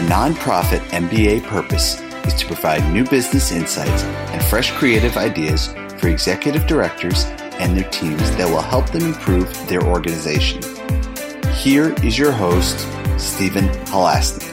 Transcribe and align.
The 0.00 0.06
nonprofit 0.06 0.80
MBA 0.92 1.42
purpose 1.42 2.00
is 2.24 2.32
to 2.36 2.46
provide 2.46 2.90
new 2.90 3.04
business 3.04 3.52
insights 3.52 4.02
and 4.32 4.42
fresh 4.42 4.72
creative 4.72 5.18
ideas 5.18 5.74
for 5.98 6.08
executive 6.08 6.66
directors 6.66 7.26
and 7.60 7.76
their 7.76 7.88
teams 7.90 8.34
that 8.36 8.48
will 8.48 8.62
help 8.62 8.88
them 8.88 9.02
improve 9.02 9.46
their 9.68 9.82
organization. 9.82 10.62
Here 11.52 11.94
is 12.02 12.16
your 12.16 12.32
host, 12.32 12.78
Stephen 13.18 13.68
Halasnik. 13.92 14.48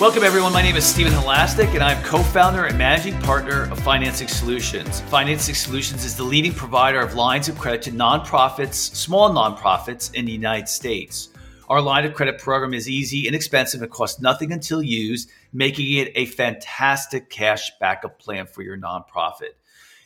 Welcome, 0.00 0.24
everyone. 0.24 0.52
My 0.52 0.62
name 0.62 0.74
is 0.74 0.84
Stephen 0.84 1.12
Halasnik, 1.12 1.72
and 1.72 1.84
I'm 1.84 2.02
co 2.02 2.24
founder 2.24 2.64
and 2.64 2.76
managing 2.76 3.16
partner 3.20 3.70
of 3.70 3.78
Financing 3.78 4.26
Solutions. 4.26 5.00
Financing 5.02 5.54
Solutions 5.54 6.04
is 6.04 6.16
the 6.16 6.24
leading 6.24 6.52
provider 6.52 6.98
of 6.98 7.14
lines 7.14 7.48
of 7.48 7.56
credit 7.56 7.82
to 7.82 7.92
nonprofits, 7.92 8.74
small 8.74 9.30
nonprofits 9.30 10.12
in 10.14 10.24
the 10.24 10.32
United 10.32 10.68
States. 10.68 11.29
Our 11.70 11.80
line 11.80 12.04
of 12.04 12.12
credit 12.12 12.38
program 12.38 12.74
is 12.74 12.86
easy, 12.88 13.26
inexpensive, 13.26 13.80
and 13.80 13.90
costs 13.90 14.20
nothing 14.20 14.52
until 14.52 14.82
used, 14.82 15.30
making 15.52 15.96
it 15.96 16.12
a 16.16 16.26
fantastic 16.26 17.30
cash 17.30 17.72
backup 17.80 18.18
plan 18.18 18.46
for 18.46 18.60
your 18.60 18.76
nonprofit. 18.76 19.54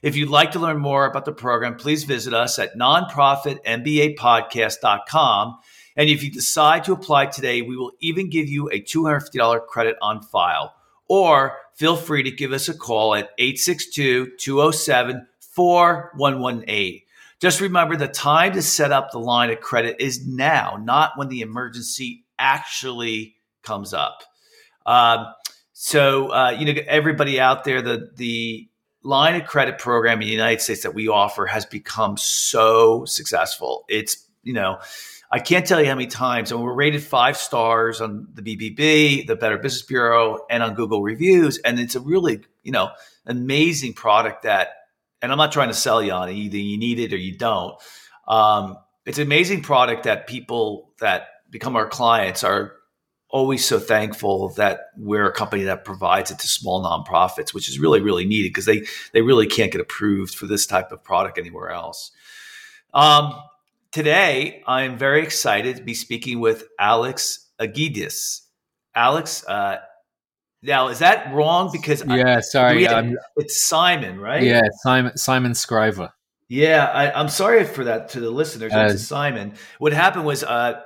If 0.02 0.14
you'd 0.14 0.28
like 0.28 0.52
to 0.52 0.60
learn 0.60 0.78
more 0.78 1.06
about 1.06 1.24
the 1.24 1.32
program, 1.32 1.76
please 1.76 2.04
visit 2.04 2.34
us 2.34 2.58
at 2.58 2.76
nonprofitmbapodcast.com 2.76 5.58
and 5.96 6.08
if 6.08 6.22
you 6.22 6.30
decide 6.30 6.84
to 6.84 6.92
apply 6.92 7.26
today, 7.26 7.62
we 7.62 7.76
will 7.76 7.92
even 8.00 8.28
give 8.28 8.48
you 8.48 8.68
a 8.70 8.80
$250 8.80 9.66
credit 9.66 9.96
on 10.02 10.22
file. 10.22 10.74
Or 11.06 11.56
feel 11.74 11.96
free 11.96 12.22
to 12.24 12.30
give 12.30 12.52
us 12.52 12.68
a 12.68 12.74
call 12.74 13.14
at 13.14 13.30
862 13.38 14.36
207 14.38 15.26
4118. 15.38 17.00
Just 17.44 17.60
remember 17.60 17.94
the 17.94 18.08
time 18.08 18.54
to 18.54 18.62
set 18.62 18.90
up 18.90 19.10
the 19.10 19.18
line 19.18 19.50
of 19.50 19.60
credit 19.60 19.96
is 19.98 20.26
now, 20.26 20.80
not 20.82 21.12
when 21.16 21.28
the 21.28 21.42
emergency 21.42 22.24
actually 22.38 23.36
comes 23.62 23.92
up. 23.92 24.22
Um, 24.86 25.26
so, 25.74 26.28
uh, 26.28 26.56
you 26.58 26.64
know, 26.64 26.80
everybody 26.86 27.38
out 27.38 27.64
there, 27.64 27.82
the, 27.82 28.08
the 28.16 28.66
line 29.02 29.38
of 29.38 29.46
credit 29.46 29.76
program 29.76 30.22
in 30.22 30.26
the 30.26 30.32
United 30.32 30.62
States 30.62 30.84
that 30.84 30.94
we 30.94 31.06
offer 31.06 31.44
has 31.44 31.66
become 31.66 32.16
so 32.16 33.04
successful. 33.04 33.84
It's, 33.90 34.26
you 34.42 34.54
know, 34.54 34.78
I 35.30 35.38
can't 35.38 35.66
tell 35.66 35.82
you 35.82 35.88
how 35.88 35.96
many 35.96 36.06
times, 36.06 36.50
and 36.50 36.62
we're 36.62 36.72
rated 36.72 37.02
five 37.02 37.36
stars 37.36 38.00
on 38.00 38.26
the 38.32 38.40
BBB, 38.40 39.26
the 39.26 39.36
Better 39.36 39.58
Business 39.58 39.82
Bureau, 39.82 40.46
and 40.48 40.62
on 40.62 40.72
Google 40.72 41.02
reviews. 41.02 41.58
And 41.58 41.78
it's 41.78 41.94
a 41.94 42.00
really, 42.00 42.40
you 42.62 42.72
know, 42.72 42.88
amazing 43.26 43.92
product 43.92 44.44
that, 44.44 44.68
and 45.24 45.32
I'm 45.32 45.38
not 45.38 45.52
trying 45.52 45.68
to 45.68 45.74
sell 45.74 46.02
you 46.02 46.12
on 46.12 46.28
it, 46.28 46.34
either 46.34 46.56
you 46.56 46.78
need 46.78 47.00
it 47.00 47.12
or 47.12 47.16
you 47.16 47.36
don't. 47.36 47.74
Um, 48.28 48.76
it's 49.04 49.18
an 49.18 49.26
amazing 49.26 49.62
product 49.62 50.04
that 50.04 50.26
people 50.26 50.92
that 51.00 51.26
become 51.50 51.74
our 51.76 51.88
clients 51.88 52.44
are 52.44 52.74
always 53.28 53.64
so 53.64 53.80
thankful 53.80 54.50
that 54.50 54.90
we're 54.96 55.26
a 55.26 55.32
company 55.32 55.64
that 55.64 55.84
provides 55.84 56.30
it 56.30 56.38
to 56.38 56.46
small 56.46 56.84
nonprofits, 56.84 57.52
which 57.52 57.68
is 57.68 57.80
really, 57.80 58.00
really 58.00 58.24
needed 58.24 58.50
because 58.50 58.66
they 58.66 58.86
they 59.12 59.22
really 59.22 59.46
can't 59.46 59.72
get 59.72 59.80
approved 59.80 60.34
for 60.34 60.46
this 60.46 60.66
type 60.66 60.92
of 60.92 61.02
product 61.02 61.38
anywhere 61.38 61.70
else. 61.70 62.12
Um, 62.92 63.34
Today, 63.94 64.60
I'm 64.66 64.98
very 64.98 65.22
excited 65.22 65.76
to 65.76 65.82
be 65.84 65.94
speaking 65.94 66.40
with 66.40 66.64
Alex 66.80 67.46
Agidis. 67.60 68.40
Alex, 68.92 69.46
uh, 69.46 69.76
now 70.64 70.88
is 70.88 70.98
that 71.00 71.32
wrong? 71.32 71.70
Because 71.70 72.02
yeah, 72.06 72.38
I, 72.38 72.40
sorry, 72.40 72.86
um, 72.86 73.16
it's 73.36 73.64
Simon, 73.66 74.18
right? 74.18 74.42
Yeah, 74.42 74.62
Simon 74.82 75.16
Simon 75.16 75.54
Scriver. 75.54 76.10
Yeah, 76.48 76.84
I, 76.86 77.20
am 77.20 77.28
sorry 77.28 77.64
for 77.64 77.84
that 77.84 78.10
to 78.10 78.20
the 78.20 78.30
listeners. 78.30 78.72
Uh, 78.72 78.96
Simon. 78.96 79.54
What 79.78 79.92
happened 79.92 80.24
was 80.24 80.42
uh, 80.44 80.82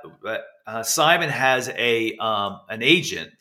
uh, 0.65 0.83
Simon 0.83 1.29
has 1.29 1.69
a 1.69 2.15
um, 2.17 2.59
an 2.69 2.81
agent 2.81 3.31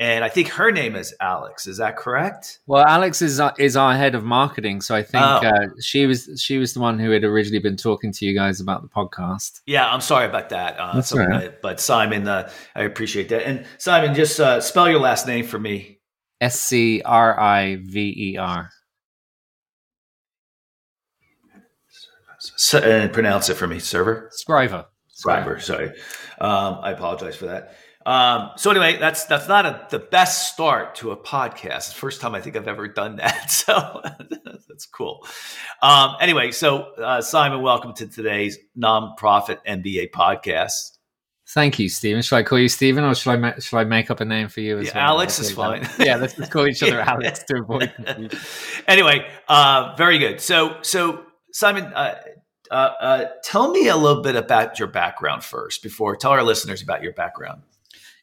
and 0.00 0.24
I 0.24 0.30
think 0.30 0.48
her 0.48 0.72
name 0.72 0.96
is 0.96 1.14
Alex. 1.20 1.66
Is 1.66 1.76
that 1.76 1.94
correct? 1.98 2.60
Well, 2.66 2.82
Alex 2.86 3.20
is 3.20 3.38
uh, 3.38 3.52
is 3.58 3.76
our 3.76 3.94
head 3.94 4.14
of 4.14 4.24
marketing, 4.24 4.80
so 4.80 4.94
I 4.96 5.02
think 5.02 5.22
oh. 5.22 5.46
uh, 5.46 5.66
she 5.78 6.06
was 6.06 6.40
she 6.42 6.56
was 6.56 6.72
the 6.72 6.80
one 6.80 6.98
who 6.98 7.10
had 7.10 7.22
originally 7.22 7.58
been 7.58 7.76
talking 7.76 8.10
to 8.14 8.24
you 8.24 8.34
guys 8.34 8.60
about 8.60 8.80
the 8.80 8.88
podcast. 8.88 9.60
Yeah, 9.66 9.86
I'm 9.86 10.00
sorry 10.00 10.26
about 10.26 10.48
that. 10.48 10.78
Uh, 10.78 10.94
That's 10.94 11.12
right. 11.12 11.60
But 11.60 11.80
Simon, 11.80 12.26
uh, 12.26 12.50
I 12.74 12.84
appreciate 12.84 13.28
that. 13.28 13.46
And 13.46 13.66
Simon, 13.76 14.14
just 14.14 14.40
uh, 14.40 14.62
spell 14.62 14.88
your 14.88 15.00
last 15.00 15.26
name 15.26 15.46
for 15.46 15.58
me. 15.58 15.98
S 16.40 16.58
C 16.58 17.02
R 17.04 17.38
I 17.38 17.76
V 17.76 18.14
E 18.16 18.36
R. 18.38 18.70
And 22.72 23.12
pronounce 23.12 23.50
it 23.50 23.54
for 23.54 23.66
me, 23.66 23.78
server. 23.78 24.30
Scriver. 24.32 24.86
Scriver. 25.08 25.60
Sorry, 25.60 25.88
um, 26.40 26.78
I 26.80 26.92
apologize 26.92 27.36
for 27.36 27.46
that. 27.46 27.74
Um, 28.06 28.52
so 28.56 28.70
anyway, 28.70 28.96
that's 28.98 29.24
that's 29.26 29.46
not 29.46 29.66
a, 29.66 29.86
the 29.90 29.98
best 29.98 30.52
start 30.52 30.94
to 30.96 31.10
a 31.10 31.16
podcast. 31.16 31.94
First 31.94 32.22
time 32.22 32.34
I 32.34 32.40
think 32.40 32.56
I've 32.56 32.68
ever 32.68 32.88
done 32.88 33.16
that, 33.16 33.50
so 33.50 34.00
that's 34.68 34.86
cool. 34.86 35.26
Um, 35.82 36.16
anyway, 36.20 36.50
so 36.50 36.92
uh, 36.94 37.20
Simon, 37.20 37.60
welcome 37.60 37.92
to 37.94 38.06
today's 38.06 38.58
nonprofit 38.76 39.58
MBA 39.68 40.12
podcast. 40.12 40.96
Thank 41.48 41.78
you, 41.78 41.88
Stephen. 41.88 42.22
Should 42.22 42.36
I 42.36 42.42
call 42.42 42.58
you 42.58 42.68
Stephen, 42.68 43.04
or 43.04 43.14
should 43.14 43.32
I 43.32 43.36
ma- 43.36 43.58
should 43.58 43.76
I 43.76 43.84
make 43.84 44.10
up 44.10 44.20
a 44.20 44.24
name 44.24 44.48
for 44.48 44.60
you 44.60 44.78
as 44.78 44.86
yeah, 44.86 44.94
well? 44.94 45.16
Alex 45.16 45.38
is 45.38 45.50
fine. 45.50 45.86
yeah, 45.98 46.16
let's 46.16 46.34
just 46.34 46.50
call 46.50 46.66
each 46.66 46.82
other 46.82 47.00
Alex 47.06 47.42
to 47.48 47.58
avoid 47.58 47.92
confusion. 47.96 48.30
anyway, 48.88 49.28
uh, 49.48 49.94
very 49.98 50.18
good. 50.18 50.40
So 50.40 50.78
so 50.82 51.24
Simon. 51.52 51.84
Uh, 51.84 52.16
uh, 52.70 52.92
uh, 53.00 53.24
tell 53.42 53.72
me 53.72 53.88
a 53.88 53.96
little 53.96 54.22
bit 54.22 54.36
about 54.36 54.78
your 54.78 54.86
background 54.86 55.42
first 55.42 55.82
before 55.82 56.14
tell 56.14 56.30
our 56.30 56.44
listeners 56.44 56.80
about 56.80 57.02
your 57.02 57.12
background 57.12 57.62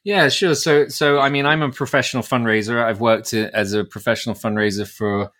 yeah, 0.08 0.30
sure. 0.30 0.54
So, 0.54 0.88
so 0.88 1.18
I 1.18 1.28
mean, 1.28 1.44
I'm 1.44 1.60
a 1.60 1.70
professional 1.70 2.22
fundraiser. 2.22 2.82
I've 2.82 2.98
worked 2.98 3.34
as 3.34 3.74
a 3.74 3.84
professional 3.84 4.34
fundraiser 4.34 4.88
for 4.88 5.30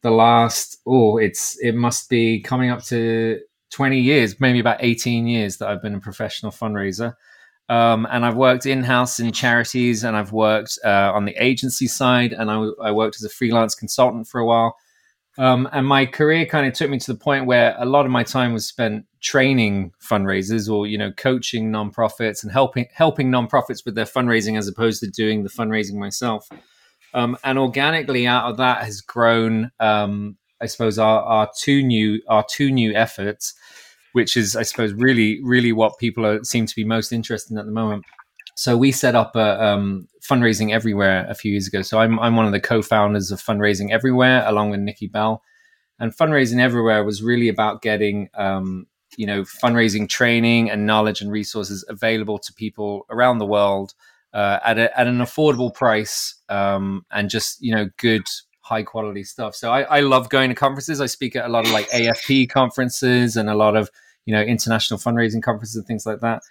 the 0.00 0.10
last 0.10 0.78
oh, 0.86 1.18
it's 1.18 1.58
it 1.60 1.74
must 1.74 2.08
be 2.08 2.40
coming 2.40 2.70
up 2.70 2.82
to 2.84 3.40
20 3.72 4.00
years, 4.00 4.40
maybe 4.40 4.60
about 4.60 4.78
18 4.80 5.26
years 5.26 5.58
that 5.58 5.68
I've 5.68 5.82
been 5.82 5.94
a 5.94 6.00
professional 6.00 6.52
fundraiser. 6.52 7.12
Um, 7.68 8.08
and 8.10 8.24
I've 8.24 8.36
worked 8.36 8.64
in 8.64 8.82
house 8.82 9.20
in 9.20 9.30
charities, 9.30 10.04
and 10.04 10.16
I've 10.16 10.32
worked 10.32 10.78
uh, 10.82 11.12
on 11.14 11.26
the 11.26 11.34
agency 11.36 11.86
side, 11.86 12.32
and 12.32 12.50
I, 12.50 12.66
I 12.82 12.92
worked 12.92 13.16
as 13.16 13.24
a 13.24 13.28
freelance 13.28 13.74
consultant 13.74 14.26
for 14.26 14.40
a 14.40 14.46
while. 14.46 14.74
Um, 15.36 15.68
and 15.70 15.86
my 15.86 16.06
career 16.06 16.46
kind 16.46 16.66
of 16.66 16.72
took 16.72 16.88
me 16.88 16.98
to 16.98 17.12
the 17.12 17.18
point 17.18 17.44
where 17.44 17.74
a 17.78 17.84
lot 17.84 18.06
of 18.06 18.10
my 18.10 18.22
time 18.22 18.54
was 18.54 18.66
spent 18.66 19.04
training 19.24 19.90
fundraisers 20.00 20.70
or 20.70 20.86
you 20.86 20.98
know 20.98 21.10
coaching 21.10 21.72
nonprofits 21.72 22.42
and 22.42 22.52
helping 22.52 22.86
helping 22.92 23.30
nonprofits 23.30 23.84
with 23.84 23.94
their 23.94 24.04
fundraising 24.04 24.56
as 24.56 24.68
opposed 24.68 25.00
to 25.00 25.08
doing 25.08 25.42
the 25.42 25.48
fundraising 25.48 25.94
myself. 25.94 26.48
Um, 27.14 27.38
and 27.42 27.58
organically 27.58 28.26
out 28.26 28.50
of 28.50 28.56
that 28.58 28.84
has 28.84 29.00
grown, 29.00 29.70
um, 29.78 30.36
I 30.60 30.66
suppose, 30.66 30.98
our, 30.98 31.22
our 31.22 31.50
two 31.58 31.82
new 31.82 32.20
our 32.28 32.44
two 32.48 32.70
new 32.70 32.94
efforts, 32.94 33.54
which 34.12 34.36
is 34.36 34.54
I 34.54 34.62
suppose 34.62 34.92
really 34.92 35.40
really 35.42 35.72
what 35.72 35.98
people 35.98 36.26
are, 36.26 36.44
seem 36.44 36.66
to 36.66 36.76
be 36.76 36.84
most 36.84 37.10
interested 37.10 37.52
in 37.52 37.58
at 37.58 37.64
the 37.64 37.72
moment. 37.72 38.04
So 38.56 38.76
we 38.76 38.92
set 38.92 39.14
up 39.14 39.34
a 39.36 39.64
um, 39.64 40.06
fundraising 40.20 40.70
everywhere 40.70 41.26
a 41.28 41.34
few 41.34 41.50
years 41.50 41.66
ago. 41.66 41.80
So 41.80 41.98
I'm 41.98 42.20
I'm 42.20 42.36
one 42.36 42.46
of 42.46 42.52
the 42.52 42.60
co-founders 42.60 43.30
of 43.30 43.40
fundraising 43.40 43.90
everywhere, 43.90 44.44
along 44.46 44.70
with 44.70 44.80
Nikki 44.80 45.06
Bell. 45.06 45.42
And 45.98 46.14
fundraising 46.14 46.60
everywhere 46.60 47.04
was 47.04 47.22
really 47.22 47.48
about 47.48 47.80
getting 47.80 48.28
um, 48.34 48.86
you 49.16 49.26
know 49.26 49.42
fundraising 49.42 50.08
training 50.08 50.70
and 50.70 50.86
knowledge 50.86 51.20
and 51.20 51.30
resources 51.30 51.84
available 51.88 52.38
to 52.38 52.52
people 52.52 53.06
around 53.10 53.38
the 53.38 53.46
world 53.46 53.94
uh, 54.32 54.58
at 54.64 54.78
a, 54.78 54.98
at 54.98 55.06
an 55.06 55.18
affordable 55.18 55.72
price 55.72 56.34
um, 56.48 57.04
and 57.10 57.30
just 57.30 57.62
you 57.62 57.74
know 57.74 57.88
good 57.98 58.24
high 58.60 58.82
quality 58.82 59.22
stuff. 59.22 59.54
So 59.54 59.70
I, 59.70 59.82
I 59.82 60.00
love 60.00 60.30
going 60.30 60.48
to 60.48 60.54
conferences. 60.54 61.00
I 61.00 61.06
speak 61.06 61.36
at 61.36 61.44
a 61.44 61.48
lot 61.48 61.66
of 61.66 61.72
like 61.72 61.88
AFP 61.90 62.48
conferences 62.48 63.36
and 63.36 63.50
a 63.50 63.54
lot 63.54 63.76
of 63.76 63.90
you 64.26 64.34
know 64.34 64.42
international 64.42 64.98
fundraising 64.98 65.42
conferences 65.42 65.76
and 65.76 65.86
things 65.86 66.06
like 66.06 66.20
that. 66.20 66.42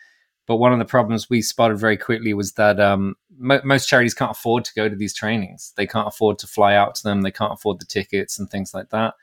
But 0.46 0.58
one 0.58 0.74
of 0.74 0.80
the 0.80 0.86
problems 0.86 1.30
we 1.30 1.42
spotted 1.42 1.78
very 1.78 1.98
quickly 1.98 2.34
was 2.34 2.54
that 2.54 2.80
um, 2.80 3.16
mo- 3.38 3.62
most 3.64 3.88
charities 3.88 4.14
can't 4.14 4.32
afford 4.32 4.66
to 4.66 4.74
go 4.76 4.90
to 4.90 4.96
these 4.96 5.14
trainings. 5.14 5.74
They 5.78 5.88
can't 5.88 6.08
afford 6.08 6.38
to 6.40 6.48
fly 6.48 6.76
out 6.76 6.96
to 6.96 7.04
them. 7.04 7.22
They 7.22 7.32
can't 7.32 7.54
afford 7.54 7.80
the 7.80 7.86
tickets 7.86 8.38
and 8.38 8.50
things 8.50 8.74
like 8.74 8.90
that. 8.90 9.14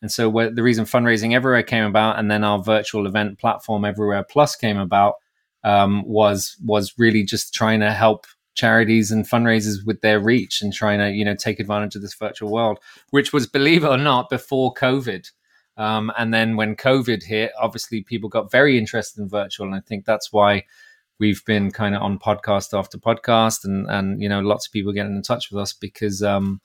And 0.00 0.12
so 0.12 0.30
the 0.30 0.62
reason 0.62 0.84
fundraising 0.84 1.34
everywhere 1.34 1.62
came 1.62 1.84
about, 1.84 2.18
and 2.18 2.30
then 2.30 2.44
our 2.44 2.62
virtual 2.62 3.06
event 3.06 3.38
platform 3.38 3.84
Everywhere 3.84 4.22
Plus 4.22 4.54
came 4.54 4.78
about, 4.78 5.14
um, 5.64 6.04
was 6.06 6.56
was 6.64 6.94
really 6.98 7.24
just 7.24 7.52
trying 7.52 7.80
to 7.80 7.92
help 7.92 8.26
charities 8.54 9.10
and 9.10 9.28
fundraisers 9.28 9.84
with 9.84 10.00
their 10.00 10.20
reach 10.20 10.62
and 10.62 10.72
trying 10.72 10.98
to 10.98 11.10
you 11.10 11.24
know 11.24 11.34
take 11.34 11.58
advantage 11.58 11.96
of 11.96 12.02
this 12.02 12.14
virtual 12.14 12.50
world, 12.50 12.78
which 13.10 13.32
was 13.32 13.46
believe 13.46 13.84
it 13.84 13.88
or 13.88 13.98
not 13.98 14.30
before 14.30 14.72
COVID. 14.74 15.30
Um, 15.76 16.12
and 16.18 16.34
then 16.34 16.56
when 16.56 16.74
COVID 16.74 17.22
hit, 17.22 17.52
obviously 17.60 18.02
people 18.02 18.28
got 18.28 18.50
very 18.50 18.78
interested 18.78 19.20
in 19.20 19.28
virtual, 19.28 19.66
and 19.66 19.74
I 19.74 19.80
think 19.80 20.04
that's 20.04 20.32
why 20.32 20.64
we've 21.20 21.44
been 21.44 21.70
kind 21.70 21.94
of 21.94 22.02
on 22.02 22.18
podcast 22.18 22.76
after 22.76 22.98
podcast, 22.98 23.64
and 23.64 23.88
and 23.90 24.22
you 24.22 24.28
know 24.28 24.40
lots 24.40 24.66
of 24.66 24.72
people 24.72 24.92
getting 24.92 25.16
in 25.16 25.22
touch 25.22 25.50
with 25.50 25.60
us 25.60 25.72
because 25.72 26.22
um, 26.22 26.60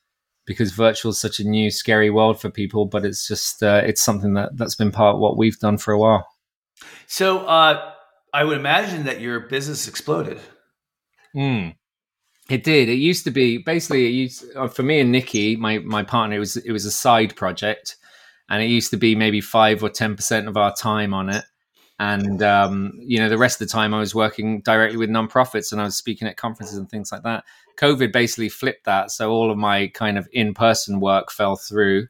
because 0.45 0.71
virtual 0.71 1.11
is 1.11 1.19
such 1.19 1.39
a 1.39 1.43
new 1.43 1.71
scary 1.71 2.09
world 2.09 2.39
for 2.39 2.49
people, 2.49 2.85
but 2.85 3.05
it's 3.05 3.27
just 3.27 3.63
uh, 3.63 3.81
it's 3.85 4.01
something 4.01 4.33
that 4.33 4.57
that's 4.57 4.75
been 4.75 4.91
part 4.91 5.15
of 5.15 5.21
what 5.21 5.37
we've 5.37 5.59
done 5.59 5.77
for 5.77 5.93
a 5.93 5.99
while. 5.99 6.27
So 7.07 7.45
uh, 7.45 7.91
I 8.33 8.43
would 8.43 8.57
imagine 8.57 9.05
that 9.05 9.21
your 9.21 9.39
business 9.41 9.87
exploded. 9.87 10.39
Mm. 11.35 11.75
It 12.49 12.63
did. 12.63 12.89
It 12.89 12.95
used 12.95 13.23
to 13.23 13.31
be 13.31 13.57
basically 13.57 14.05
it 14.05 14.09
used 14.09 14.45
uh, 14.55 14.67
for 14.67 14.83
me 14.83 14.99
and 14.99 15.11
Nikki, 15.11 15.55
my 15.55 15.79
my 15.79 16.03
partner. 16.03 16.35
It 16.35 16.39
was 16.39 16.57
it 16.57 16.71
was 16.71 16.85
a 16.85 16.91
side 16.91 17.35
project, 17.35 17.95
and 18.49 18.61
it 18.61 18.67
used 18.67 18.91
to 18.91 18.97
be 18.97 19.15
maybe 19.15 19.39
five 19.39 19.81
or 19.81 19.89
ten 19.89 20.15
percent 20.15 20.47
of 20.47 20.57
our 20.57 20.75
time 20.75 21.13
on 21.13 21.29
it. 21.29 21.45
And 21.99 22.43
um, 22.43 22.91
you 22.99 23.19
know, 23.19 23.29
the 23.29 23.37
rest 23.37 23.61
of 23.61 23.67
the 23.67 23.71
time 23.71 23.93
I 23.93 23.99
was 23.99 24.13
working 24.13 24.61
directly 24.61 24.97
with 24.97 25.09
nonprofits 25.09 25.71
and 25.71 25.79
I 25.79 25.85
was 25.85 25.95
speaking 25.95 26.27
at 26.27 26.35
conferences 26.35 26.77
and 26.77 26.89
things 26.89 27.11
like 27.11 27.23
that. 27.23 27.45
COVID 27.79 28.11
basically 28.11 28.49
flipped 28.49 28.85
that, 28.85 29.11
so 29.11 29.31
all 29.31 29.51
of 29.51 29.57
my 29.57 29.87
kind 29.87 30.17
of 30.17 30.27
in 30.31 30.53
person 30.53 30.99
work 30.99 31.31
fell 31.31 31.55
through, 31.55 32.07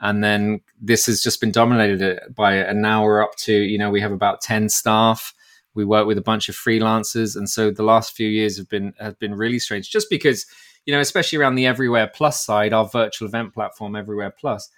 and 0.00 0.22
then 0.22 0.60
this 0.80 1.06
has 1.06 1.22
just 1.22 1.40
been 1.40 1.52
dominated 1.52 2.20
by 2.34 2.58
it. 2.58 2.68
And 2.68 2.82
now 2.82 3.04
we're 3.04 3.22
up 3.22 3.36
to 3.38 3.52
you 3.52 3.78
know 3.78 3.90
we 3.90 4.00
have 4.00 4.12
about 4.12 4.40
ten 4.40 4.68
staff 4.68 5.32
we 5.76 5.84
work 5.84 6.06
with 6.06 6.18
a 6.18 6.22
bunch 6.22 6.48
of 6.48 6.56
freelancers, 6.56 7.36
and 7.36 7.48
so 7.48 7.70
the 7.70 7.84
last 7.84 8.16
few 8.16 8.26
years 8.26 8.56
have 8.56 8.68
been 8.68 8.94
have 8.98 9.18
been 9.18 9.34
really 9.34 9.58
strange. 9.58 9.90
Just 9.90 10.08
because, 10.10 10.46
you 10.86 10.92
know, 10.92 11.00
especially 11.00 11.38
around 11.38 11.54
the 11.54 11.66
Everywhere 11.66 12.10
Plus 12.12 12.44
side, 12.44 12.72
our 12.72 12.88
virtual 12.88 13.28
event 13.28 13.52
platform, 13.52 13.94
Everywhere 13.94 14.32
Plus, 14.36 14.70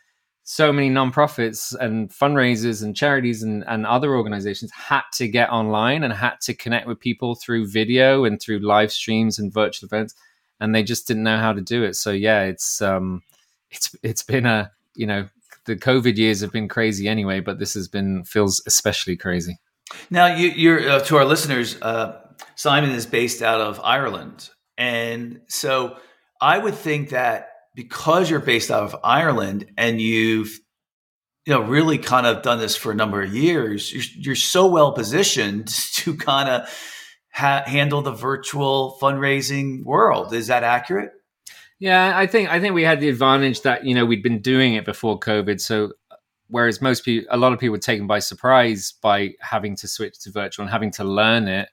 so 0.43 0.73
many 0.73 0.91
nonprofits 0.91 1.75
and 1.79 2.11
fundraisers 2.11 2.83
and 2.83 2.97
charities 2.97 3.43
and, 3.43 3.65
and 3.69 3.87
other 3.87 4.17
organizations 4.17 4.73
had 4.73 5.03
to 5.15 5.29
get 5.29 5.51
online 5.51 6.03
and 6.03 6.13
had 6.13 6.41
to 6.43 6.55
connect 6.55 6.87
with 6.87 6.99
people 6.99 7.37
through 7.37 7.69
video 7.69 8.25
and 8.25 8.43
through 8.43 8.59
live 8.59 8.91
streams 8.91 9.39
and 9.39 9.53
virtual 9.53 9.87
events, 9.87 10.15
and 10.61 10.75
they 10.75 10.83
just 10.83 11.07
didn't 11.07 11.23
know 11.23 11.39
how 11.39 11.53
to 11.53 11.61
do 11.61 11.85
it. 11.85 11.95
So 11.95 12.11
yeah, 12.11 12.43
it's 12.43 12.83
um, 12.83 13.23
it's 13.71 13.95
it's 14.03 14.23
been 14.23 14.47
a 14.47 14.71
you 14.95 15.07
know 15.07 15.29
the 15.65 15.77
COVID 15.77 16.17
years 16.17 16.41
have 16.41 16.53
been 16.53 16.69
crazy 16.69 17.09
anyway, 17.09 17.41
but 17.41 17.59
this 17.59 17.75
has 17.75 17.89
been 17.89 18.25
feels 18.25 18.63
especially 18.67 19.17
crazy. 19.17 19.59
Now, 20.11 20.35
you, 20.35 20.73
are 20.73 20.89
uh, 20.89 21.01
to 21.01 21.17
our 21.17 21.25
listeners. 21.25 21.81
Uh, 21.81 22.21
Simon 22.57 22.91
is 22.91 23.07
based 23.07 23.43
out 23.43 23.61
of 23.61 23.81
Ireland, 23.83 24.51
and 24.77 25.41
so 25.49 25.97
I 26.41 26.59
would 26.59 26.75
think 26.75 27.11
that 27.11 27.49
because 27.75 28.29
you're 28.31 28.41
based 28.41 28.71
out 28.71 28.83
of 28.83 28.97
Ireland 29.05 29.71
and 29.77 30.01
you've 30.01 30.59
you 31.47 31.55
know 31.55 31.63
really 31.63 31.99
kind 31.99 32.27
of 32.27 32.43
done 32.43 32.59
this 32.59 32.77
for 32.77 32.93
a 32.93 32.95
number 32.95 33.23
of 33.23 33.35
years, 33.35 33.93
you're, 33.93 34.05
you're 34.17 34.35
so 34.35 34.67
well 34.67 34.93
positioned 34.93 35.69
to 35.95 36.17
kind 36.17 36.49
of 36.49 36.69
ha- 37.33 37.65
handle 37.67 38.03
the 38.03 38.13
virtual 38.13 38.99
fundraising 39.01 39.85
world. 39.85 40.33
Is 40.33 40.47
that 40.49 40.63
accurate? 40.65 41.13
Yeah, 41.79 42.19
I 42.19 42.27
think 42.27 42.51
I 42.51 42.59
think 42.59 42.75
we 42.75 42.83
had 42.83 43.01
the 43.01 43.09
advantage 43.09 43.63
that 43.63 43.85
you 43.85 43.95
know 43.95 44.05
we'd 44.05 44.23
been 44.23 44.41
doing 44.41 44.75
it 44.75 44.85
before 44.85 45.19
COVID, 45.21 45.61
so 45.61 45.93
whereas 46.49 46.83
most 46.83 47.05
people, 47.05 47.29
a 47.31 47.37
lot 47.37 47.53
of 47.53 47.59
people 47.59 47.73
were 47.73 47.79
taken 47.79 48.07
by 48.07 48.19
surprise 48.19 48.95
by 49.01 49.35
having 49.41 49.77
to 49.77 49.87
switch 49.87 50.19
to 50.21 50.31
virtual 50.31 50.65
and 50.65 50.73
having 50.73 50.91
to 50.93 51.05
learn 51.05 51.47
it. 51.47 51.69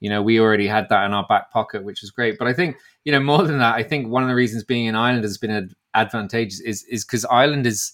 You 0.00 0.10
know, 0.10 0.22
we 0.22 0.40
already 0.40 0.66
had 0.66 0.88
that 0.88 1.04
in 1.06 1.12
our 1.12 1.24
back 1.28 1.50
pocket, 1.52 1.84
which 1.84 2.02
was 2.02 2.10
great. 2.10 2.36
But 2.38 2.48
I 2.48 2.52
think, 2.52 2.76
you 3.04 3.12
know, 3.12 3.20
more 3.20 3.42
than 3.44 3.58
that, 3.58 3.76
I 3.76 3.82
think 3.82 4.08
one 4.08 4.22
of 4.22 4.28
the 4.28 4.34
reasons 4.34 4.64
being 4.64 4.86
in 4.86 4.96
Ireland 4.96 5.24
has 5.24 5.38
been 5.38 5.70
advantageous 5.94 6.60
is 6.60 6.82
is 6.84 7.04
because 7.04 7.24
Ireland 7.26 7.66
is 7.66 7.92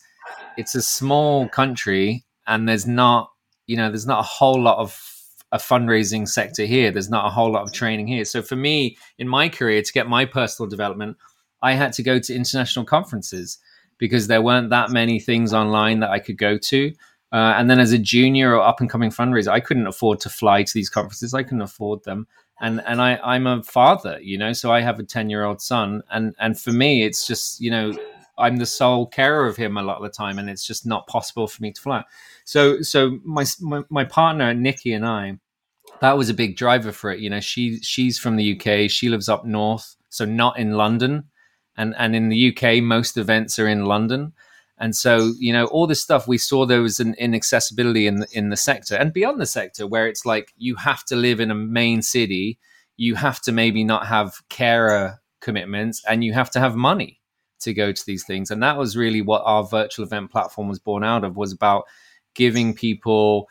it's 0.57 0.75
a 0.75 0.83
small 0.83 1.49
country 1.49 2.25
and 2.47 2.69
there's 2.69 2.87
not, 2.87 3.31
you 3.67 3.77
know, 3.77 3.91
there's 3.91 4.07
not 4.07 4.21
a 4.21 4.27
whole 4.27 4.61
lot 4.61 4.79
of 4.79 5.20
a 5.53 5.59
fundraising 5.59 6.29
sector 6.29 6.65
here. 6.65 6.91
There's 6.91 7.11
not 7.11 7.27
a 7.27 7.31
whole 7.31 7.51
lot 7.51 7.63
of 7.63 7.73
training 7.73 8.07
here. 8.07 8.25
So 8.25 8.43
for 8.43 8.57
me, 8.57 8.97
in 9.19 9.29
my 9.29 9.49
career, 9.49 9.83
to 9.83 9.93
get 9.93 10.09
my 10.09 10.25
personal 10.25 10.69
development, 10.69 11.17
I 11.63 11.73
had 11.73 11.93
to 11.95 12.03
go 12.03 12.19
to 12.19 12.35
international 12.35 12.85
conferences 12.85 13.59
because 13.99 14.27
there 14.27 14.43
weren't 14.43 14.71
that 14.71 14.91
many 14.91 15.21
things 15.21 15.53
online 15.53 16.01
that 16.01 16.11
I 16.11 16.19
could 16.19 16.39
go 16.39 16.57
to. 16.57 16.93
Uh, 17.33 17.55
and 17.57 17.71
then 17.71 17.79
as 17.79 17.93
a 17.93 17.99
junior 17.99 18.57
or 18.57 18.61
up 18.61 18.81
and 18.81 18.91
coming 18.91 19.11
fundraiser, 19.11 19.49
I 19.49 19.61
couldn't 19.61 19.87
afford 19.87 20.21
to 20.21 20.29
fly 20.29 20.63
to 20.63 20.75
these 20.75 20.89
conferences. 20.89 21.35
I 21.35 21.43
couldn't 21.43 21.63
afford 21.63 22.03
them. 22.05 22.27
And 22.61 22.83
and 22.87 23.01
I, 23.01 23.19
I'm 23.23 23.47
a 23.47 23.63
father, 23.63 24.19
you 24.21 24.37
know, 24.37 24.53
so 24.53 24.73
I 24.73 24.81
have 24.81 24.99
a 24.99 25.05
10 25.05 25.31
year 25.31 25.45
old 25.45 25.63
son. 25.63 26.03
And 26.11 26.35
and 26.39 26.59
for 26.59 26.73
me, 26.73 27.05
it's 27.05 27.27
just, 27.27 27.61
you 27.61 27.71
know, 27.71 27.93
I'm 28.41 28.57
the 28.57 28.67
sole 28.67 29.07
carer 29.07 29.47
of 29.47 29.57
him 29.57 29.77
a 29.77 29.83
lot 29.83 29.99
of 29.99 30.03
the 30.03 30.11
time, 30.11 30.39
and 30.39 30.51
it's 30.51 30.67
just 30.67 30.87
not 30.87 31.07
possible 31.07 31.47
for 31.47 31.63
me 31.63 31.73
to 31.73 31.81
fly. 31.81 32.05
So 32.45 32.83
so 32.83 33.19
my 33.25 33.45
my, 33.61 33.83
my 33.91 34.05
partner 34.05 34.55
Nikki 34.55 34.93
and 34.93 35.07
I, 35.07 35.39
that 36.01 36.17
was 36.17 36.29
a 36.29 36.35
big 36.35 36.57
driver 36.57 36.93
for 36.93 37.11
it. 37.11 37.21
You 37.21 37.31
know, 37.31 37.41
she 37.41 37.79
she's 37.79 38.19
from 38.19 38.37
the 38.37 38.59
UK, 38.59 38.91
she 38.91 39.09
lives 39.09 39.29
up 39.29 39.45
north, 39.45 39.97
so 40.09 40.25
not 40.25 40.59
in 40.59 40.73
London 40.73 41.25
and 41.77 41.95
and 41.99 42.15
in 42.15 42.29
the 42.29 42.55
UK, 42.55 42.83
most 42.83 43.17
events 43.17 43.59
are 43.59 43.67
in 43.69 43.85
London. 43.87 44.33
And 44.79 44.97
so, 44.97 45.33
you 45.39 45.53
know, 45.53 45.67
all 45.67 45.87
this 45.87 46.03
stuff 46.03 46.27
we 46.27 46.39
saw 46.39 46.65
there 46.65 46.83
was 46.83 47.01
an 47.01 47.15
inaccessibility 47.15 48.07
in 48.07 48.25
in 48.33 48.51
the 48.51 48.57
sector 48.57 48.97
and 48.97 49.13
beyond 49.13 49.41
the 49.41 49.47
sector, 49.47 49.87
where 49.87 50.07
it's 50.07 50.27
like 50.27 50.53
you 50.57 50.77
have 50.77 51.05
to 51.07 51.17
live 51.17 51.41
in 51.41 51.51
a 51.51 51.55
main 51.55 52.03
city, 52.03 52.59
you 52.97 53.15
have 53.15 53.41
to 53.43 53.53
maybe 53.53 53.85
not 53.85 54.07
have 54.07 54.43
carer 54.49 55.21
commitments, 55.41 56.03
and 56.09 56.23
you 56.25 56.33
have 56.33 56.51
to 56.51 56.61
have 56.61 56.77
money 56.77 57.20
to 57.61 57.75
go 57.75 57.93
to 57.93 58.07
these 58.07 58.25
things. 58.25 58.51
And 58.51 58.63
that 58.63 58.77
was 58.77 58.97
really 58.97 59.23
what 59.23 59.43
our 59.45 59.65
virtual 59.65 60.05
event 60.05 60.31
platform 60.31 60.69
was 60.69 60.79
born 60.79 61.05
out 61.05 61.25
of 61.25 61.37
was 61.37 61.53
about 61.53 61.85
giving 62.35 62.75
people, 62.75 63.49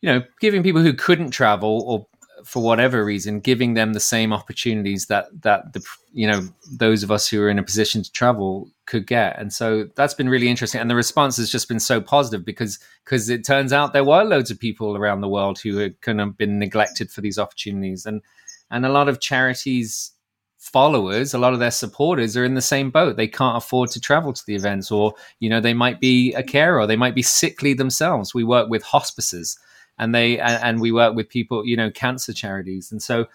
you 0.00 0.12
know, 0.12 0.22
giving 0.40 0.62
people 0.62 0.82
who 0.82 0.92
couldn't 0.92 1.30
travel 1.30 1.82
or 1.86 2.06
for 2.44 2.62
whatever 2.62 3.04
reason, 3.04 3.40
giving 3.40 3.74
them 3.74 3.92
the 3.92 4.00
same 4.00 4.32
opportunities 4.32 5.06
that 5.06 5.26
that 5.42 5.72
the 5.72 5.84
you 6.12 6.26
know 6.26 6.42
those 6.70 7.02
of 7.02 7.10
us 7.10 7.28
who 7.28 7.42
are 7.42 7.50
in 7.50 7.58
a 7.58 7.62
position 7.62 8.02
to 8.02 8.12
travel 8.12 8.70
could 8.86 9.06
get. 9.06 9.38
And 9.38 9.52
so 9.52 9.88
that's 9.96 10.14
been 10.14 10.28
really 10.28 10.48
interesting. 10.48 10.80
And 10.80 10.90
the 10.90 10.94
response 10.94 11.36
has 11.36 11.50
just 11.50 11.68
been 11.68 11.80
so 11.80 12.00
positive 12.00 12.44
because 12.44 12.78
because 13.04 13.28
it 13.28 13.44
turns 13.44 13.72
out 13.72 13.92
there 13.92 14.04
were 14.04 14.24
loads 14.24 14.50
of 14.50 14.58
people 14.58 14.96
around 14.96 15.20
the 15.20 15.28
world 15.28 15.58
who 15.58 15.76
had 15.78 16.00
kind 16.00 16.20
of 16.20 16.36
been 16.36 16.58
neglected 16.58 17.10
for 17.10 17.20
these 17.20 17.38
opportunities, 17.38 18.06
and 18.06 18.22
and 18.70 18.86
a 18.86 18.90
lot 18.90 19.08
of 19.08 19.20
charities 19.20 20.12
followers 20.58 21.32
a 21.32 21.38
lot 21.38 21.52
of 21.52 21.60
their 21.60 21.70
supporters 21.70 22.36
are 22.36 22.44
in 22.44 22.54
the 22.54 22.60
same 22.60 22.90
boat. 22.90 23.16
They 23.16 23.28
can't 23.28 23.56
afford 23.56 23.90
to 23.92 24.00
travel 24.00 24.32
to 24.32 24.46
the 24.46 24.54
events 24.54 24.90
or 24.90 25.14
you 25.40 25.48
know 25.48 25.60
they 25.60 25.74
might 25.74 26.00
be 26.00 26.34
a 26.34 26.42
carer 26.42 26.86
they 26.86 26.96
might 26.96 27.14
be 27.14 27.22
sickly 27.22 27.74
themselves. 27.74 28.34
We 28.34 28.44
work 28.44 28.68
with 28.68 28.82
hospices 28.82 29.58
and 29.98 30.14
they 30.14 30.38
and, 30.38 30.62
and 30.62 30.80
we 30.80 30.92
work 30.92 31.14
with 31.14 31.28
people, 31.28 31.64
you 31.64 31.76
know, 31.76 31.90
cancer 31.90 32.32
charities, 32.32 32.92
and 32.92 33.02
so 33.02 33.26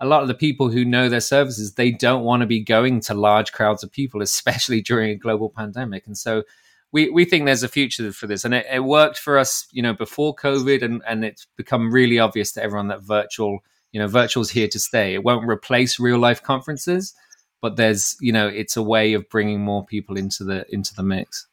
a 0.00 0.06
lot 0.06 0.22
of 0.22 0.28
the 0.28 0.34
people 0.34 0.70
who 0.70 0.84
know 0.84 1.08
their 1.08 1.20
services 1.20 1.74
they 1.74 1.90
don't 1.90 2.22
want 2.22 2.40
to 2.40 2.46
be 2.46 2.60
going 2.60 3.00
to 3.00 3.14
large 3.14 3.52
crowds 3.52 3.82
of 3.82 3.90
people 3.90 4.22
especially 4.22 4.80
during 4.80 5.10
a 5.10 5.16
global 5.16 5.50
pandemic. 5.50 6.06
And 6.06 6.16
so 6.16 6.44
we, 6.90 7.10
we 7.10 7.26
think 7.26 7.44
there's 7.44 7.62
a 7.62 7.68
future 7.68 8.10
for 8.12 8.26
this. 8.26 8.46
And 8.46 8.54
it, 8.54 8.66
it, 8.70 8.84
worked 8.84 9.18
for 9.18 9.36
us 9.36 9.66
you 9.72 9.82
know 9.82 9.92
before 9.92 10.34
covid 10.34 10.82
and, 10.82 11.02
and 11.06 11.24
it's 11.24 11.46
become 11.56 11.92
really 11.92 12.18
obvious 12.18 12.52
to 12.52 12.62
everyone 12.62 12.88
that 12.88 13.02
virtual 13.02 13.60
you 13.92 14.00
know 14.00 14.06
virtual's 14.06 14.50
here 14.50 14.68
to 14.68 14.78
stay 14.78 15.14
it 15.14 15.24
won't 15.24 15.48
replace 15.48 15.98
real 15.98 16.18
life 16.18 16.42
conferences 16.42 17.14
but 17.60 17.76
there's 17.76 18.16
you 18.20 18.32
know 18.32 18.48
it's 18.48 18.76
a 18.76 18.82
way 18.82 19.12
of 19.14 19.28
bringing 19.28 19.60
more 19.60 19.84
people 19.84 20.16
into 20.16 20.44
the 20.44 20.64
into 20.72 20.94
the 20.94 21.02
mix 21.02 21.46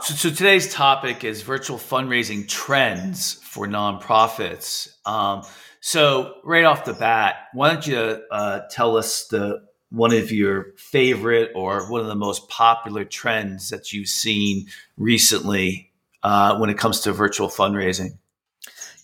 so, 0.00 0.12
so, 0.12 0.28
today's 0.28 0.70
topic 0.70 1.24
is 1.24 1.42
virtual 1.42 1.78
fundraising 1.78 2.46
trends 2.46 3.34
for 3.34 3.66
nonprofits. 3.66 4.88
Um, 5.06 5.44
so 5.80 6.34
right 6.42 6.64
off 6.64 6.84
the 6.84 6.92
bat, 6.92 7.36
why 7.52 7.72
don't 7.72 7.86
you 7.86 8.22
uh, 8.30 8.60
tell 8.70 8.96
us 8.96 9.28
the 9.28 9.62
one 9.90 10.12
of 10.12 10.32
your 10.32 10.74
favorite 10.76 11.52
or 11.54 11.90
one 11.90 12.00
of 12.00 12.08
the 12.08 12.16
most 12.16 12.48
popular 12.48 13.04
trends 13.04 13.70
that 13.70 13.92
you've 13.92 14.08
seen 14.08 14.66
recently 14.96 15.92
uh, 16.22 16.58
when 16.58 16.68
it 16.68 16.76
comes 16.76 17.00
to 17.00 17.12
virtual 17.12 17.48
fundraising? 17.48 18.18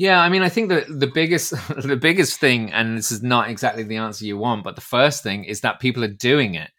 Yeah, 0.01 0.23
I 0.23 0.31
mean, 0.31 0.41
I 0.41 0.49
think 0.49 0.71
the 0.71 0.87
the 0.89 1.07
biggest 1.07 1.51
the 1.77 1.95
biggest 1.95 2.41
thing, 2.41 2.73
and 2.73 2.97
this 2.97 3.13
is 3.13 3.23
not 3.23 3.51
exactly 3.51 3.83
the 3.83 3.99
answer 3.99 4.25
you 4.25 4.39
want, 4.39 4.65
but 4.65 4.75
the 4.75 4.81
first 4.81 5.23
thing 5.23 5.45
is 5.45 5.61
that 5.61 5.79
people 5.79 6.03
are 6.03 6.09
doing 6.09 6.55
it. 6.55 6.71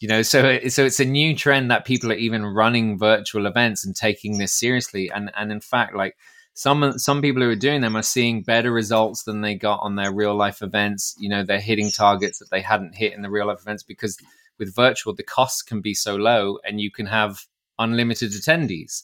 You 0.00 0.08
know 0.08 0.22
so 0.22 0.58
so 0.68 0.86
it's 0.86 0.98
a 0.98 1.04
new 1.04 1.36
trend 1.36 1.70
that 1.70 1.84
people 1.84 2.10
are 2.10 2.24
even 2.28 2.46
running 2.46 2.98
virtual 2.98 3.44
events 3.44 3.84
and 3.84 3.94
taking 3.94 4.38
this 4.38 4.54
seriously. 4.54 5.10
And 5.14 5.30
and 5.36 5.52
in 5.52 5.60
fact 5.60 5.94
like 5.94 6.16
some 6.54 6.98
some 6.98 7.20
people 7.20 7.42
who 7.42 7.50
are 7.50 7.66
doing 7.68 7.82
them 7.82 7.94
are 7.94 8.02
seeing 8.02 8.42
better 8.42 8.72
results 8.72 9.24
than 9.24 9.42
they 9.42 9.54
got 9.54 9.80
on 9.82 9.96
their 9.96 10.10
real 10.10 10.34
life 10.34 10.62
events. 10.62 11.14
You 11.18 11.28
know 11.28 11.44
they're 11.44 11.60
hitting 11.60 11.90
targets 11.90 12.38
that 12.38 12.50
they 12.50 12.62
hadn't 12.62 12.94
hit 12.94 13.12
in 13.12 13.20
the 13.20 13.30
real 13.30 13.48
life 13.48 13.60
events 13.60 13.82
because 13.82 14.16
with 14.58 14.74
virtual 14.74 15.14
the 15.14 15.22
costs 15.22 15.60
can 15.60 15.82
be 15.82 15.92
so 15.92 16.16
low 16.16 16.58
and 16.64 16.80
you 16.80 16.90
can 16.90 17.04
have 17.04 17.46
unlimited 17.78 18.30
attendees 18.30 19.02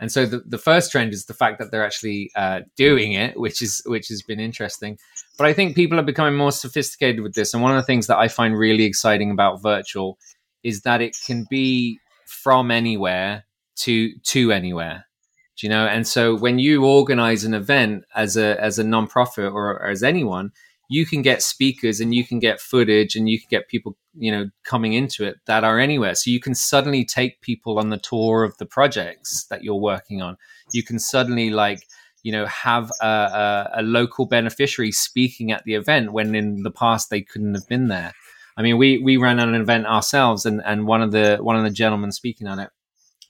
and 0.00 0.12
so 0.12 0.26
the, 0.26 0.42
the 0.46 0.58
first 0.58 0.92
trend 0.92 1.12
is 1.12 1.26
the 1.26 1.34
fact 1.34 1.58
that 1.58 1.70
they're 1.70 1.84
actually 1.84 2.30
uh, 2.36 2.60
doing 2.76 3.12
it 3.12 3.38
which 3.38 3.62
is 3.62 3.82
which 3.86 4.08
has 4.08 4.22
been 4.22 4.40
interesting 4.40 4.98
but 5.38 5.46
I 5.46 5.52
think 5.52 5.76
people 5.76 5.98
are 5.98 6.02
becoming 6.04 6.36
more 6.36 6.50
sophisticated 6.50 7.22
with 7.22 7.34
this. 7.34 7.54
And 7.54 7.62
one 7.62 7.70
of 7.70 7.76
the 7.76 7.86
things 7.86 8.08
that 8.08 8.18
I 8.18 8.26
find 8.26 8.58
really 8.58 8.82
exciting 8.82 9.30
about 9.30 9.62
virtual 9.62 10.18
is 10.64 10.82
that 10.82 11.00
it 11.00 11.16
can 11.24 11.46
be 11.48 12.00
from 12.26 12.72
anywhere 12.72 13.44
to 13.76 14.12
to 14.18 14.52
anywhere. 14.52 15.06
Do 15.56 15.66
you 15.66 15.70
know? 15.70 15.86
And 15.86 16.06
so 16.06 16.36
when 16.36 16.58
you 16.58 16.84
organize 16.84 17.44
an 17.44 17.54
event 17.54 18.04
as 18.16 18.36
a 18.36 18.60
as 18.60 18.80
a 18.80 18.84
nonprofit 18.84 19.52
or, 19.52 19.78
or 19.78 19.86
as 19.86 20.02
anyone, 20.02 20.50
you 20.88 21.04
can 21.04 21.22
get 21.22 21.42
speakers 21.42 22.00
and 22.00 22.14
you 22.14 22.24
can 22.24 22.38
get 22.38 22.60
footage 22.60 23.14
and 23.14 23.28
you 23.28 23.38
can 23.38 23.48
get 23.50 23.68
people 23.68 23.96
you 24.14 24.32
know 24.32 24.48
coming 24.64 24.94
into 24.94 25.24
it 25.24 25.36
that 25.46 25.64
are 25.64 25.78
anywhere. 25.78 26.14
So 26.14 26.30
you 26.30 26.40
can 26.40 26.54
suddenly 26.54 27.04
take 27.04 27.40
people 27.40 27.78
on 27.78 27.90
the 27.90 27.98
tour 27.98 28.42
of 28.42 28.56
the 28.58 28.66
projects 28.66 29.44
that 29.50 29.62
you're 29.62 29.74
working 29.74 30.22
on. 30.22 30.36
You 30.72 30.82
can 30.82 30.98
suddenly 30.98 31.50
like 31.50 31.86
you 32.22 32.32
know 32.32 32.46
have 32.46 32.90
a, 33.00 33.06
a, 33.06 33.70
a, 33.76 33.82
local 33.82 34.26
beneficiary 34.26 34.92
speaking 34.92 35.52
at 35.52 35.64
the 35.64 35.74
event 35.74 36.12
when 36.12 36.34
in 36.34 36.62
the 36.62 36.70
past 36.70 37.10
they 37.10 37.22
couldn't 37.22 37.54
have 37.54 37.68
been 37.68 37.88
there. 37.88 38.12
I 38.56 38.62
mean, 38.62 38.76
we 38.76 38.98
we 38.98 39.16
ran 39.16 39.38
an 39.38 39.54
event 39.54 39.86
ourselves, 39.86 40.44
and 40.44 40.60
and 40.64 40.86
one 40.86 41.02
of 41.02 41.12
the 41.12 41.38
one 41.40 41.56
of 41.56 41.62
the 41.62 41.70
gentlemen 41.70 42.10
speaking 42.10 42.48
on 42.48 42.58
it, 42.58 42.70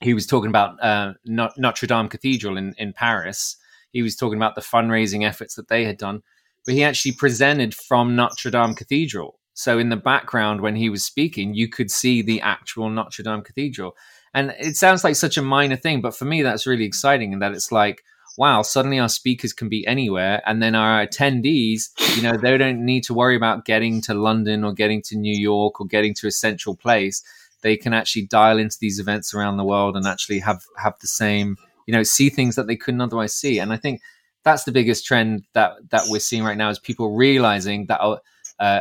he 0.01 0.13
was 0.13 0.25
talking 0.25 0.49
about 0.49 0.81
uh, 0.83 1.13
Notre 1.25 1.87
Dame 1.87 2.09
Cathedral 2.09 2.57
in 2.57 2.73
in 2.77 2.93
Paris. 2.93 3.57
He 3.91 4.01
was 4.01 4.15
talking 4.15 4.37
about 4.37 4.55
the 4.55 4.61
fundraising 4.61 5.27
efforts 5.27 5.55
that 5.55 5.67
they 5.67 5.85
had 5.85 5.97
done, 5.97 6.23
but 6.69 6.75
he 6.75 6.83
actually 6.83 7.13
presented 7.13 7.73
from 7.73 8.15
Notre 8.15 8.51
Dame 8.51 8.75
Cathedral. 8.75 9.39
So 9.55 9.79
in 9.79 9.89
the 9.89 9.97
background, 9.97 10.61
when 10.61 10.75
he 10.75 10.87
was 10.87 11.03
speaking, 11.03 11.55
you 11.55 11.67
could 11.67 11.89
see 11.89 12.21
the 12.21 12.41
actual 12.41 12.91
Notre 12.91 13.23
Dame 13.23 13.41
Cathedral. 13.41 13.97
And 14.35 14.53
it 14.59 14.77
sounds 14.77 15.03
like 15.03 15.15
such 15.15 15.35
a 15.35 15.41
minor 15.41 15.77
thing, 15.77 15.99
but 15.99 16.15
for 16.15 16.25
me, 16.25 16.43
that's 16.43 16.67
really 16.67 16.83
exciting. 16.83 17.33
And 17.33 17.41
that 17.41 17.53
it's 17.53 17.71
like, 17.71 18.03
wow, 18.37 18.61
suddenly 18.61 18.99
our 18.99 19.09
speakers 19.09 19.51
can 19.51 19.67
be 19.67 19.83
anywhere. 19.87 20.43
And 20.45 20.61
then 20.61 20.75
our 20.75 21.03
attendees, 21.03 21.85
you 22.15 22.21
know, 22.21 22.37
they 22.37 22.55
don't 22.55 22.85
need 22.85 23.03
to 23.05 23.15
worry 23.15 23.35
about 23.35 23.65
getting 23.65 23.99
to 24.01 24.13
London 24.13 24.63
or 24.63 24.71
getting 24.71 25.01
to 25.07 25.17
New 25.17 25.35
York 25.35 25.81
or 25.81 25.87
getting 25.87 26.13
to 26.19 26.27
a 26.27 26.31
central 26.31 26.75
place. 26.75 27.23
They 27.63 27.77
can 27.77 27.93
actually 27.93 28.27
dial 28.27 28.59
into 28.59 28.77
these 28.79 28.99
events 28.99 29.33
around 29.33 29.57
the 29.57 29.65
world 29.65 29.97
and 29.97 30.05
actually 30.05 30.41
have, 30.41 30.61
have 30.77 30.99
the 31.01 31.07
same, 31.07 31.57
you 31.87 31.95
know, 31.95 32.03
see 32.03 32.29
things 32.29 32.55
that 32.57 32.67
they 32.67 32.75
couldn't 32.75 33.01
otherwise 33.01 33.33
see. 33.33 33.57
And 33.57 33.73
I 33.73 33.77
think 33.77 34.01
that's 34.43 34.63
the 34.63 34.71
biggest 34.71 35.05
trend 35.05 35.45
that, 35.53 35.73
that 35.89 36.03
we're 36.07 36.19
seeing 36.19 36.43
right 36.43 36.57
now 36.57 36.69
is 36.69 36.79
people 36.79 37.15
realizing 37.15 37.85
that 37.87 38.01
a, 38.01 38.17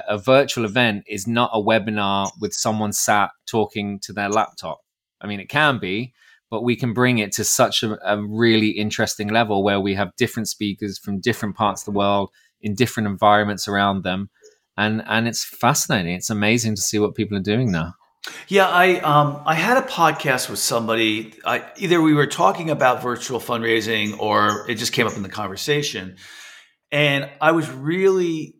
a 0.08 0.18
virtual 0.18 0.64
event 0.64 1.04
is 1.06 1.26
not 1.26 1.50
a 1.52 1.62
webinar 1.62 2.30
with 2.40 2.52
someone 2.52 2.92
sat 2.92 3.30
talking 3.46 3.98
to 4.00 4.12
their 4.12 4.28
laptop 4.28 4.80
I 5.20 5.26
mean, 5.26 5.40
it 5.40 5.48
can 5.48 5.78
be, 5.78 6.12
but 6.50 6.62
we 6.62 6.76
can 6.76 6.92
bring 6.92 7.18
it 7.18 7.32
to 7.32 7.44
such 7.44 7.82
a, 7.82 7.98
a, 8.04 8.22
really 8.22 8.70
interesting 8.70 9.28
level 9.28 9.62
where 9.62 9.80
we 9.80 9.94
have 9.94 10.16
different 10.16 10.48
speakers 10.48 10.98
from 10.98 11.20
different 11.20 11.56
parts 11.56 11.82
of 11.82 11.86
the 11.86 11.98
world 11.98 12.30
in 12.60 12.74
different 12.74 13.08
environments 13.08 13.68
around 13.68 14.02
them. 14.02 14.30
And, 14.76 15.02
and 15.06 15.26
it's 15.26 15.44
fascinating. 15.44 16.14
It's 16.14 16.30
amazing 16.30 16.76
to 16.76 16.80
see 16.80 16.98
what 16.98 17.14
people 17.14 17.36
are 17.36 17.42
doing 17.42 17.72
now. 17.72 17.94
Yeah, 18.48 18.66
I 18.66 19.00
um, 19.00 19.42
I 19.46 19.54
had 19.54 19.78
a 19.78 19.86
podcast 19.86 20.50
with 20.50 20.58
somebody. 20.58 21.34
I, 21.44 21.64
either 21.76 22.00
we 22.00 22.14
were 22.14 22.26
talking 22.26 22.70
about 22.70 23.02
virtual 23.02 23.40
fundraising 23.40 24.18
or 24.18 24.68
it 24.68 24.76
just 24.76 24.92
came 24.92 25.06
up 25.06 25.16
in 25.16 25.22
the 25.22 25.28
conversation, 25.28 26.16
and 26.90 27.30
I 27.40 27.52
was 27.52 27.70
really, 27.70 28.56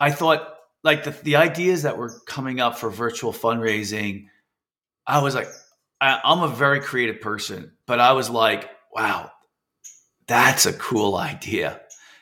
I 0.00 0.10
thought 0.10 0.48
like 0.82 1.04
the 1.04 1.10
the 1.10 1.36
ideas 1.36 1.82
that 1.82 1.98
were 1.98 2.12
coming 2.26 2.60
up 2.60 2.78
for 2.78 2.90
virtual 2.90 3.32
fundraising, 3.32 4.26
I 5.06 5.22
was 5.22 5.34
like, 5.34 5.48
I, 6.00 6.20
I'm 6.24 6.42
a 6.42 6.48
very 6.48 6.80
creative 6.80 7.20
person, 7.20 7.72
but 7.86 8.00
I 8.00 8.12
was 8.12 8.30
like, 8.30 8.70
wow, 8.94 9.30
that's 10.26 10.66
a 10.66 10.72
cool 10.72 11.16
idea 11.16 11.80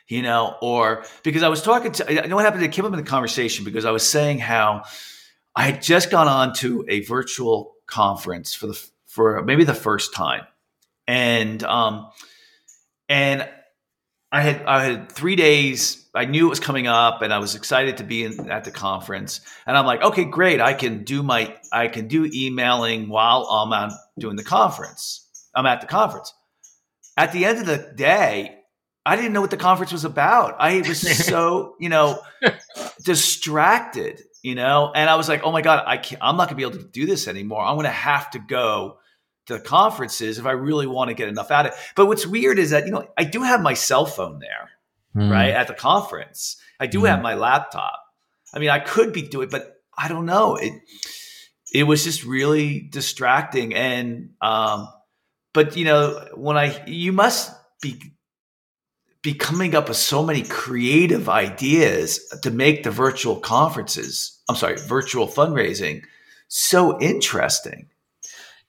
you 0.09 0.23
know, 0.23 0.57
or 0.61 1.05
because 1.23 1.45
I 1.45 1.49
was 1.49 1.63
talking 1.63 1.93
to, 1.93 2.25
I 2.25 2.27
know 2.27 2.35
what 2.35 2.45
happened. 2.45 2.65
It 2.65 2.73
came 2.73 2.85
up 2.85 2.93
in 2.93 2.99
the 2.99 3.09
conversation 3.09 3.65
because 3.65 3.85
I 3.85 3.93
was 3.93 4.05
saying 4.05 4.41
how 4.41 4.83
I 5.55 5.65
had 5.65 5.83
just 5.83 6.11
gone 6.11 6.29
on 6.29 6.55
to 6.55 6.85
a 6.89 7.01
virtual 7.01 7.75
conference 7.87 8.55
for 8.55 8.69
the 8.69 8.91
for 9.07 9.43
maybe 9.43 9.65
the 9.65 9.75
first 9.75 10.15
time, 10.15 10.47
and 11.07 11.63
um, 11.65 12.11
and 13.09 13.49
I 14.33 14.43
had 14.43 14.63
I 14.65 14.85
had 14.85 15.13
three 15.13 15.37
days. 15.37 16.09
I 16.15 16.25
knew 16.25 16.47
it 16.47 16.51
was 16.51 16.61
coming 16.61 16.87
up, 16.87 17.23
and 17.23 17.33
I 17.33 17.39
was 17.39 17.55
excited 17.55 17.97
to 17.99 18.05
be 18.05 18.25
in, 18.25 18.51
at 18.51 18.65
the 18.65 18.71
conference. 18.71 19.41
And 19.67 19.77
I'm 19.77 19.87
like, 19.87 20.03
okay, 20.03 20.25
great. 20.25 20.61
I 20.61 20.73
can 20.73 21.05
do 21.05 21.23
my 21.23 21.57
I 21.73 21.89
can 21.89 22.07
do 22.07 22.31
emailing 22.33 23.09
while 23.09 23.43
I'm 23.43 23.73
on 23.73 23.91
doing 24.19 24.37
the 24.37 24.45
conference. 24.45 25.29
I'm 25.55 25.67
at 25.67 25.81
the 25.81 25.87
conference. 25.87 26.33
At 27.17 27.33
the 27.33 27.45
end 27.45 27.59
of 27.59 27.67
the 27.67 27.93
day, 27.97 28.57
I 29.05 29.17
didn't 29.17 29.33
know 29.33 29.41
what 29.41 29.51
the 29.51 29.57
conference 29.57 29.93
was 29.93 30.05
about. 30.05 30.55
I 30.61 30.79
was 30.79 31.01
so 31.27 31.75
you 31.81 31.89
know 31.89 32.21
distracted, 33.03 34.23
you 34.43 34.55
know, 34.55 34.93
and 34.95 35.09
I 35.09 35.17
was 35.17 35.29
like, 35.29 35.43
oh 35.45 35.53
my 35.53 35.63
god, 35.63 35.85
I 35.87 35.97
can't, 35.97 36.23
I'm 36.23 36.37
not 36.37 36.49
gonna 36.49 36.57
be 36.57 36.63
able 36.63 36.79
to 36.79 36.85
do 36.85 37.07
this 37.07 37.29
anymore. 37.29 37.63
I'm 37.63 37.77
gonna 37.77 37.91
have 37.91 38.31
to 38.33 38.39
go 38.39 38.99
to 39.47 39.61
conferences 39.61 40.39
if 40.39 40.47
I 40.47 40.53
really 40.53 40.87
want 40.87 41.09
to 41.09 41.15
get 41.15 41.29
enough 41.29 41.51
out 41.51 41.67
of 41.67 41.73
it. 41.73 41.79
But 41.97 42.07
what's 42.07 42.27
weird 42.27 42.59
is 42.59 42.71
that, 42.71 42.87
you 42.87 42.93
know, 42.93 43.07
I 43.17 43.25
do 43.25 43.43
have 43.43 43.61
my 43.61 43.75
cell 43.75 44.07
phone 44.07 44.39
there, 44.39 44.71
mm. 45.17 45.31
right? 45.31 45.51
At 45.51 45.67
the 45.67 45.75
conference. 45.75 46.57
I 46.79 46.87
do 46.87 47.01
mm. 47.01 47.09
have 47.09 47.23
my 47.23 47.35
laptop. 47.35 48.01
I 48.55 48.59
mean, 48.59 48.71
I 48.71 48.79
could 48.79 49.13
be 49.13 49.23
doing, 49.23 49.49
but 49.49 49.77
I 49.97 50.09
don't 50.09 50.27
know. 50.27 50.57
It 50.57 50.73
it 51.73 51.85
was 51.85 52.03
just 52.05 52.25
really 52.25 52.81
distracting. 52.81 53.75
And 53.75 54.31
um, 54.41 54.89
but 55.53 55.77
you 55.77 55.85
know, 55.85 56.29
when 56.35 56.57
I 56.57 56.85
you 56.87 57.13
must 57.13 57.53
be 57.81 58.01
be 59.23 59.35
coming 59.35 59.75
up 59.75 59.89
with 59.89 59.97
so 59.97 60.25
many 60.25 60.43
creative 60.43 61.29
ideas 61.29 62.27
to 62.43 62.51
make 62.51 62.83
the 62.83 62.91
virtual 62.91 63.37
conferences, 63.37 64.41
I'm 64.49 64.57
sorry, 64.57 64.77
virtual 64.77 65.27
fundraising 65.27 66.03
so 66.49 67.01
interesting. 67.01 67.87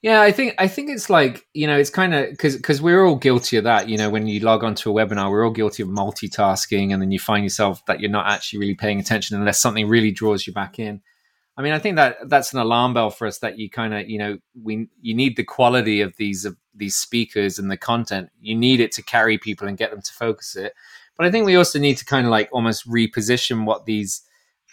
Yeah, 0.01 0.22
I 0.22 0.31
think 0.31 0.55
I 0.58 0.67
think 0.67 0.89
it's 0.89 1.12
like 1.12 1.46
you 1.53 1.67
know 1.67 1.77
it's 1.77 1.91
kind 1.91 2.13
of 2.15 2.31
because 2.31 2.55
because 2.55 2.81
we're 2.81 3.05
all 3.05 3.17
guilty 3.17 3.58
of 3.58 3.65
that. 3.65 3.88
You 3.88 3.98
know, 3.98 4.10
when 4.10 4.25
you 4.25 4.39
log 4.39 4.63
onto 4.63 4.89
a 4.89 4.93
webinar, 4.93 5.29
we're 5.29 5.46
all 5.46 5.51
guilty 5.51 5.84
of 5.84 5.89
multitasking, 5.89 6.91
and 6.91 7.01
then 7.01 7.12
you 7.12 7.20
find 7.20 7.43
yourself 7.43 7.86
that 7.86 8.00
you're 8.00 8.10
not 8.10 8.27
actually 8.27 8.60
really 8.60 8.74
paying 8.74 9.00
attention 9.00 9.38
unless 9.38 9.60
something 9.60 9.88
really 9.88 10.12
draws 10.12 10.48
you 10.48 10.53
back 10.53 10.79
in. 10.79 11.01
I 11.58 11.62
mean, 11.62 11.74
I 11.74 11.79
think 11.79 11.98
that 11.98 12.29
that's 12.29 12.53
an 12.53 12.60
alarm 12.60 12.93
bell 12.93 13.10
for 13.10 13.27
us 13.27 13.39
that 13.39 13.60
you 13.60 13.70
kind 13.70 13.93
of 13.93 14.10
you 14.10 14.17
know 14.17 14.38
we 14.62 14.88
you 15.01 15.13
need 15.13 15.36
the 15.36 15.43
quality 15.43 16.01
of 16.01 16.15
these 16.17 16.46
of 16.46 16.55
these 16.74 16.96
speakers 16.96 17.60
and 17.60 17.70
the 17.70 17.77
content. 17.77 18.29
You 18.39 18.55
need 18.55 18.79
it 18.79 18.91
to 18.93 19.03
carry 19.03 19.38
people 19.38 19.67
and 19.67 19.77
get 19.77 19.91
them 19.91 20.01
to 20.01 20.13
focus 20.13 20.55
it. 20.55 20.74
But 21.17 21.25
I 21.25 21.31
think 21.31 21.46
we 21.46 21.58
also 21.58 21.77
need 21.79 21.98
to 21.98 22.05
kind 22.05 22.25
of 22.25 22.31
like 22.31 22.50
almost 22.51 22.88
reposition 22.88 23.65
what 23.65 23.86
these 23.86 24.22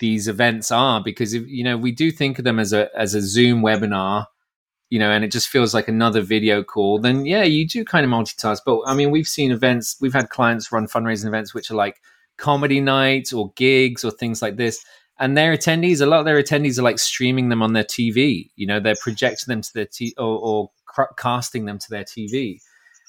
these 0.00 0.28
events 0.28 0.70
are 0.70 1.02
because 1.02 1.34
if, 1.34 1.46
you 1.48 1.64
know 1.64 1.76
we 1.76 1.90
do 1.90 2.12
think 2.12 2.38
of 2.38 2.44
them 2.44 2.60
as 2.60 2.72
a 2.72 2.88
as 2.96 3.14
a 3.14 3.20
Zoom 3.20 3.62
webinar 3.62 4.26
you 4.90 4.98
know, 4.98 5.10
and 5.10 5.24
it 5.24 5.30
just 5.30 5.48
feels 5.48 5.74
like 5.74 5.88
another 5.88 6.22
video 6.22 6.62
call, 6.62 6.98
then 6.98 7.26
yeah, 7.26 7.42
you 7.42 7.66
do 7.66 7.84
kind 7.84 8.04
of 8.04 8.10
multitask. 8.10 8.60
But 8.64 8.80
I 8.86 8.94
mean, 8.94 9.10
we've 9.10 9.28
seen 9.28 9.52
events, 9.52 9.96
we've 10.00 10.14
had 10.14 10.30
clients 10.30 10.72
run 10.72 10.86
fundraising 10.86 11.26
events 11.26 11.52
which 11.52 11.70
are 11.70 11.74
like 11.74 12.00
comedy 12.38 12.80
nights 12.80 13.32
or 13.32 13.52
gigs 13.54 14.04
or 14.04 14.10
things 14.10 14.40
like 14.40 14.56
this. 14.56 14.84
And 15.20 15.36
their 15.36 15.56
attendees, 15.56 16.00
a 16.00 16.06
lot 16.06 16.20
of 16.20 16.24
their 16.24 16.40
attendees 16.40 16.78
are 16.78 16.82
like 16.82 16.98
streaming 16.98 17.48
them 17.48 17.62
on 17.62 17.72
their 17.72 17.84
TV. 17.84 18.50
You 18.56 18.66
know, 18.66 18.80
they're 18.80 18.94
projecting 19.00 19.52
them 19.52 19.62
to 19.62 19.70
their 19.74 19.86
T 19.86 20.14
or, 20.16 20.38
or 20.38 20.70
cr- 20.86 21.12
casting 21.16 21.64
them 21.64 21.78
to 21.78 21.90
their 21.90 22.04
TV. 22.04 22.60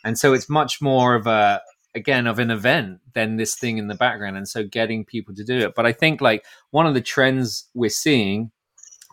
And 0.04 0.18
so 0.18 0.34
it's 0.34 0.50
much 0.50 0.82
more 0.82 1.14
of 1.14 1.28
a, 1.28 1.62
again, 1.94 2.26
of 2.26 2.40
an 2.40 2.50
event 2.50 3.00
than 3.14 3.38
this 3.38 3.56
thing 3.56 3.78
in 3.78 3.88
the 3.88 3.96
background. 3.96 4.38
And 4.38 4.48
so 4.48 4.64
getting 4.64 5.06
people 5.06 5.36
to 5.36 5.44
do 5.44 5.58
it. 5.60 5.76
But 5.76 5.86
I 5.86 5.92
think 5.92 6.20
like 6.22 6.46
one 6.72 6.88
of 6.88 6.94
the 6.94 7.02
trends 7.02 7.68
we're 7.76 7.90
seeing 7.90 8.52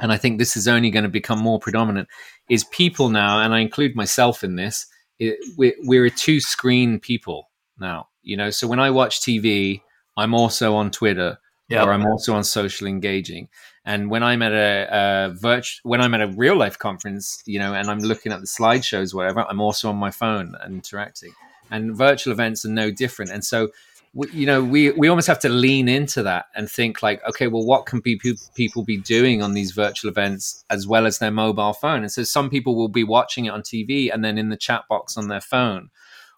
and 0.00 0.12
I 0.12 0.16
think 0.16 0.38
this 0.38 0.56
is 0.56 0.68
only 0.68 0.90
going 0.90 1.04
to 1.04 1.08
become 1.08 1.38
more 1.38 1.58
predominant, 1.58 2.08
is 2.50 2.64
people 2.64 3.08
now, 3.08 3.40
and 3.40 3.54
I 3.54 3.60
include 3.60 3.96
myself 3.96 4.44
in 4.44 4.56
this, 4.56 4.86
it, 5.18 5.38
we're, 5.56 5.74
we're 5.84 6.04
a 6.06 6.10
two 6.10 6.40
screen 6.40 7.00
people 7.00 7.50
now. 7.78 8.08
You 8.22 8.36
know, 8.36 8.50
so 8.50 8.66
when 8.66 8.80
I 8.80 8.90
watch 8.90 9.20
TV, 9.20 9.82
I'm 10.16 10.34
also 10.34 10.74
on 10.74 10.90
Twitter 10.90 11.38
yep. 11.68 11.86
or 11.86 11.92
I'm 11.92 12.06
also 12.06 12.34
on 12.34 12.44
social 12.44 12.86
engaging. 12.86 13.48
And 13.84 14.10
when 14.10 14.22
I'm 14.22 14.42
at 14.42 14.52
a, 14.52 14.88
a 14.90 15.34
virtual, 15.34 15.88
when 15.88 16.00
I'm 16.00 16.12
at 16.14 16.20
a 16.20 16.26
real 16.28 16.56
life 16.56 16.78
conference, 16.78 17.42
you 17.46 17.58
know, 17.58 17.72
and 17.74 17.88
I'm 17.88 18.00
looking 18.00 18.32
at 18.32 18.40
the 18.40 18.46
slideshows, 18.46 19.14
whatever, 19.14 19.46
I'm 19.48 19.60
also 19.60 19.88
on 19.88 19.96
my 19.96 20.10
phone 20.10 20.56
and 20.60 20.74
interacting. 20.74 21.34
And 21.70 21.96
virtual 21.96 22.32
events 22.32 22.64
are 22.64 22.70
no 22.70 22.90
different. 22.90 23.30
And 23.30 23.44
so 23.44 23.70
we, 24.12 24.30
you 24.30 24.46
know, 24.46 24.64
we 24.64 24.90
we 24.92 25.08
almost 25.08 25.26
have 25.28 25.38
to 25.40 25.48
lean 25.48 25.88
into 25.88 26.22
that 26.24 26.46
and 26.56 26.70
think 26.70 27.02
like, 27.02 27.22
okay, 27.28 27.46
well, 27.48 27.64
what 27.64 27.86
can 27.86 28.00
people 28.00 28.32
people 28.54 28.82
be 28.82 28.96
doing 28.96 29.42
on 29.42 29.52
these 29.52 29.72
virtual 29.72 30.10
events 30.10 30.64
as 30.70 30.86
well 30.86 31.06
as 31.06 31.18
their 31.18 31.30
mobile 31.30 31.74
phone? 31.74 32.00
And 32.02 32.10
so 32.10 32.24
some 32.24 32.50
people 32.50 32.74
will 32.74 32.88
be 32.88 33.04
watching 33.04 33.44
it 33.44 33.50
on 33.50 33.62
TV 33.62 34.12
and 34.12 34.24
then 34.24 34.38
in 34.38 34.48
the 34.48 34.56
chat 34.56 34.84
box 34.88 35.16
on 35.16 35.28
their 35.28 35.40
phone. 35.40 35.90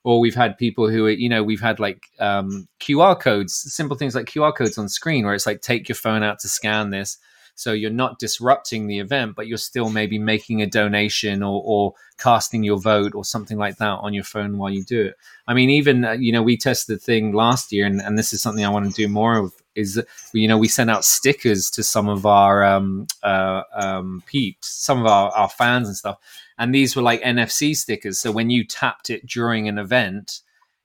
Or 0.05 0.21
we've 0.21 0.35
had 0.35 0.57
people 0.57 0.89
who, 0.89 1.07
are, 1.07 1.11
you 1.11 1.29
know, 1.29 1.43
we've 1.43 1.61
had 1.61 1.81
like 1.81 2.07
um, 2.19 2.69
QR 2.81 3.19
codes, 3.19 3.55
simple 3.55 3.97
things 3.97 4.15
like 4.15 4.27
QR 4.27 4.55
codes 4.55 4.79
on 4.79 4.89
screen, 4.89 5.25
where 5.25 5.35
it's 5.35 5.47
like 5.47 5.61
take 5.61 5.89
your 5.89 5.97
phone 5.97 6.23
out 6.23 6.39
to 6.41 6.49
scan 6.49 6.91
this, 6.91 7.19
so 7.59 7.73
you're 7.73 7.91
not 7.91 8.21
disrupting 8.21 8.87
the 8.87 9.01
event, 9.01 9.35
but 9.35 9.49
you're 9.49 9.59
still 9.59 9.91
maybe 9.91 10.17
making 10.17 10.63
a 10.63 10.67
donation 10.67 11.43
or, 11.43 11.61
or 11.65 11.95
casting 12.17 12.63
your 12.63 12.79
vote 12.79 13.17
or 13.17 13.25
something 13.25 13.59
like 13.59 13.79
that 13.79 13.99
on 14.01 14.15
your 14.15 14.23
phone 14.23 14.59
while 14.59 14.71
you 14.71 14.85
do 14.85 15.07
it. 15.07 15.17
I 15.49 15.55
mean, 15.55 15.69
even, 15.69 16.05
uh, 16.05 16.13
you 16.13 16.31
know, 16.31 16.41
we 16.41 16.57
tested 16.57 16.95
the 16.95 17.01
thing 17.01 17.33
last 17.33 17.73
year, 17.73 17.85
and, 17.85 18.01
and 18.01 18.17
this 18.17 18.33
is 18.33 18.41
something 18.41 18.65
I 18.65 18.69
want 18.69 18.87
to 18.87 18.93
do 18.93 19.09
more 19.09 19.39
of 19.39 19.53
is 19.75 20.03
you 20.33 20.49
know 20.49 20.59
we 20.59 20.67
sent 20.67 20.91
out 20.91 21.05
stickers 21.05 21.71
to 21.71 21.83
some 21.85 22.09
of 22.09 22.27
our 22.27 22.65
um, 22.65 23.07
uh, 23.23 23.63
um, 23.75 24.23
peeps, 24.27 24.69
some 24.69 25.01
of 25.01 25.07
our, 25.07 25.31
our 25.31 25.49
fans 25.49 25.89
and 25.89 25.97
stuff, 25.97 26.19
and 26.59 26.75
these 26.75 26.97
were 26.97 27.03
like 27.03 27.23
NFC 27.23 27.77
stickers. 27.77 28.19
So 28.19 28.33
when 28.33 28.51
you 28.51 28.65
tapped 28.65 29.11
it 29.11 29.27
during 29.27 29.69
an 29.69 29.79
event, 29.79 30.41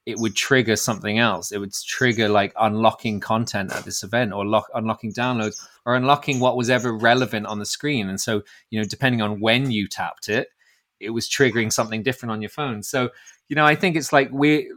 it 0.05 0.19
would 0.19 0.35
trigger 0.35 0.75
something 0.75 1.17
else. 1.17 1.51
It 1.51 1.59
would 1.59 1.73
trigger 1.73 2.27
like 2.27 2.53
unlocking 2.59 3.19
content 3.19 3.73
at 3.73 3.85
this 3.85 4.03
event 4.03 4.33
or 4.33 4.45
lock, 4.45 4.67
unlocking 4.75 5.13
downloads 5.13 5.65
or 5.85 5.95
unlocking 5.95 6.39
what 6.39 6.57
was 6.57 6.69
ever 6.69 6.91
relevant 6.93 7.45
on 7.45 7.59
the 7.59 7.65
screen. 7.65 8.09
And 8.09 8.19
so, 8.19 8.43
you 8.69 8.79
know, 8.79 8.85
depending 8.85 9.21
on 9.21 9.39
when 9.39 9.71
you 9.71 9.87
tapped 9.87 10.29
it, 10.29 10.49
it 10.99 11.11
was 11.11 11.29
triggering 11.29 11.71
something 11.71 12.03
different 12.03 12.31
on 12.31 12.41
your 12.41 12.49
phone. 12.49 12.83
So, 12.83 13.09
you 13.47 13.55
know, 13.55 13.65
I 13.65 13.75
think 13.75 13.95
it's 13.95 14.13
like 14.13 14.29
we 14.31 14.71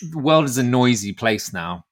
the 0.00 0.18
world 0.18 0.44
is 0.44 0.58
a 0.58 0.62
noisy 0.62 1.12
place 1.12 1.52
now. 1.52 1.84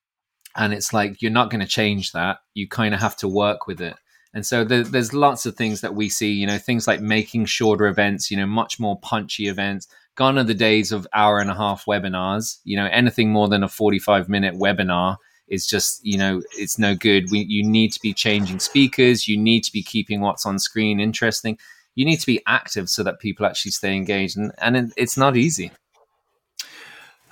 And 0.57 0.73
it's 0.73 0.93
like 0.93 1.23
you're 1.23 1.31
not 1.31 1.51
going 1.51 1.61
to 1.61 1.67
change 1.67 2.13
that. 2.13 2.39
You 2.55 2.69
kind 2.69 2.95
of 2.95 3.01
have 3.01 3.17
to 3.19 3.29
work 3.29 3.67
with 3.67 3.81
it. 3.81 3.95
And 4.33 4.47
so 4.47 4.65
there, 4.65 4.85
there's 4.85 5.13
lots 5.13 5.45
of 5.45 5.57
things 5.57 5.81
that 5.81 5.95
we 5.95 6.09
see, 6.09 6.33
you 6.33 6.47
know, 6.47 6.59
things 6.59 6.87
like 6.87 7.01
making 7.01 7.47
shorter 7.47 7.87
events, 7.87 8.31
you 8.31 8.37
know, 8.37 8.47
much 8.47 8.79
more 8.79 8.99
punchy 9.01 9.49
events. 9.49 9.89
Gone 10.15 10.39
are 10.39 10.45
the 10.45 10.55
days 10.55 10.93
of 10.93 11.07
hour 11.13 11.41
and 11.41 11.51
a 11.51 11.55
half 11.55 11.85
webinars. 11.87 12.59
You 12.65 12.77
know, 12.77 12.87
anything 12.87 13.31
more 13.31 13.49
than 13.49 13.65
a 13.65 13.69
45 13.69 14.29
minute 14.29 14.55
webinar 14.55 15.17
is 15.49 15.67
just, 15.67 16.05
you 16.05 16.17
know, 16.17 16.43
it's 16.57 16.79
no 16.79 16.95
good. 16.95 17.31
We, 17.31 17.41
you 17.49 17.69
need 17.69 17.93
to 17.93 18.01
be 18.01 18.15
changing 18.15 18.61
speakers. 18.61 19.27
You 19.27 19.37
need 19.37 19.65
to 19.65 19.73
be 19.73 19.83
keeping 19.83 20.21
what's 20.21 20.47
on 20.47 20.59
screen 20.61 21.01
interesting. 21.01 21.59
You 21.97 22.05
need 22.05 22.21
to 22.21 22.27
be 22.27 22.41
active 22.47 22.89
so 22.89 23.03
that 23.03 23.19
people 23.19 23.45
actually 23.47 23.73
stay 23.73 23.97
engaged. 23.97 24.37
And, 24.37 24.53
and 24.59 24.77
it, 24.77 24.93
it's 24.97 25.17
not 25.17 25.37
easy. 25.37 25.73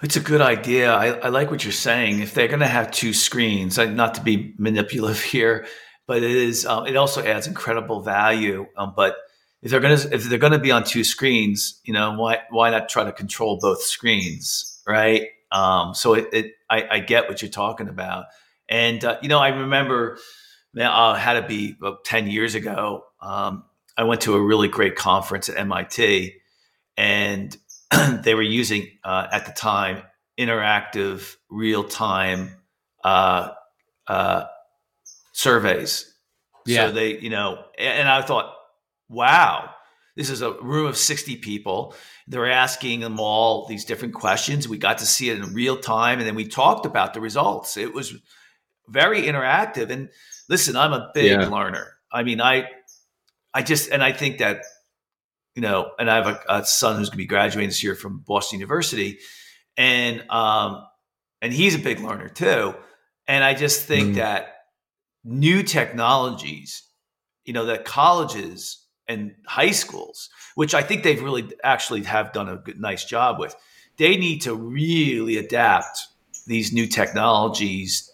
It's 0.03 0.17
a 0.17 0.21
good 0.21 0.41
idea. 0.41 0.93
I, 0.93 1.07
I, 1.07 1.29
like 1.29 1.51
what 1.51 1.65
you're 1.65 1.73
saying. 1.73 2.21
If 2.21 2.35
they're 2.35 2.49
going 2.49 2.61
to 2.61 2.67
have 2.67 2.91
two 2.91 3.13
screens, 3.13 3.79
not 3.79 4.15
to 4.15 4.21
be 4.21 4.55
manipulative 4.59 5.23
here, 5.23 5.67
but 6.09 6.23
it 6.25 6.31
is. 6.31 6.67
Um, 6.67 6.87
it 6.87 6.97
also 6.97 7.23
adds 7.23 7.47
incredible 7.47 8.01
value. 8.01 8.67
Um, 8.77 8.95
but 8.97 9.17
if 9.63 9.71
they're 9.71 9.79
going 9.79 9.97
to 9.97 10.13
if 10.13 10.25
they're 10.25 10.39
to 10.51 10.59
be 10.59 10.73
on 10.73 10.83
two 10.83 11.05
screens, 11.05 11.81
you 11.85 11.93
know, 11.93 12.15
why 12.15 12.39
why 12.51 12.71
not 12.71 12.89
try 12.89 13.05
to 13.05 13.13
control 13.13 13.59
both 13.61 13.83
screens, 13.83 14.83
right? 14.89 15.29
Um, 15.53 15.95
so 15.95 16.15
it, 16.15 16.29
it 16.33 16.53
I, 16.69 16.87
I, 16.91 17.01
get 17.01 17.29
what 17.29 17.41
you're 17.41 17.51
talking 17.51 17.89
about, 17.89 18.27
and 18.69 19.03
uh, 19.05 19.19
you 19.23 19.29
know, 19.29 19.39
I 19.39 19.49
remember 19.49 20.19
now 20.75 21.11
uh, 21.11 21.15
had 21.15 21.41
to 21.41 21.47
be 21.47 21.77
ten 22.05 22.27
years 22.27 22.55
ago. 22.55 23.05
Um, 23.21 23.65
I 23.97 24.05
went 24.05 24.23
to 24.23 24.35
a 24.35 24.41
really 24.41 24.69
great 24.69 24.97
conference 24.97 25.49
at 25.49 25.59
MIT, 25.59 26.35
and 26.97 27.57
they 28.23 28.35
were 28.35 28.43
using 28.43 28.89
uh, 29.05 29.27
at 29.31 29.47
the 29.47 29.53
time 29.53 30.03
interactive, 30.39 31.37
real 31.51 31.85
time 31.85 32.57
uh, 33.03 33.51
surveys. 35.39 36.13
Yeah. 36.67 36.89
So 36.89 36.93
they, 36.93 37.19
you 37.19 37.31
know, 37.31 37.63
and 37.79 38.09
I 38.09 38.23
thought, 38.23 38.53
wow, 39.09 39.71
this 40.17 40.31
is 40.31 40.43
a 40.43 40.53
room 40.53 40.87
of 40.87 40.97
60 40.97 41.37
people. 41.37 41.95
They're 42.27 42.51
asking 42.51 43.01
them 43.01 43.21
all 43.21 43.67
these 43.67 43.85
different 43.85 44.15
questions. 44.15 44.69
We 44.69 44.79
got 44.79 44.99
to 44.99 45.07
see 45.07 45.31
it 45.31 45.39
in 45.39 45.55
real 45.55 45.79
time. 45.79 46.19
And 46.19 46.27
then 46.27 46.35
we 46.35 46.49
talked 46.49 46.87
about 46.87 47.15
the 47.15 47.21
results. 47.21 47.77
It 47.77 47.95
was 47.95 48.15
very 48.89 49.23
interactive. 49.23 49.91
And 49.91 50.11
listen, 50.49 50.77
I'm 50.77 50.93
a 50.93 51.11
big 51.15 51.41
yeah. 51.41 51.49
learner. 51.49 51.93
I 52.11 52.25
mean, 52.25 52.41
I, 52.41 52.65
I 53.55 53.63
just, 53.63 53.91
and 53.91 54.03
I 54.03 54.13
think 54.13 54.39
that 54.39 54.63
you 55.55 55.63
know, 55.63 55.91
and 55.99 56.09
I 56.09 56.17
have 56.17 56.27
a, 56.29 56.41
a 56.49 56.65
son 56.65 56.97
who's 56.97 57.09
going 57.09 57.17
to 57.17 57.25
be 57.25 57.27
graduating 57.27 57.69
this 57.69 57.83
year 57.83 57.97
from 57.97 58.21
Boston 58.21 58.61
University, 58.61 59.19
and 59.77 60.23
um, 60.31 60.87
and 61.43 61.53
he's 61.53 61.75
a 61.75 61.81
big 61.81 61.99
learner 61.99 62.29
too. 62.29 62.77
And 63.27 63.43
I 63.43 63.55
just 63.55 63.85
think 63.85 64.11
mm. 64.11 64.15
that 64.17 64.58
new 65.25 65.63
technologies, 65.63 66.83
you 67.45 67.53
know, 67.53 67.67
that 67.67 67.85
colleges 67.85 68.85
and 69.07 69.35
high 69.47 69.71
schools, 69.71 70.29
which 70.55 70.75
I 70.75 70.83
think 70.83 71.03
they've 71.03 71.23
really 71.23 71.51
actually 71.65 72.03
have 72.05 72.33
done 72.33 72.49
a 72.49 72.57
good, 72.57 72.81
nice 72.81 73.05
job 73.05 73.39
with, 73.39 73.57
they 73.97 74.17
need 74.17 74.43
to 74.43 74.55
really 74.55 75.39
adapt 75.39 75.99
these 76.47 76.73
new 76.73 76.87
technologies 76.87 78.13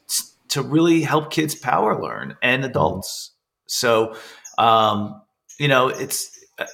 to 0.48 0.62
really 0.62 1.02
help 1.02 1.30
kids 1.30 1.54
power 1.54 2.00
learn 2.00 2.36
and 2.42 2.64
adults. 2.64 3.32
So, 3.66 4.16
um, 4.58 5.20
you 5.58 5.68
know, 5.68 5.88
it's 5.88 6.30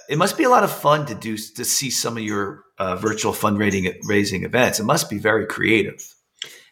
it 0.08 0.18
must 0.18 0.36
be 0.36 0.44
a 0.44 0.50
lot 0.50 0.64
of 0.64 0.70
fun 0.70 1.06
to 1.06 1.14
do 1.14 1.36
to 1.36 1.64
see 1.64 1.90
some 1.90 2.16
of 2.16 2.22
your 2.22 2.64
uh, 2.78 2.96
virtual 2.96 3.32
fundraising 3.32 3.94
raising 4.04 4.44
events. 4.44 4.80
It 4.80 4.84
must 4.84 5.08
be 5.08 5.18
very 5.18 5.46
creative. 5.46 6.14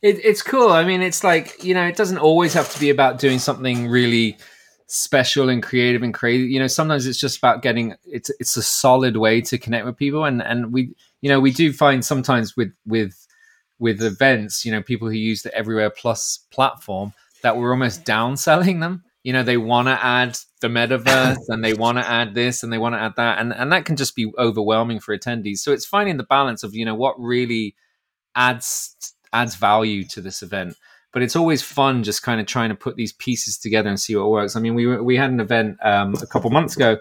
It, 0.02 0.24
it's 0.24 0.42
cool. 0.42 0.70
I 0.70 0.84
mean, 0.84 1.02
it's 1.02 1.24
like 1.24 1.62
you 1.64 1.74
know, 1.74 1.84
it 1.86 1.96
doesn't 1.96 2.18
always 2.18 2.54
have 2.54 2.72
to 2.72 2.80
be 2.80 2.90
about 2.90 3.18
doing 3.18 3.38
something 3.38 3.88
really 3.88 4.36
special 4.86 5.48
and 5.48 5.62
creative 5.62 6.02
and 6.02 6.14
crazy. 6.14 6.46
You 6.46 6.60
know, 6.60 6.66
sometimes 6.66 7.06
it's 7.06 7.18
just 7.18 7.38
about 7.38 7.62
getting 7.62 7.94
it's 8.04 8.30
it's 8.38 8.56
a 8.56 8.62
solid 8.62 9.16
way 9.16 9.40
to 9.42 9.58
connect 9.58 9.86
with 9.86 9.96
people, 9.96 10.24
and 10.24 10.42
and 10.42 10.72
we 10.72 10.94
you 11.20 11.28
know 11.28 11.40
we 11.40 11.50
do 11.50 11.72
find 11.72 12.04
sometimes 12.04 12.56
with 12.56 12.72
with 12.86 13.26
with 13.78 14.02
events, 14.02 14.64
you 14.64 14.72
know, 14.72 14.82
people 14.82 15.08
who 15.08 15.14
use 15.14 15.42
the 15.42 15.54
Everywhere 15.54 15.90
Plus 15.90 16.40
platform 16.50 17.12
that 17.42 17.56
we're 17.56 17.70
almost 17.70 18.04
downselling 18.04 18.80
them 18.80 19.04
you 19.22 19.32
know 19.32 19.42
they 19.42 19.56
want 19.56 19.88
to 19.88 20.04
add 20.04 20.38
the 20.60 20.68
metaverse 20.68 21.48
and 21.48 21.64
they 21.64 21.74
want 21.74 21.98
to 21.98 22.08
add 22.08 22.34
this 22.34 22.62
and 22.62 22.72
they 22.72 22.78
want 22.78 22.94
to 22.94 23.00
add 23.00 23.12
that 23.16 23.38
and 23.38 23.52
and 23.52 23.72
that 23.72 23.84
can 23.84 23.96
just 23.96 24.14
be 24.14 24.32
overwhelming 24.38 25.00
for 25.00 25.16
attendees 25.16 25.58
so 25.58 25.70
it's 25.70 25.84
finding 25.84 26.16
the 26.16 26.22
balance 26.22 26.62
of 26.62 26.74
you 26.74 26.84
know 26.84 26.94
what 26.94 27.14
really 27.20 27.74
adds 28.34 29.14
adds 29.32 29.54
value 29.54 30.04
to 30.04 30.20
this 30.20 30.42
event 30.42 30.76
but 31.12 31.22
it's 31.22 31.36
always 31.36 31.62
fun 31.62 32.04
just 32.04 32.22
kind 32.22 32.40
of 32.40 32.46
trying 32.46 32.68
to 32.68 32.74
put 32.74 32.96
these 32.96 33.12
pieces 33.14 33.58
together 33.58 33.88
and 33.88 34.00
see 34.00 34.14
what 34.16 34.30
works 34.30 34.56
i 34.56 34.60
mean 34.60 34.74
we 34.74 34.86
we 35.00 35.16
had 35.16 35.30
an 35.30 35.40
event 35.40 35.76
um, 35.82 36.14
a 36.22 36.26
couple 36.26 36.50
months 36.50 36.76
ago 36.76 36.98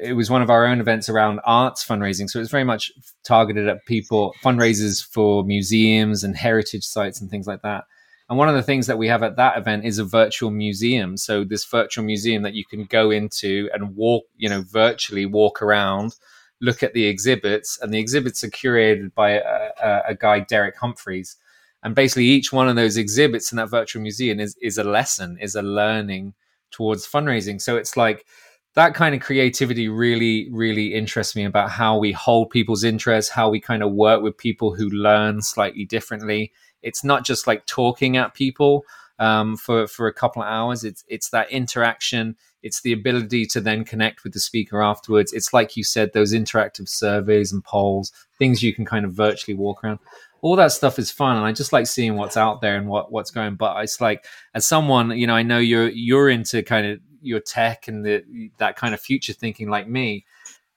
it 0.00 0.14
was 0.14 0.30
one 0.30 0.40
of 0.40 0.48
our 0.48 0.66
own 0.66 0.80
events 0.80 1.08
around 1.08 1.40
arts 1.44 1.84
fundraising 1.86 2.28
so 2.28 2.40
it's 2.40 2.50
very 2.50 2.64
much 2.64 2.90
targeted 3.24 3.68
at 3.68 3.84
people 3.86 4.34
fundraisers 4.42 5.04
for 5.04 5.44
museums 5.44 6.24
and 6.24 6.36
heritage 6.36 6.84
sites 6.84 7.20
and 7.20 7.30
things 7.30 7.46
like 7.46 7.62
that 7.62 7.84
and 8.28 8.38
one 8.38 8.48
of 8.48 8.54
the 8.54 8.62
things 8.62 8.86
that 8.86 8.98
we 8.98 9.08
have 9.08 9.22
at 9.22 9.36
that 9.36 9.58
event 9.58 9.84
is 9.84 9.98
a 9.98 10.04
virtual 10.04 10.50
museum. 10.50 11.16
So 11.16 11.44
this 11.44 11.64
virtual 11.64 12.04
museum 12.04 12.42
that 12.42 12.54
you 12.54 12.64
can 12.64 12.84
go 12.84 13.10
into 13.10 13.68
and 13.74 13.94
walk, 13.94 14.24
you 14.36 14.48
know, 14.48 14.62
virtually 14.62 15.26
walk 15.26 15.60
around, 15.60 16.14
look 16.60 16.82
at 16.82 16.94
the 16.94 17.04
exhibits, 17.06 17.78
and 17.80 17.92
the 17.92 17.98
exhibits 17.98 18.42
are 18.42 18.48
curated 18.48 19.14
by 19.14 19.32
a, 19.32 19.70
a, 19.82 20.02
a 20.08 20.14
guy, 20.14 20.40
Derek 20.40 20.76
Humphreys. 20.78 21.36
And 21.84 21.94
basically, 21.94 22.24
each 22.24 22.52
one 22.52 22.68
of 22.68 22.76
those 22.76 22.96
exhibits 22.96 23.52
in 23.52 23.56
that 23.56 23.70
virtual 23.70 24.02
museum 24.02 24.40
is 24.40 24.56
is 24.60 24.78
a 24.78 24.84
lesson, 24.84 25.38
is 25.40 25.54
a 25.54 25.62
learning 25.62 26.34
towards 26.70 27.06
fundraising. 27.06 27.60
So 27.60 27.76
it's 27.76 27.96
like 27.96 28.26
that 28.74 28.94
kind 28.94 29.14
of 29.14 29.20
creativity 29.20 29.88
really, 29.88 30.48
really 30.50 30.94
interests 30.94 31.36
me 31.36 31.44
about 31.44 31.70
how 31.70 31.96
we 31.96 32.10
hold 32.10 32.50
people's 32.50 32.82
interest, 32.82 33.30
how 33.30 33.48
we 33.48 33.60
kind 33.60 33.84
of 33.84 33.92
work 33.92 34.22
with 34.22 34.36
people 34.36 34.74
who 34.74 34.88
learn 34.88 35.42
slightly 35.42 35.84
differently 35.84 36.50
it's 36.84 37.02
not 37.02 37.24
just 37.24 37.46
like 37.46 37.66
talking 37.66 38.16
at 38.16 38.34
people 38.34 38.84
um, 39.18 39.56
for 39.56 39.86
for 39.88 40.06
a 40.06 40.12
couple 40.12 40.42
of 40.42 40.48
hours. 40.48 40.84
It's 40.84 41.02
it's 41.08 41.30
that 41.30 41.50
interaction. 41.50 42.36
It's 42.62 42.82
the 42.82 42.92
ability 42.92 43.46
to 43.46 43.60
then 43.60 43.84
connect 43.84 44.22
with 44.22 44.32
the 44.32 44.40
speaker 44.40 44.82
afterwards. 44.82 45.32
It's 45.32 45.52
like 45.52 45.76
you 45.76 45.84
said, 45.84 46.12
those 46.12 46.32
interactive 46.32 46.88
surveys 46.88 47.52
and 47.52 47.64
polls, 47.64 48.12
things 48.38 48.62
you 48.62 48.74
can 48.74 48.84
kind 48.84 49.04
of 49.04 49.12
virtually 49.12 49.54
walk 49.54 49.82
around. 49.82 49.98
All 50.44 50.56
that 50.56 50.72
stuff 50.72 50.98
is 50.98 51.10
fun, 51.10 51.36
and 51.36 51.44
I 51.44 51.52
just 51.52 51.72
like 51.72 51.86
seeing 51.86 52.16
what's 52.16 52.36
out 52.36 52.60
there 52.60 52.76
and 52.76 52.86
what 52.86 53.10
what's 53.10 53.30
going. 53.30 53.56
But 53.56 53.82
it's 53.82 54.00
like 54.00 54.26
as 54.54 54.66
someone, 54.66 55.10
you 55.18 55.26
know, 55.26 55.34
I 55.34 55.42
know 55.42 55.58
you're 55.58 55.88
you're 55.88 56.28
into 56.28 56.62
kind 56.62 56.86
of 56.86 57.00
your 57.22 57.40
tech 57.40 57.88
and 57.88 58.04
the 58.04 58.50
that 58.58 58.76
kind 58.76 58.92
of 58.92 59.00
future 59.00 59.32
thinking 59.32 59.70
like 59.70 59.88
me 59.88 60.26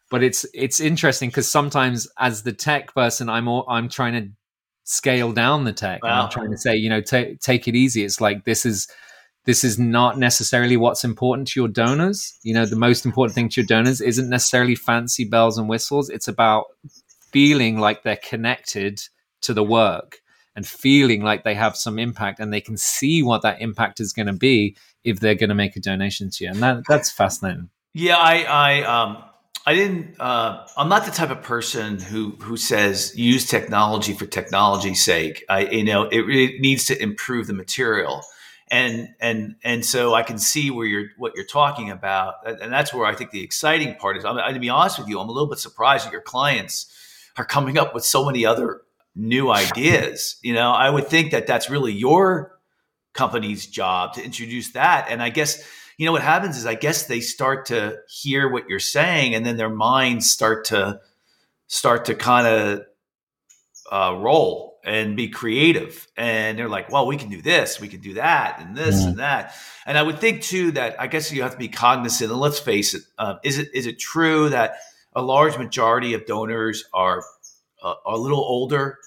but 0.09 0.23
it's 0.23 0.45
it's 0.53 0.79
interesting 0.79 1.27
because 1.27 1.51
sometimes 1.51 2.07
as 2.17 2.43
the 2.43 2.53
tech 2.53 2.93
person 2.93 3.27
i'm 3.27 3.49
all, 3.49 3.65
i'm 3.67 3.89
trying 3.89 4.13
to 4.13 4.31
scale 4.87 5.33
down 5.33 5.65
the 5.65 5.73
tech. 5.73 6.01
Wow. 6.01 6.23
I'm 6.23 6.29
trying 6.29 6.49
to 6.49 6.57
say, 6.57 6.75
you 6.75 6.89
know, 6.89 7.01
take 7.01 7.39
take 7.39 7.67
it 7.67 7.75
easy. 7.75 8.03
It's 8.03 8.19
like 8.19 8.45
this 8.45 8.65
is 8.65 8.87
this 9.45 9.63
is 9.63 9.77
not 9.77 10.17
necessarily 10.17 10.75
what's 10.75 11.03
important 11.03 11.49
to 11.49 11.59
your 11.59 11.67
donors. 11.67 12.37
You 12.43 12.53
know, 12.53 12.65
the 12.65 12.75
most 12.75 13.05
important 13.05 13.35
thing 13.35 13.49
to 13.49 13.61
your 13.61 13.67
donors 13.67 14.01
isn't 14.01 14.29
necessarily 14.29 14.75
fancy 14.75 15.25
bells 15.25 15.57
and 15.57 15.69
whistles. 15.69 16.09
It's 16.09 16.27
about 16.27 16.65
feeling 17.31 17.77
like 17.77 18.03
they're 18.03 18.17
connected 18.17 19.01
to 19.41 19.53
the 19.53 19.63
work 19.63 20.19
and 20.55 20.65
feeling 20.65 21.21
like 21.21 21.43
they 21.43 21.53
have 21.53 21.75
some 21.75 21.99
impact 21.99 22.39
and 22.39 22.51
they 22.51 22.61
can 22.61 22.77
see 22.77 23.21
what 23.21 23.43
that 23.43 23.61
impact 23.61 23.99
is 23.99 24.13
going 24.13 24.27
to 24.27 24.33
be 24.33 24.75
if 25.03 25.19
they're 25.19 25.35
going 25.35 25.49
to 25.49 25.55
make 25.55 25.75
a 25.75 25.79
donation 25.79 26.29
to 26.31 26.43
you. 26.43 26.49
And 26.49 26.61
that 26.63 26.83
that's 26.87 27.11
fascinating. 27.11 27.69
Yeah, 27.93 28.17
I 28.17 28.43
I 28.43 28.81
um 28.83 29.23
I 29.67 29.75
didn't. 29.75 30.15
Uh, 30.17 30.65
I'm 30.77 30.87
not 30.87 31.03
the 31.03 31.11
type 31.11 31.29
of 31.29 31.41
person 31.41 31.99
who 31.99 32.31
who 32.39 32.55
says 32.55 33.13
use 33.17 33.45
technology 33.45 34.13
for 34.13 34.25
technology's 34.25 35.03
sake. 35.03 35.43
I, 35.49 35.65
you 35.65 35.83
know, 35.83 36.03
it, 36.03 36.21
it 36.21 36.61
needs 36.61 36.85
to 36.85 37.03
improve 37.03 37.47
the 37.47 37.53
material, 37.53 38.23
and 38.71 39.09
and 39.19 39.57
and 39.65 39.85
so 39.85 40.13
I 40.13 40.23
can 40.23 40.39
see 40.39 40.71
where 40.71 40.85
you're 40.85 41.09
what 41.17 41.33
you're 41.35 41.45
talking 41.45 41.91
about, 41.91 42.35
and 42.45 42.71
that's 42.71 42.93
where 42.93 43.05
I 43.05 43.13
think 43.13 43.31
the 43.31 43.43
exciting 43.43 43.95
part 43.95 44.15
is. 44.15 44.23
I'm, 44.23 44.37
to 44.53 44.59
be 44.59 44.69
honest 44.69 44.99
with 44.99 45.09
you, 45.09 45.19
I'm 45.19 45.27
a 45.27 45.33
little 45.33 45.49
bit 45.49 45.59
surprised 45.59 46.05
that 46.05 46.13
your 46.13 46.21
clients 46.21 46.89
are 47.35 47.43
coming 47.43 47.77
up 47.77 47.93
with 47.93 48.05
so 48.05 48.23
many 48.25 48.45
other 48.45 48.83
new 49.17 49.51
ideas. 49.51 50.37
You 50.41 50.53
know, 50.53 50.71
I 50.71 50.89
would 50.89 51.07
think 51.07 51.31
that 51.31 51.47
that's 51.47 51.69
really 51.69 51.93
your 51.93 52.57
company's 53.13 53.65
job 53.65 54.13
to 54.13 54.23
introduce 54.23 54.71
that, 54.73 55.07
and 55.09 55.21
I 55.21 55.29
guess 55.29 55.63
you 55.97 56.05
know 56.05 56.11
what 56.11 56.21
happens 56.21 56.57
is 56.57 56.67
i 56.67 56.75
guess 56.75 57.07
they 57.07 57.19
start 57.19 57.65
to 57.65 57.97
hear 58.07 58.47
what 58.47 58.69
you're 58.69 58.79
saying 58.79 59.33
and 59.33 59.43
then 59.43 59.57
their 59.57 59.67
minds 59.67 60.29
start 60.29 60.65
to 60.65 60.99
start 61.65 62.05
to 62.05 62.13
kind 62.13 62.45
of 62.45 62.85
uh, 63.91 64.15
roll 64.19 64.79
and 64.83 65.17
be 65.17 65.27
creative. 65.27 66.07
And 66.15 66.57
they're 66.57 66.69
like 66.69 66.91
well 66.91 67.07
we 67.07 67.17
can 67.17 67.29
do 67.29 67.41
this 67.41 67.79
we 67.79 67.87
can 67.87 67.99
do 67.99 68.15
that 68.15 68.59
and 68.59 68.75
this 68.75 69.03
and 69.05 69.19
that. 69.19 69.53
And 69.85 69.97
i 69.97 70.03
would 70.03 70.19
think 70.19 70.41
too 70.41 70.71
that 70.71 70.99
i 70.99 71.07
guess 71.07 71.31
you 71.31 71.41
have 71.43 71.51
to 71.51 71.57
be 71.57 71.67
cognizant 71.67 72.31
and 72.31 72.39
let's 72.39 72.59
face 72.59 72.93
it 72.93 73.03
uh, 73.17 73.35
is 73.43 73.57
it 73.57 73.69
is 73.73 73.85
it 73.85 73.99
true 73.99 74.49
that 74.49 74.77
a 75.13 75.21
large 75.21 75.57
majority 75.57 76.13
of 76.13 76.25
donors 76.25 76.85
are 76.93 77.23
uh, 77.83 77.95
a 78.05 78.17
little 78.17 78.39
older 78.39 78.97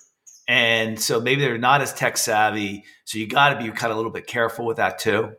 and 0.49 1.01
so 1.01 1.21
maybe 1.21 1.43
they're 1.43 1.59
not 1.59 1.81
as 1.81 1.93
tech 1.93 2.17
savvy 2.17 2.85
so 3.05 3.19
you 3.19 3.27
got 3.27 3.51
to 3.51 3.57
be 3.57 3.71
kind 3.71 3.91
of 3.91 3.93
a 3.93 3.97
little 3.97 4.13
bit 4.13 4.27
careful 4.27 4.67
with 4.67 4.77
that 4.79 4.99
too 4.99 5.33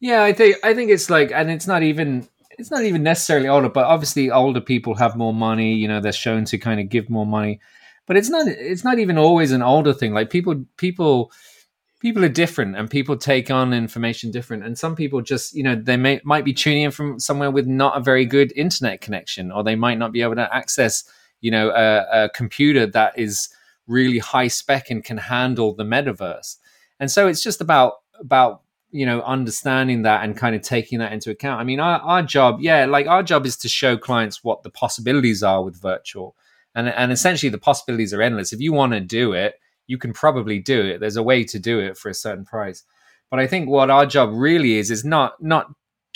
Yeah, 0.00 0.22
I 0.22 0.32
think 0.32 0.56
I 0.62 0.74
think 0.74 0.90
it's 0.90 1.10
like, 1.10 1.32
and 1.32 1.50
it's 1.50 1.66
not 1.66 1.82
even 1.82 2.28
it's 2.58 2.70
not 2.70 2.84
even 2.84 3.02
necessarily 3.02 3.48
older, 3.48 3.68
but 3.68 3.84
obviously 3.84 4.30
older 4.30 4.60
people 4.60 4.94
have 4.94 5.16
more 5.16 5.34
money. 5.34 5.74
You 5.74 5.88
know, 5.88 6.00
they're 6.00 6.12
shown 6.12 6.44
to 6.46 6.58
kind 6.58 6.80
of 6.80 6.88
give 6.88 7.10
more 7.10 7.26
money, 7.26 7.60
but 8.06 8.16
it's 8.16 8.30
not 8.30 8.46
it's 8.48 8.84
not 8.84 8.98
even 8.98 9.18
always 9.18 9.52
an 9.52 9.62
older 9.62 9.92
thing. 9.92 10.14
Like 10.14 10.30
people 10.30 10.64
people 10.76 11.32
people 12.00 12.24
are 12.24 12.30
different 12.30 12.76
and 12.76 12.90
people 12.90 13.16
take 13.16 13.50
on 13.50 13.72
information 13.72 14.30
different 14.30 14.62
and 14.62 14.78
some 14.78 14.94
people 14.94 15.22
just 15.22 15.54
you 15.54 15.62
know 15.62 15.74
they 15.74 15.96
may 15.96 16.20
might 16.24 16.44
be 16.44 16.52
tuning 16.52 16.82
in 16.82 16.90
from 16.90 17.18
somewhere 17.18 17.50
with 17.50 17.66
not 17.66 17.96
a 17.96 18.00
very 18.00 18.26
good 18.26 18.52
internet 18.54 19.00
connection 19.00 19.50
or 19.50 19.64
they 19.64 19.74
might 19.74 19.98
not 19.98 20.12
be 20.12 20.20
able 20.20 20.34
to 20.34 20.54
access 20.54 21.04
you 21.40 21.50
know 21.50 21.70
a, 21.70 22.24
a 22.24 22.28
computer 22.30 22.86
that 22.86 23.18
is 23.18 23.48
really 23.86 24.18
high 24.18 24.48
spec 24.48 24.90
and 24.90 25.04
can 25.04 25.16
handle 25.16 25.74
the 25.74 25.84
metaverse. 25.84 26.56
And 26.98 27.10
so 27.10 27.28
it's 27.28 27.42
just 27.42 27.60
about 27.60 27.94
about 28.18 28.62
you 28.90 29.04
know 29.04 29.20
understanding 29.22 30.02
that 30.02 30.24
and 30.24 30.36
kind 30.36 30.56
of 30.56 30.62
taking 30.62 30.98
that 31.00 31.12
into 31.12 31.30
account. 31.30 31.60
I 31.60 31.64
mean 31.64 31.80
our, 31.80 32.00
our 32.00 32.22
job 32.22 32.58
yeah 32.60 32.86
like 32.86 33.06
our 33.06 33.22
job 33.22 33.46
is 33.46 33.56
to 33.58 33.68
show 33.68 33.96
clients 33.96 34.42
what 34.42 34.62
the 34.62 34.70
possibilities 34.70 35.42
are 35.42 35.62
with 35.62 35.80
virtual. 35.80 36.36
And 36.74 36.88
and 36.88 37.12
essentially 37.12 37.50
the 37.50 37.58
possibilities 37.58 38.12
are 38.12 38.22
endless. 38.22 38.52
If 38.52 38.60
you 38.60 38.72
want 38.72 38.92
to 38.92 39.00
do 39.00 39.32
it 39.32 39.56
you 39.88 39.98
can 39.98 40.12
probably 40.12 40.58
do 40.58 40.80
it. 40.84 40.98
There's 40.98 41.16
a 41.16 41.22
way 41.22 41.44
to 41.44 41.60
do 41.60 41.78
it 41.78 41.96
for 41.96 42.08
a 42.08 42.14
certain 42.14 42.44
price. 42.44 42.82
But 43.30 43.40
i 43.40 43.46
think 43.46 43.68
what 43.68 43.90
our 43.90 44.06
job 44.06 44.30
really 44.32 44.74
is 44.74 44.90
is 44.90 45.04
not 45.04 45.42
not 45.42 45.66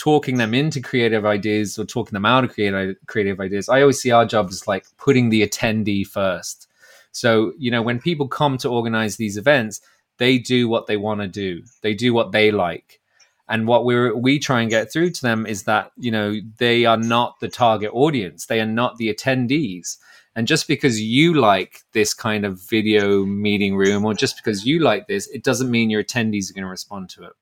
talking 0.01 0.39
them 0.39 0.55
into 0.55 0.81
creative 0.81 1.27
ideas 1.27 1.79
or 1.79 1.85
talking 1.85 2.15
them 2.15 2.25
out 2.25 2.43
of 2.45 2.53
creative 2.55 2.97
creative 3.07 3.39
ideas 3.39 3.69
i 3.69 3.81
always 3.83 4.01
see 4.01 4.11
our 4.11 4.25
job 4.25 4.49
as 4.49 4.67
like 4.67 4.87
putting 4.97 5.29
the 5.29 5.47
attendee 5.47 6.07
first. 6.07 6.69
So 7.13 7.53
you 7.59 7.71
know 7.71 7.83
when 7.83 8.01
people 8.01 8.29
come 8.29 8.57
to 8.59 8.69
organize 8.69 9.17
these 9.17 9.37
events 9.37 9.81
they 10.21 10.39
do 10.39 10.69
what 10.69 10.87
they 10.87 10.99
want 10.99 11.23
to 11.23 11.29
do. 11.29 11.63
They 11.81 11.95
do 11.95 12.13
what 12.13 12.31
they 12.31 12.53
like. 12.53 13.01
And 13.49 13.67
what 13.67 13.85
we 13.85 14.13
we 14.13 14.39
try 14.39 14.61
and 14.61 14.71
get 14.71 14.93
through 14.93 15.11
to 15.11 15.23
them 15.23 15.47
is 15.47 15.65
that 15.65 15.91
you 15.99 16.13
know 16.13 16.37
they 16.59 16.85
are 16.85 16.99
not 16.99 17.41
the 17.41 17.49
target 17.49 17.91
audience. 17.93 18.47
They 18.47 18.61
are 18.61 18.73
not 18.81 18.99
the 18.99 19.13
attendees. 19.13 19.97
And 20.37 20.47
just 20.47 20.69
because 20.69 21.01
you 21.01 21.35
like 21.35 21.81
this 21.93 22.15
kind 22.15 22.45
of 22.45 22.63
video 22.63 23.25
meeting 23.25 23.75
room 23.77 24.05
or 24.05 24.15
just 24.15 24.37
because 24.37 24.65
you 24.65 24.79
like 24.79 25.09
this 25.09 25.27
it 25.29 25.43
doesn't 25.43 25.71
mean 25.71 25.91
your 25.91 26.05
attendees 26.05 26.49
are 26.49 26.55
going 26.55 26.65
to 26.65 26.71
respond 26.71 27.11
to 27.11 27.25
it 27.25 27.33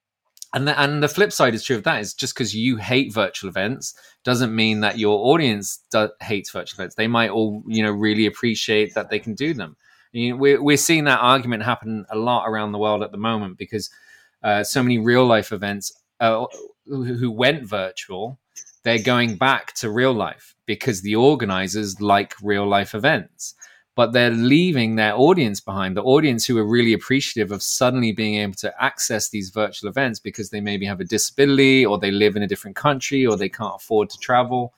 and 0.54 0.66
the, 0.66 0.80
and 0.80 1.02
the 1.02 1.08
flip 1.08 1.32
side 1.32 1.54
is 1.54 1.62
true 1.62 1.76
of 1.76 1.84
that 1.84 2.00
is 2.00 2.14
just 2.14 2.34
because 2.34 2.54
you 2.54 2.76
hate 2.76 3.12
virtual 3.12 3.48
events 3.48 3.94
doesn't 4.24 4.54
mean 4.54 4.80
that 4.80 4.98
your 4.98 5.18
audience 5.32 5.80
do, 5.90 6.08
hates 6.20 6.50
virtual 6.50 6.80
events 6.80 6.94
they 6.94 7.06
might 7.06 7.30
all 7.30 7.62
you 7.66 7.82
know 7.82 7.92
really 7.92 8.26
appreciate 8.26 8.94
that 8.94 9.11
they 9.11 9.18
can 9.18 9.34
do 9.34 9.52
them 9.52 9.76
you 10.12 10.30
know, 10.30 10.37
we're, 10.37 10.62
we're 10.62 10.76
seeing 10.76 11.04
that 11.04 11.20
argument 11.20 11.62
happen 11.62 12.06
a 12.11 12.16
lot 12.16 12.48
around 12.48 12.72
the 12.72 12.78
world 12.78 13.02
at 13.02 13.12
the 13.12 13.18
moment 13.18 13.58
because 13.58 13.90
uh, 14.42 14.62
so 14.64 14.82
many 14.82 14.98
real 14.98 15.26
life 15.26 15.52
events 15.52 15.92
uh, 16.20 16.46
who 16.87 17.30
went 17.30 17.64
virtual, 17.64 18.38
they're 18.82 19.02
going 19.02 19.37
back 19.37 19.72
to 19.74 19.90
real 19.90 20.12
life 20.12 20.54
because 20.66 21.02
the 21.02 21.16
organizers 21.16 22.00
like 22.00 22.34
real 22.42 22.66
life 22.66 22.94
events. 22.94 23.54
But 23.98 24.12
they're 24.12 24.30
leaving 24.30 24.94
their 24.94 25.14
audience 25.16 25.61
behind, 25.61 25.96
the 25.96 26.04
audience 26.04 26.46
who 26.46 26.56
are 26.56 26.64
really 26.76 26.92
appreciative 26.92 27.50
of 27.50 27.64
suddenly 27.64 28.12
being 28.12 28.37
able 28.37 28.54
to 28.54 28.72
access 28.80 29.30
these 29.30 29.50
virtual 29.50 29.90
events 29.90 30.20
because 30.20 30.50
they 30.50 30.61
maybe 30.61 30.87
have 30.87 31.00
a 31.00 31.04
disability 31.16 31.84
or 31.84 31.98
they 31.98 32.12
live 32.12 32.37
in 32.37 32.44
a 32.44 32.46
different 32.46 32.76
country 32.76 33.26
or 33.26 33.37
they 33.37 33.48
can't 33.48 33.74
afford 33.74 34.08
to 34.11 34.18
travel. 34.18 34.72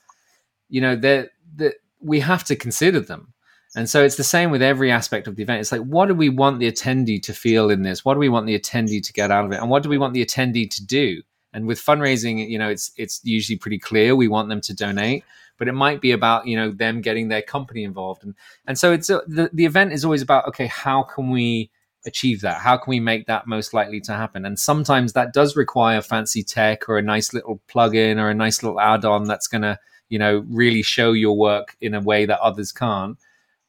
You 0.71 0.81
know, 0.81 0.97
they're, 0.97 1.29
they're 1.55 1.75
we 2.01 2.21
have 2.21 2.45
to 2.45 2.57
consider 2.57 3.01
them 3.01 3.35
and 3.77 3.89
so 3.89 4.03
it's 4.03 4.17
the 4.17 4.25
same 4.25 4.51
with 4.51 4.63
every 4.63 4.91
aspect 4.91 5.29
of 5.29 5.37
the 5.37 5.43
event. 5.43 5.61
It's 5.61 5.71
like, 5.71 5.83
what 5.83 6.07
do 6.07 6.15
we 6.15 6.29
want 6.29 6.59
the 6.59 6.71
attendee 6.71 7.23
to 7.23 7.33
feel 7.33 7.71
in 7.71 7.83
this? 7.83 8.05
What 8.05 8.15
do 8.15 8.21
we 8.21 8.29
want 8.29 8.47
the 8.47 8.59
attendee 8.59 9.03
to 9.03 9.13
get 9.13 9.31
out 9.31 9.45
of 9.45 9.53
it? 9.53 9.61
And 9.61 9.71
what 9.71 9.83
do 9.85 9.89
we 9.89 9.99
want 9.99 10.13
the 10.13 10.25
attendee 10.25 10.69
to 10.71 10.85
do? 10.85 11.23
And 11.53 11.67
with 11.67 11.79
fundraising, 11.79 12.49
you 12.49 12.59
know, 12.59 12.69
it's 12.69 12.93
it's 12.97 13.21
usually 13.25 13.59
pretty 13.59 13.79
clear. 13.79 14.17
We 14.17 14.29
want 14.29 14.49
them 14.49 14.61
to 14.63 14.75
donate, 14.75 15.25
but 15.61 15.69
it 15.69 15.75
might 15.75 16.01
be 16.01 16.11
about 16.11 16.49
you 16.49 16.57
know 16.57 16.73
them 16.73 17.01
getting 17.01 17.29
their 17.29 17.43
company 17.43 17.85
involved. 17.85 18.25
And 18.25 18.35
and 18.67 18.77
so 18.77 18.93
it's 18.93 19.09
a, 19.09 19.23
the 19.29 19.49
the 19.53 19.67
event 19.67 19.93
is 19.93 20.05
always 20.05 20.23
about 20.23 20.49
okay, 20.49 20.67
how 20.67 21.05
can 21.05 21.31
we 21.31 21.71
achieve 22.05 22.41
that? 22.41 22.57
How 22.57 22.77
can 22.77 22.91
we 22.91 22.99
make 22.99 23.27
that 23.27 23.47
most 23.47 23.73
likely 23.73 24.01
to 24.01 24.13
happen? 24.13 24.45
And 24.45 24.59
sometimes 24.59 25.13
that 25.13 25.33
does 25.33 25.55
require 25.55 26.01
fancy 26.03 26.43
tech 26.43 26.89
or 26.89 26.99
a 26.99 27.03
nice 27.03 27.33
little 27.33 27.61
plugin 27.73 28.17
or 28.17 28.31
a 28.31 28.35
nice 28.35 28.63
little 28.63 28.81
add-on 28.81 29.25
that's 29.25 29.47
going 29.47 29.63
to 29.63 29.79
you 30.09 30.19
know 30.19 30.45
really 30.49 30.83
show 30.83 31.13
your 31.13 31.37
work 31.37 31.77
in 31.81 31.95
a 31.95 32.01
way 32.01 32.27
that 32.27 32.41
others 32.41 32.73
can't 32.73 33.17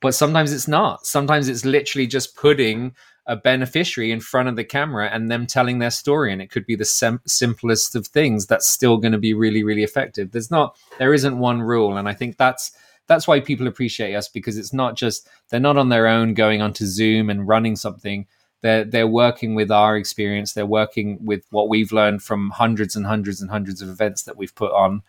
but 0.01 0.15
sometimes 0.15 0.51
it's 0.51 0.67
not. 0.67 1.05
Sometimes 1.05 1.47
it's 1.47 1.63
literally 1.63 2.07
just 2.07 2.35
putting 2.35 2.95
a 3.27 3.35
beneficiary 3.35 4.11
in 4.11 4.19
front 4.19 4.49
of 4.49 4.55
the 4.55 4.63
camera 4.63 5.09
and 5.11 5.29
them 5.29 5.45
telling 5.45 5.79
their 5.79 5.91
story 5.91 6.33
and 6.33 6.41
it 6.41 6.49
could 6.49 6.65
be 6.65 6.75
the 6.75 6.85
sem- 6.85 7.21
simplest 7.25 7.95
of 7.95 8.07
things 8.07 8.47
that's 8.47 8.67
still 8.67 8.97
going 8.97 9.11
to 9.11 9.17
be 9.17 9.33
really 9.33 9.63
really 9.63 9.83
effective 9.83 10.31
there's 10.31 10.51
not 10.51 10.75
there 10.97 11.13
isn't 11.13 11.37
one 11.37 11.61
rule 11.61 11.97
and 11.97 12.09
i 12.09 12.13
think 12.13 12.37
that's 12.37 12.71
that's 13.07 13.27
why 13.27 13.39
people 13.39 13.67
appreciate 13.67 14.15
us 14.15 14.27
because 14.27 14.57
it's 14.57 14.73
not 14.73 14.95
just 14.95 15.29
they're 15.49 15.59
not 15.59 15.77
on 15.77 15.89
their 15.89 16.07
own 16.07 16.33
going 16.33 16.61
onto 16.61 16.85
zoom 16.85 17.29
and 17.29 17.47
running 17.47 17.75
something 17.75 18.25
they're 18.61 18.83
they're 18.83 19.07
working 19.07 19.53
with 19.53 19.69
our 19.69 19.95
experience 19.97 20.53
they're 20.53 20.65
working 20.65 21.23
with 21.23 21.45
what 21.51 21.69
we've 21.69 21.91
learned 21.91 22.23
from 22.23 22.49
hundreds 22.49 22.95
and 22.95 23.05
hundreds 23.05 23.39
and 23.39 23.51
hundreds 23.51 23.81
of 23.81 23.89
events 23.89 24.23
that 24.23 24.35
we've 24.35 24.55
put 24.55 24.71
on 24.71 25.03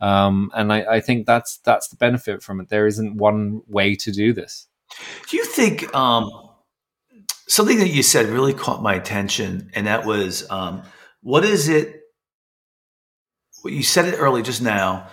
um, 0.00 0.50
and 0.54 0.72
I, 0.72 0.84
I, 0.96 1.00
think 1.00 1.26
that's 1.26 1.56
that's 1.58 1.88
the 1.88 1.96
benefit 1.96 2.42
from 2.42 2.60
it. 2.60 2.68
There 2.68 2.86
isn't 2.86 3.16
one 3.16 3.62
way 3.66 3.94
to 3.96 4.12
do 4.12 4.34
this. 4.34 4.66
Do 5.28 5.36
you 5.38 5.44
think 5.46 5.94
um, 5.94 6.30
something 7.48 7.78
that 7.78 7.88
you 7.88 8.02
said 8.02 8.26
really 8.26 8.54
caught 8.54 8.82
my 8.82 8.94
attention, 8.94 9.70
and 9.74 9.86
that 9.86 10.04
was 10.04 10.48
um, 10.50 10.82
what 11.22 11.44
is 11.44 11.68
it? 11.68 12.02
What 13.62 13.72
you 13.72 13.82
said 13.82 14.06
it 14.06 14.16
early 14.16 14.42
just 14.42 14.62
now. 14.62 15.08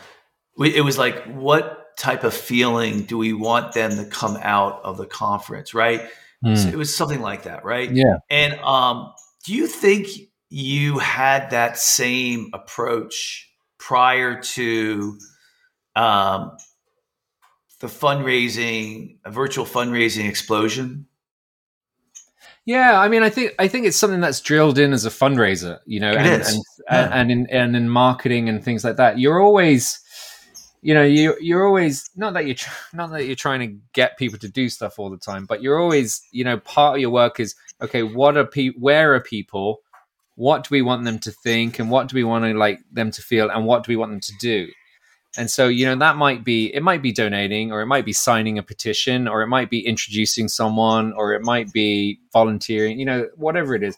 It 0.59 0.85
was 0.85 0.97
like, 0.99 1.23
what 1.25 1.97
type 1.97 2.23
of 2.23 2.33
feeling 2.33 3.03
do 3.03 3.17
we 3.17 3.33
want 3.33 3.73
them 3.73 3.95
to 3.97 4.05
come 4.05 4.37
out 4.39 4.81
of 4.83 4.97
the 4.97 5.07
conference? 5.07 5.73
Right. 5.73 6.01
Mm. 6.45 6.57
So 6.57 6.69
it 6.69 6.75
was 6.75 6.95
something 6.95 7.21
like 7.21 7.43
that, 7.43 7.65
right? 7.65 7.89
Yeah. 7.89 8.17
And 8.29 8.53
um, 8.59 9.13
do 9.45 9.53
you 9.53 9.65
think 9.65 10.07
you 10.49 10.99
had 10.99 11.49
that 11.49 11.79
same 11.79 12.51
approach 12.53 13.49
prior 13.79 14.39
to 14.41 15.17
um, 15.95 16.57
the 17.79 17.87
fundraising, 17.87 19.17
a 19.25 19.31
virtual 19.31 19.65
fundraising 19.65 20.29
explosion? 20.29 21.07
Yeah, 22.65 22.99
I 22.99 23.09
mean, 23.09 23.23
I 23.23 23.29
think 23.29 23.53
I 23.59 23.67
think 23.67 23.85
it's 23.85 23.97
something 23.97 24.21
that's 24.21 24.39
drilled 24.39 24.77
in 24.77 24.93
as 24.93 25.05
a 25.05 25.09
fundraiser, 25.09 25.79
you 25.85 25.99
know, 25.99 26.11
and, 26.13 26.43
and, 26.43 26.63
yeah. 26.89 27.09
and, 27.11 27.31
in 27.31 27.47
and 27.49 27.75
in 27.75 27.89
marketing 27.89 28.47
and 28.47 28.63
things 28.63 28.85
like 28.85 28.95
that. 28.95 29.19
You're 29.19 29.41
always, 29.41 29.99
you 30.81 30.93
know, 30.93 31.03
you 31.03 31.35
you're 31.41 31.67
always 31.67 32.09
not 32.15 32.33
that 32.35 32.47
you're 32.47 32.55
not 32.93 33.11
that 33.11 33.25
you're 33.25 33.35
trying 33.35 33.59
to 33.59 33.77
get 33.91 34.17
people 34.17 34.39
to 34.39 34.47
do 34.47 34.69
stuff 34.69 34.97
all 34.97 35.09
the 35.09 35.17
time, 35.17 35.45
but 35.45 35.61
you're 35.61 35.79
always, 35.79 36.21
you 36.31 36.45
know, 36.45 36.57
part 36.57 36.95
of 36.95 37.01
your 37.01 37.09
work 37.09 37.39
is 37.39 37.53
okay. 37.81 38.03
What 38.03 38.37
are 38.37 38.45
people? 38.45 38.81
Where 38.81 39.13
are 39.13 39.19
people? 39.19 39.81
what 40.35 40.63
do 40.63 40.69
we 40.71 40.81
want 40.81 41.05
them 41.05 41.19
to 41.19 41.31
think 41.31 41.79
and 41.79 41.89
what 41.89 42.07
do 42.07 42.15
we 42.15 42.23
want 42.23 42.43
to 42.43 42.53
like 42.53 42.79
them 42.91 43.11
to 43.11 43.21
feel 43.21 43.49
and 43.49 43.65
what 43.65 43.83
do 43.83 43.91
we 43.91 43.95
want 43.95 44.11
them 44.11 44.19
to 44.19 44.33
do 44.39 44.67
and 45.37 45.49
so 45.49 45.67
you 45.67 45.85
know 45.85 45.95
that 45.95 46.15
might 46.15 46.43
be 46.43 46.73
it 46.73 46.83
might 46.83 47.01
be 47.01 47.11
donating 47.11 47.71
or 47.71 47.81
it 47.81 47.87
might 47.87 48.05
be 48.05 48.13
signing 48.13 48.57
a 48.57 48.63
petition 48.63 49.27
or 49.27 49.41
it 49.41 49.47
might 49.47 49.69
be 49.69 49.85
introducing 49.85 50.47
someone 50.47 51.13
or 51.13 51.33
it 51.33 51.41
might 51.41 51.71
be 51.71 52.19
volunteering 52.31 52.99
you 52.99 53.05
know 53.05 53.27
whatever 53.35 53.75
it 53.75 53.83
is. 53.83 53.97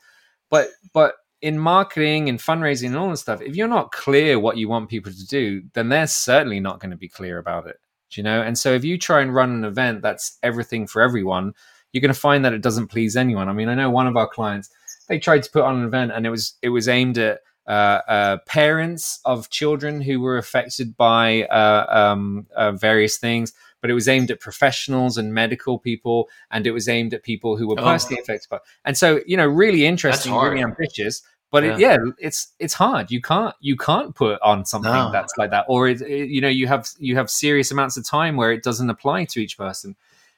But 0.50 0.69
but 0.93 1.15
in 1.41 1.60
marketing 1.60 2.30
and 2.30 2.39
fundraising 2.39 2.88
and 2.88 2.98
all 2.98 3.10
this 3.10 3.21
stuff 3.21 3.41
if 3.41 3.56
you're 3.56 3.67
not 3.67 3.91
clear 3.91 4.39
what 4.39 4.58
you 4.58 4.69
want 4.69 4.89
people 4.89 5.12
to 5.12 5.28
do 5.28 5.62
then 5.74 5.89
they're 5.89 6.08
certainly 6.08 6.60
not 6.60 6.80
going 6.80 6.91
to 6.91 6.98
be 6.98 7.10
clear 7.10 7.38
about 7.38 7.67
it 7.67 7.78
you 8.12 8.24
know? 8.24 8.41
And 8.41 8.58
so 8.58 8.71
if 8.74 8.86
you 8.86 8.98
try 8.98 9.21
and 9.21 9.36
run 9.36 9.52
an 9.52 9.65
event 9.65 10.02
that's 10.02 10.38
everything 10.41 10.88
for 10.88 11.02
everyone 11.02 11.54
you're 11.91 12.02
going 12.02 12.13
to 12.13 12.19
find 12.19 12.45
that 12.45 12.54
it 12.54 12.62
doesn't 12.62 12.88
please 12.88 13.15
anyone. 13.17 13.50
I 13.50 13.54
mean 13.54 13.67
i 13.67 13.76
know 13.76 13.89
one 13.89 14.08
of 14.08 14.15
our 14.15 14.28
clients 14.28 14.69
they 15.08 15.19
tried 15.19 15.43
to 15.43 15.52
put 15.52 15.63
on 15.63 15.78
an 15.78 15.86
event, 15.86 16.12
and 16.12 16.26
it 16.26 16.30
was 16.30 16.56
it 16.62 16.69
was 16.69 16.88
aimed 16.88 17.17
at 17.17 17.39
parents 17.67 19.19
of 19.25 19.49
children 19.49 20.01
who 20.01 20.19
were 20.19 20.38
affected 20.38 20.95
by 20.97 21.43
uh, 21.43 21.86
um, 21.89 22.47
uh, 22.56 22.71
various 22.71 23.17
things, 23.17 23.54
but 23.82 23.89
it 23.89 23.93
was 23.93 24.08
aimed 24.08 24.32
at 24.32 24.39
professionals 24.39 25.17
and 25.17 25.34
medical 25.34 25.80
people, 25.80 26.30
and 26.51 26.65
it 26.65 26.71
was 26.71 26.88
aimed 26.88 27.13
at 27.13 27.23
people 27.23 27.58
who 27.58 27.67
were 27.67 27.80
oh. 27.80 27.84
personally 27.84 28.21
affected 28.21 28.49
by. 28.49 28.60
And 28.84 28.97
so, 28.97 29.21
you 29.25 29.38
know, 29.38 29.47
really 29.47 29.86
interesting, 29.86 30.34
really 30.34 30.63
ambitious. 30.63 31.21
But 31.51 31.63
yeah. 31.63 31.73
It, 31.73 31.80
yeah. 31.80 31.97
it's 32.17 32.54
it's 32.60 32.73
hard. 32.73 33.12
You 33.12 33.21
can't 33.21 33.56
you 33.62 33.78
can't 33.78 34.13
put 34.13 34.41
on 34.41 34.65
something 34.65 34.91
no. 34.91 35.12
that's 35.12 35.34
like 35.38 35.51
that, 35.51 35.65
or 35.69 35.88
it, 35.88 36.01
it, 36.01 36.30
you 36.30 36.41
know, 36.41 36.49
you 36.49 36.67
have 36.67 36.89
you 36.97 37.15
have 37.15 37.30
serious 37.30 37.71
amounts 37.71 37.95
of 37.95 38.06
time 38.06 38.36
where 38.36 38.51
it 38.51 38.63
doesn't 38.63 38.89
apply 38.89 39.25
to 39.25 39.39
each 39.39 39.58
person. 39.58 39.95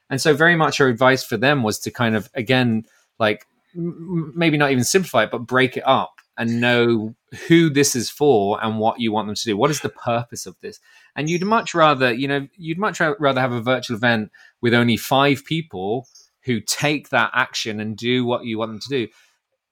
And 0.10 0.22
so, 0.22 0.36
very 0.36 0.56
much 0.56 0.80
our 0.80 0.88
advice 0.88 1.24
for 1.24 1.38
them 1.38 1.64
was 1.64 1.80
to 1.80 1.92
kind 1.92 2.16
of 2.16 2.30
again 2.36 2.86
like 3.20 3.48
maybe 3.74 4.58
not 4.58 4.72
even 4.72 4.84
simplify 4.84 5.24
it, 5.24 5.32
but 5.32 5.40
break 5.40 5.78
it 5.78 5.84
up 5.88 6.22
and 6.38 6.62
know 6.62 7.16
who 7.48 7.70
this 7.70 7.96
is 7.96 8.10
for 8.10 8.64
and 8.64 8.80
what 8.80 9.00
you 9.00 9.12
want 9.12 9.28
them 9.28 9.36
to 9.36 9.44
do. 9.44 9.58
What 9.58 9.72
is 9.72 9.82
the 9.82 9.90
purpose 9.90 10.46
of 10.46 10.56
this? 10.62 10.80
And 11.16 11.30
you'd 11.30 11.44
much 11.44 11.74
rather, 11.74 12.14
you 12.14 12.28
know, 12.28 12.48
you'd 12.56 12.78
much 12.78 13.00
rather 13.00 13.42
have 13.42 13.52
a 13.52 13.62
virtual 13.62 13.98
event 13.98 14.32
with 14.62 14.74
only 14.74 14.98
five 14.98 15.44
people 15.46 16.08
who 16.46 16.62
take 16.62 17.10
that 17.10 17.32
action 17.34 17.80
and 17.80 17.98
do 17.98 18.24
what 18.24 18.46
you 18.46 18.58
want 18.58 18.72
them 18.72 18.80
to 18.80 18.90
do 18.90 19.08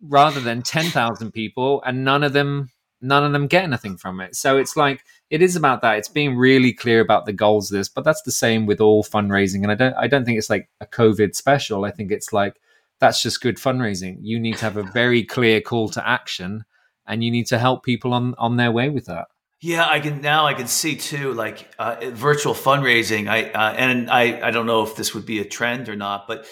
rather 0.02 0.40
than 0.40 0.62
10,000 0.62 1.32
people 1.32 1.82
and 1.86 2.04
none 2.04 2.24
of 2.24 2.34
them 2.34 2.70
none 3.02 3.24
of 3.24 3.34
them 3.34 3.46
get 3.46 3.64
anything 3.64 3.98
from 3.98 4.20
it. 4.20 4.36
So 4.36 4.58
it's 4.58 4.76
like 4.76 5.04
it 5.30 5.42
is 5.42 5.56
about 5.56 5.82
that. 5.82 5.98
It's 5.98 6.10
being 6.10 6.36
really 6.36 6.74
clear 6.74 7.02
about 7.02 7.26
the 7.26 7.34
goals 7.34 7.72
of 7.72 7.78
this, 7.78 7.90
but 7.90 8.04
that's 8.04 8.24
the 8.24 8.32
same 8.32 8.66
with 8.66 8.82
all 8.82 9.04
fundraising. 9.04 9.62
And 9.62 9.72
I 9.72 9.76
don't 9.76 9.96
I 9.96 10.08
don't 10.08 10.26
think 10.26 10.38
it's 10.38 10.50
like 10.50 10.70
a 10.82 10.86
COVID 10.86 11.36
special. 11.36 11.86
I 11.86 11.92
think 11.92 12.12
it's 12.12 12.34
like 12.34 12.60
that's 13.00 13.22
just 13.22 13.42
good 13.42 13.58
fundraising. 13.58 14.18
You 14.22 14.40
need 14.40 14.58
to 14.58 14.66
have 14.66 14.78
a 14.78 14.84
very 14.84 15.24
clear 15.24 15.62
call 15.62 15.90
to 15.90 16.08
action 16.08 16.66
and 17.08 17.24
you 17.24 17.32
need 17.32 17.48
to 17.48 17.60
help 17.60 17.84
people 17.84 18.14
on 18.14 18.36
on 18.38 18.58
their 18.58 18.72
way 18.72 18.90
with 18.90 19.06
that. 19.06 19.28
Yeah, 19.62 19.88
I 19.88 20.00
can 20.00 20.22
now. 20.22 20.46
I 20.46 20.54
can 20.54 20.68
see 20.68 20.96
too, 20.96 21.34
like 21.34 21.70
uh, 21.80 21.98
virtual 22.12 22.54
fundraising. 22.54 23.28
I 23.28 23.52
uh, 23.52 23.74
and 23.74 24.10
I. 24.10 24.48
I 24.48 24.52
don't 24.52 24.66
know 24.66 24.84
if 24.84 24.96
this 24.96 25.14
would 25.16 25.26
be 25.26 25.40
a 25.40 25.46
trend 25.46 25.90
or 25.90 25.96
not, 25.96 26.28
but 26.28 26.46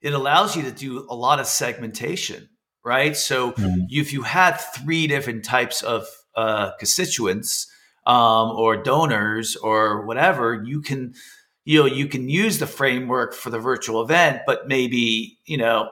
it 0.00 0.14
allows 0.14 0.56
you 0.56 0.62
to 0.62 0.72
do 0.72 1.06
a 1.08 1.14
lot 1.14 1.38
of 1.38 1.46
segmentation, 1.46 2.48
right? 2.84 3.16
So 3.16 3.52
mm-hmm. 3.52 3.84
if 3.88 4.12
you 4.12 4.22
had 4.22 4.52
three 4.52 5.06
different 5.06 5.44
types 5.44 5.82
of 5.82 6.06
uh, 6.34 6.72
constituents 6.78 7.70
um, 8.06 8.50
or 8.50 8.82
donors 8.82 9.56
or 9.56 10.06
whatever, 10.06 10.62
you 10.64 10.80
can, 10.80 11.14
you 11.66 11.80
know, 11.80 11.86
you 11.86 12.08
can 12.08 12.30
use 12.30 12.58
the 12.58 12.66
framework 12.66 13.34
for 13.34 13.50
the 13.50 13.58
virtual 13.58 14.00
event, 14.00 14.40
but 14.46 14.66
maybe 14.66 15.38
you 15.44 15.58
know 15.58 15.90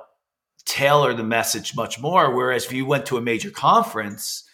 tailor 0.65 1.13
the 1.13 1.23
message 1.23 1.77
much 1.77 2.01
more. 2.01 2.35
Whereas 2.35 2.65
if 2.65 2.73
you 2.73 2.87
went 2.87 3.05
to 3.07 3.19
a 3.19 3.21
major 3.21 3.51
conference 3.51 4.45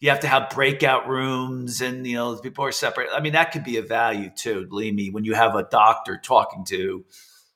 you 0.00 0.10
have 0.10 0.20
to 0.20 0.28
have 0.28 0.50
breakout 0.50 1.08
rooms 1.08 1.80
and 1.80 2.06
you 2.06 2.14
know 2.14 2.36
people 2.36 2.64
are 2.64 2.72
separate 2.72 3.08
i 3.12 3.20
mean 3.20 3.32
that 3.32 3.52
could 3.52 3.64
be 3.64 3.76
a 3.76 3.82
value 3.82 4.30
too 4.36 4.66
believe 4.66 4.94
me 4.94 5.10
when 5.10 5.24
you 5.24 5.34
have 5.34 5.54
a 5.54 5.66
doctor 5.70 6.18
talking 6.22 6.64
to 6.64 7.04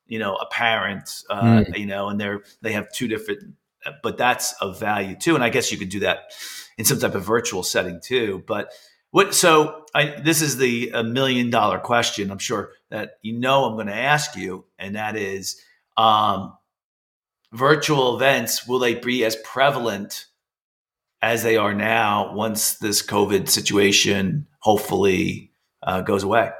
you 0.07 0.19
know 0.19 0.35
a 0.35 0.47
parent 0.47 1.23
uh, 1.31 1.43
mm. 1.43 1.79
you 1.79 1.87
know 1.87 2.09
and 2.09 2.21
they're 2.21 2.43
they 2.63 2.73
have 2.73 2.91
two 2.93 3.09
different 3.09 3.55
but 4.03 4.17
that's 4.17 4.53
of 4.61 4.79
value 4.79 5.17
too 5.17 5.35
and 5.35 5.45
i 5.45 5.49
guess 5.49 5.71
you 5.71 5.79
could 5.79 5.89
do 5.89 6.01
that 6.01 6.33
in 6.79 6.85
some 6.85 6.99
type 6.99 7.15
of 7.15 7.25
virtual 7.25 7.63
setting 7.63 8.01
too 8.03 8.43
but 8.47 8.71
what 9.11 9.35
so 9.35 9.85
I, 9.95 10.21
this 10.21 10.41
is 10.41 10.57
the 10.57 10.91
a 10.95 11.05
million 11.05 11.51
dollar 11.51 11.79
question 11.79 12.31
i'm 12.31 12.39
sure 12.39 12.73
that 12.91 13.13
you 13.23 13.39
know 13.39 13.65
i'm 13.65 13.75
going 13.75 13.87
to 13.87 13.95
ask 13.95 14.37
you 14.37 14.65
and 14.79 14.97
that 14.97 15.17
is 15.17 15.61
um, 15.97 16.57
virtual 17.53 18.17
events 18.17 18.67
will 18.67 18.79
they 18.79 18.95
be 18.95 19.25
as 19.25 19.37
prevalent 19.37 20.27
as 21.23 21.43
they 21.43 21.57
are 21.57 21.75
now 21.75 22.35
once 22.35 22.75
this 22.79 23.03
COVID 23.05 23.49
situation 23.49 24.47
hopefully 24.61 25.53
uh, 25.83 26.01
goes 26.01 26.23
away. 26.23 26.51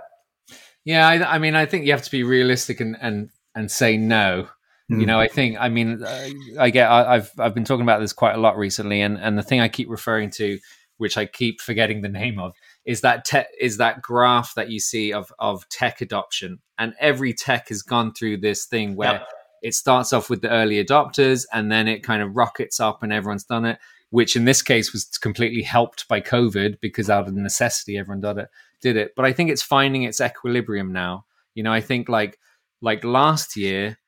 Yeah, 0.85 1.07
I, 1.07 1.35
I, 1.35 1.39
mean, 1.39 1.55
I 1.55 1.67
think 1.67 1.87
you 1.87 1.93
have 1.93 2.03
to 2.03 2.11
be 2.11 2.23
realistic 2.23 2.81
and 2.81 2.97
and 3.01 3.31
and 3.55 3.71
say 3.71 3.97
no. 3.97 4.49
You 4.89 5.07
know, 5.07 5.21
I 5.21 5.29
think, 5.29 5.57
I 5.61 5.69
mean, 5.69 6.03
uh, 6.03 6.29
I 6.59 6.71
get, 6.71 6.91
I, 6.91 7.15
I've 7.15 7.31
I've 7.39 7.55
been 7.55 7.63
talking 7.63 7.85
about 7.85 8.01
this 8.01 8.13
quite 8.13 8.35
a 8.35 8.41
lot 8.41 8.59
recently, 8.59 9.03
and 9.03 9.19
and 9.19 9.39
the 9.39 9.43
thing 9.43 9.61
I 9.61 9.69
keep 9.69 9.89
referring 9.89 10.31
to, 10.31 10.59
which 10.97 11.17
I 11.17 11.27
keep 11.27 11.61
forgetting 11.61 12.01
the 12.01 12.09
name 12.09 12.41
of, 12.41 12.55
is 12.85 13.03
that 13.03 13.25
te- 13.25 13.45
is 13.61 13.77
that 13.77 14.03
graph 14.03 14.55
that 14.55 14.71
you 14.71 14.81
see 14.81 15.13
of 15.13 15.33
of 15.39 15.69
tech 15.69 16.01
adoption, 16.01 16.61
and 16.79 16.95
every 16.99 17.33
tech 17.33 17.69
has 17.69 17.83
gone 17.83 18.13
through 18.13 18.39
this 18.39 18.67
thing 18.67 18.97
where. 18.97 19.13
Yep. 19.13 19.29
It 19.63 19.75
starts 19.75 20.15
off 20.15 20.31
with 20.31 20.41
the 20.41 20.49
early 20.49 20.83
adopters 20.83 21.45
and 21.53 21.71
then 21.71 21.87
it 21.87 22.03
kind 22.03 22.23
of 22.23 22.35
rockets 22.35 22.81
up 22.81 23.03
and 23.03 23.13
everyone's 23.13 23.45
done 23.45 23.67
it 23.67 23.79
which 24.11 24.37
in 24.37 24.45
this 24.45 24.61
case 24.61 24.93
was 24.93 25.05
completely 25.05 25.63
helped 25.63 26.07
by 26.09 26.21
COVID 26.21 26.81
because 26.81 27.09
out 27.09 27.29
of 27.29 27.35
necessity 27.35 27.97
everyone 27.97 28.21
did 28.21 28.39
it. 28.39 28.49
Did 28.83 28.97
it, 28.97 29.13
but 29.15 29.25
I 29.25 29.33
think 29.33 29.51
it's 29.51 29.63
finding 29.63 30.03
its 30.05 30.21
equilibrium 30.21 30.93
now. 30.93 31.27
You 31.55 31.63
know, 31.63 31.73
I 31.73 31.81
think 31.81 32.09
like 32.09 32.39
like 32.81 33.05
last 33.05 33.57
year, 33.57 33.99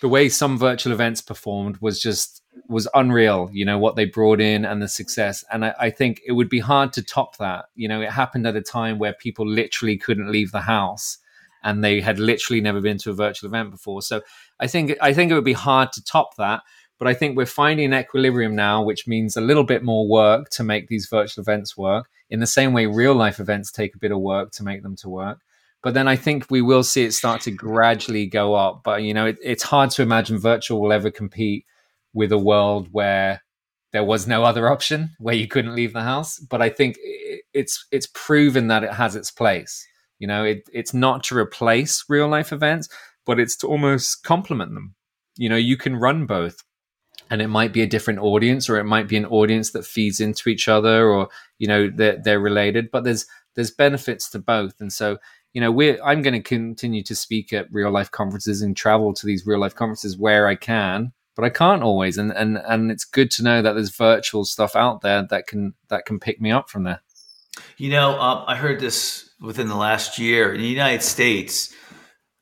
the 0.00 0.08
way 0.08 0.28
some 0.28 0.56
virtual 0.56 0.92
events 0.92 1.20
performed 1.20 1.78
was 1.78 2.00
just 2.00 2.42
was 2.68 2.88
unreal. 2.94 3.50
You 3.52 3.64
know 3.64 3.78
what 3.78 3.96
they 3.96 4.04
brought 4.04 4.40
in 4.40 4.64
and 4.64 4.80
the 4.80 4.88
success, 4.88 5.44
and 5.52 5.64
I, 5.64 5.74
I 5.78 5.90
think 5.90 6.20
it 6.26 6.32
would 6.32 6.48
be 6.48 6.60
hard 6.60 6.92
to 6.94 7.02
top 7.02 7.36
that. 7.38 7.66
You 7.74 7.88
know, 7.88 8.00
it 8.00 8.10
happened 8.10 8.46
at 8.46 8.56
a 8.56 8.62
time 8.62 8.98
where 8.98 9.12
people 9.12 9.46
literally 9.46 9.96
couldn't 9.96 10.30
leave 10.30 10.52
the 10.52 10.60
house 10.60 11.18
and 11.64 11.82
they 11.82 12.00
had 12.00 12.18
literally 12.18 12.60
never 12.60 12.80
been 12.80 12.98
to 12.98 13.10
a 13.10 13.14
virtual 13.14 13.48
event 13.48 13.70
before. 13.70 14.02
So 14.02 14.20
I 14.60 14.66
think 14.68 14.96
I 15.00 15.12
think 15.12 15.32
it 15.32 15.34
would 15.34 15.44
be 15.44 15.54
hard 15.54 15.92
to 15.92 16.04
top 16.04 16.36
that. 16.36 16.62
But 16.98 17.08
I 17.08 17.14
think 17.14 17.36
we're 17.36 17.46
finding 17.46 17.92
an 17.92 18.00
equilibrium 18.00 18.54
now, 18.54 18.82
which 18.82 19.08
means 19.08 19.36
a 19.36 19.40
little 19.40 19.64
bit 19.64 19.82
more 19.82 20.06
work 20.06 20.48
to 20.50 20.62
make 20.62 20.86
these 20.86 21.08
virtual 21.08 21.42
events 21.42 21.76
work. 21.76 22.08
In 22.30 22.38
the 22.38 22.46
same 22.46 22.72
way, 22.72 22.86
real 22.86 23.14
life 23.14 23.40
events 23.40 23.72
take 23.72 23.96
a 23.96 23.98
bit 23.98 24.12
of 24.12 24.20
work 24.20 24.52
to 24.52 24.62
make 24.62 24.82
them 24.82 24.94
to 24.96 25.08
work. 25.08 25.40
But 25.82 25.94
then 25.94 26.06
I 26.06 26.16
think 26.16 26.46
we 26.50 26.62
will 26.62 26.84
see 26.84 27.04
it 27.04 27.12
start 27.12 27.40
to 27.42 27.50
gradually 27.50 28.26
go 28.26 28.54
up. 28.54 28.82
But 28.84 29.02
you 29.02 29.12
know, 29.12 29.26
it, 29.26 29.38
it's 29.42 29.64
hard 29.64 29.90
to 29.92 30.02
imagine 30.02 30.38
virtual 30.38 30.80
will 30.80 30.92
ever 30.92 31.10
compete 31.10 31.66
with 32.14 32.32
a 32.32 32.38
world 32.38 32.88
where 32.92 33.42
there 33.92 34.04
was 34.04 34.26
no 34.26 34.44
other 34.44 34.70
option, 34.70 35.10
where 35.18 35.34
you 35.34 35.46
couldn't 35.46 35.74
leave 35.74 35.92
the 35.92 36.02
house. 36.02 36.38
But 36.38 36.62
I 36.62 36.70
think 36.70 36.96
it's 37.52 37.86
it's 37.92 38.08
proven 38.14 38.68
that 38.68 38.84
it 38.84 38.94
has 38.94 39.14
its 39.14 39.30
place. 39.30 39.86
You 40.18 40.26
know, 40.26 40.44
it, 40.44 40.68
it's 40.72 40.94
not 40.94 41.22
to 41.24 41.36
replace 41.36 42.04
real 42.08 42.28
life 42.28 42.52
events, 42.52 42.88
but 43.26 43.38
it's 43.38 43.56
to 43.58 43.66
almost 43.66 44.22
complement 44.24 44.72
them. 44.74 44.94
You 45.36 45.48
know, 45.48 45.56
you 45.56 45.76
can 45.76 45.96
run 45.96 46.24
both 46.24 46.62
and 47.30 47.42
it 47.42 47.48
might 47.48 47.72
be 47.72 47.82
a 47.82 47.86
different 47.86 48.20
audience 48.20 48.68
or 48.68 48.78
it 48.78 48.84
might 48.84 49.08
be 49.08 49.16
an 49.16 49.26
audience 49.26 49.70
that 49.70 49.84
feeds 49.84 50.20
into 50.20 50.48
each 50.48 50.68
other 50.68 51.08
or 51.08 51.28
you 51.58 51.66
know 51.66 51.90
they're, 51.92 52.18
they're 52.22 52.40
related 52.40 52.90
but 52.90 53.04
there's 53.04 53.26
there's 53.54 53.70
benefits 53.70 54.30
to 54.30 54.38
both 54.38 54.80
and 54.80 54.92
so 54.92 55.18
you 55.52 55.60
know 55.60 55.70
we're 55.70 55.98
i'm 56.04 56.22
going 56.22 56.34
to 56.34 56.40
continue 56.40 57.02
to 57.02 57.14
speak 57.14 57.52
at 57.52 57.72
real 57.72 57.90
life 57.90 58.10
conferences 58.10 58.62
and 58.62 58.76
travel 58.76 59.12
to 59.12 59.26
these 59.26 59.46
real 59.46 59.58
life 59.58 59.74
conferences 59.74 60.18
where 60.18 60.46
i 60.46 60.54
can 60.54 61.12
but 61.34 61.44
i 61.44 61.48
can't 61.48 61.82
always 61.82 62.18
and 62.18 62.32
and 62.32 62.58
and 62.58 62.90
it's 62.90 63.04
good 63.04 63.30
to 63.30 63.42
know 63.42 63.62
that 63.62 63.74
there's 63.74 63.94
virtual 63.94 64.44
stuff 64.44 64.76
out 64.76 65.00
there 65.00 65.26
that 65.28 65.46
can 65.46 65.74
that 65.88 66.06
can 66.06 66.18
pick 66.18 66.40
me 66.40 66.50
up 66.50 66.68
from 66.70 66.84
there 66.84 67.00
you 67.76 67.90
know 67.90 68.18
um, 68.20 68.44
i 68.46 68.56
heard 68.56 68.80
this 68.80 69.30
within 69.40 69.68
the 69.68 69.76
last 69.76 70.18
year 70.18 70.52
in 70.52 70.60
the 70.60 70.66
united 70.66 71.02
states 71.02 71.74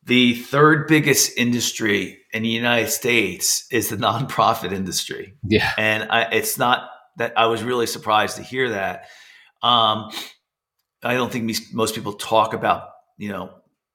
the 0.05 0.35
third 0.35 0.88
biggest 0.88 1.37
industry 1.37 2.18
in 2.33 2.42
the 2.42 2.48
United 2.48 2.90
States 2.90 3.66
is 3.70 3.88
the 3.88 3.96
nonprofit 4.09 4.72
industry. 4.72 5.35
Yeah. 5.46 5.72
And 5.78 6.11
I, 6.11 6.22
it's 6.33 6.59
not 6.59 6.88
that 7.16 7.35
I 7.37 7.46
was 7.46 7.62
really 7.62 7.87
surprised 7.87 8.37
to 8.37 8.42
hear 8.42 8.70
that. 8.70 9.07
Um, 9.62 10.11
I 11.02 11.14
don't 11.14 11.31
think 11.31 11.52
most 11.72 11.94
people 11.94 12.14
talk 12.14 12.55
about, 12.55 12.88
you 13.16 13.28
know, 13.28 13.50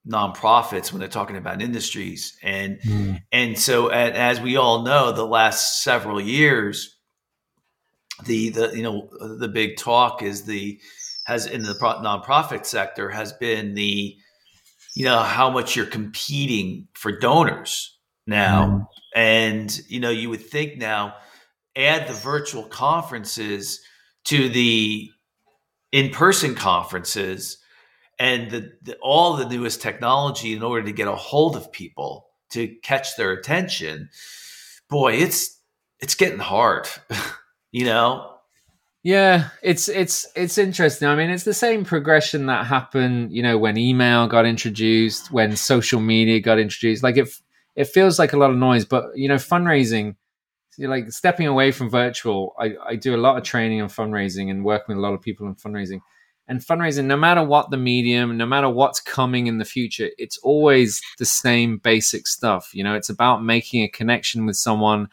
nonprofits 0.07 0.91
when 0.91 0.99
they're 0.99 1.09
talking 1.09 1.37
about 1.37 1.61
industries. 1.61 2.37
And, 2.41 2.79
mm. 2.81 3.21
and 3.31 3.57
so 3.57 3.87
as 3.87 4.39
we 4.39 4.55
all 4.57 4.83
know, 4.83 5.11
the 5.11 5.25
last 5.25 5.83
several 5.83 6.21
years, 6.21 6.97
the, 8.25 8.49
the, 8.49 8.71
you 8.75 8.83
know, 8.83 9.09
the 9.37 9.47
big 9.47 9.77
talk 9.77 10.23
is 10.23 10.45
the, 10.45 10.79
has 11.25 11.45
in 11.45 11.61
the 11.61 11.73
nonprofit 11.73 12.65
sector 12.65 13.09
has 13.09 13.33
been 13.33 13.73
the, 13.73 14.17
you 14.97 15.05
know 15.05 15.19
how 15.19 15.51
much 15.51 15.75
you're 15.75 15.85
competing 15.85 16.87
for 16.93 17.11
donors 17.11 17.99
now 18.25 18.67
mm. 18.67 18.87
and 19.15 19.79
you 19.87 19.99
know 19.99 20.09
you 20.09 20.27
would 20.27 20.41
think 20.41 20.75
now 20.79 21.13
add 21.75 22.07
the 22.07 22.15
virtual 22.15 22.63
conferences 22.63 23.79
to 24.23 24.49
the 24.49 25.07
in-person 25.91 26.55
conferences 26.55 27.59
and 28.19 28.51
the, 28.51 28.73
the, 28.81 28.97
all 29.01 29.35
the 29.35 29.47
newest 29.47 29.81
technology 29.81 30.53
in 30.53 30.63
order 30.63 30.85
to 30.85 30.91
get 30.91 31.07
a 31.07 31.15
hold 31.15 31.55
of 31.55 31.71
people 31.71 32.27
to 32.49 32.67
catch 32.83 33.15
their 33.15 33.31
attention 33.31 34.09
boy 34.89 35.13
it's 35.13 35.59
it's 35.99 36.15
getting 36.15 36.39
hard 36.39 36.87
you 37.71 37.85
know 37.85 38.37
yeah, 39.07 39.51
it's 39.61 39.87
it's 39.87 40.27
it's 40.35 40.57
interesting. 40.57 41.07
I 41.07 41.15
mean, 41.15 41.29
it's 41.29 41.45
the 41.45 41.53
same 41.53 41.85
progression 41.85 42.47
that 42.47 42.65
happened, 42.65 43.31
you 43.31 43.41
know, 43.41 43.57
when 43.57 43.77
email 43.77 44.27
got 44.27 44.45
introduced, 44.45 45.31
when 45.31 45.55
social 45.55 46.01
media 46.01 46.41
got 46.41 46.59
introduced. 46.59 47.03
Like 47.03 47.15
it 47.15 47.29
it 47.77 47.85
feels 47.85 48.19
like 48.19 48.33
a 48.33 48.37
lot 48.37 48.49
of 48.49 48.57
noise, 48.57 48.83
but 48.83 49.15
you 49.15 49.29
know, 49.29 49.35
fundraising, 49.35 50.17
you 50.77 50.89
like 50.89 51.09
stepping 51.11 51.47
away 51.47 51.71
from 51.71 51.89
virtual. 51.89 52.53
I, 52.59 52.73
I 52.85 52.95
do 52.97 53.15
a 53.15 53.17
lot 53.17 53.37
of 53.37 53.43
training 53.43 53.81
on 53.81 53.87
fundraising 53.87 54.49
and 54.51 54.65
working 54.65 54.93
with 54.93 54.97
a 54.97 55.07
lot 55.07 55.13
of 55.13 55.21
people 55.21 55.47
on 55.47 55.55
fundraising. 55.55 56.01
And 56.47 56.61
fundraising, 56.61 57.05
no 57.05 57.17
matter 57.17 57.43
what 57.43 57.71
the 57.71 57.77
medium, 57.77 58.37
no 58.37 58.45
matter 58.45 58.69
what's 58.69 59.01
coming 59.01 59.47
in 59.47 59.57
the 59.57 59.65
future, 59.65 60.09
it's 60.17 60.37
always 60.37 61.01
the 61.17 61.25
same 61.25 61.77
basic 61.77 62.25
stuff. 62.25 62.69
You 62.73 62.83
know, 62.83 62.95
it's 62.95 63.09
about 63.09 63.43
making 63.43 63.83
a 63.83 63.89
connection 63.89 64.45
with 64.45 64.55
someone, 64.55 65.09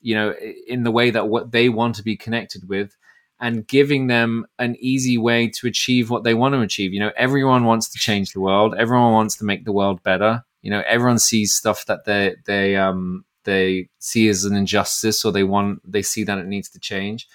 you 0.00 0.14
know, 0.14 0.34
in 0.66 0.84
the 0.84 0.90
way 0.90 1.10
that 1.10 1.28
what 1.28 1.52
they 1.52 1.68
want 1.68 1.94
to 1.96 2.02
be 2.02 2.16
connected 2.16 2.68
with 2.68 2.96
and 3.40 3.66
giving 3.66 4.06
them 4.06 4.46
an 4.58 4.76
easy 4.80 5.18
way 5.18 5.48
to 5.48 5.66
achieve 5.66 6.10
what 6.10 6.24
they 6.24 6.34
want 6.34 6.54
to 6.54 6.60
achieve. 6.60 6.92
You 6.92 7.00
know, 7.00 7.12
everyone 7.16 7.64
wants 7.64 7.88
to 7.90 7.98
change 7.98 8.32
the 8.32 8.40
world. 8.40 8.74
Everyone 8.76 9.12
wants 9.12 9.36
to 9.36 9.44
make 9.44 9.64
the 9.64 9.72
world 9.72 10.02
better. 10.02 10.42
You 10.62 10.70
know, 10.70 10.82
everyone 10.86 11.18
sees 11.18 11.54
stuff 11.54 11.86
that 11.86 12.04
they 12.04 12.36
they 12.46 12.76
um 12.76 13.24
they 13.44 13.88
see 13.98 14.28
as 14.28 14.44
an 14.44 14.56
injustice 14.56 15.24
or 15.24 15.32
they 15.32 15.44
want 15.44 15.80
they 15.90 16.02
see 16.02 16.24
that 16.24 16.38
it 16.38 16.46
needs 16.46 16.68
to 16.70 16.80
change. 16.80 17.28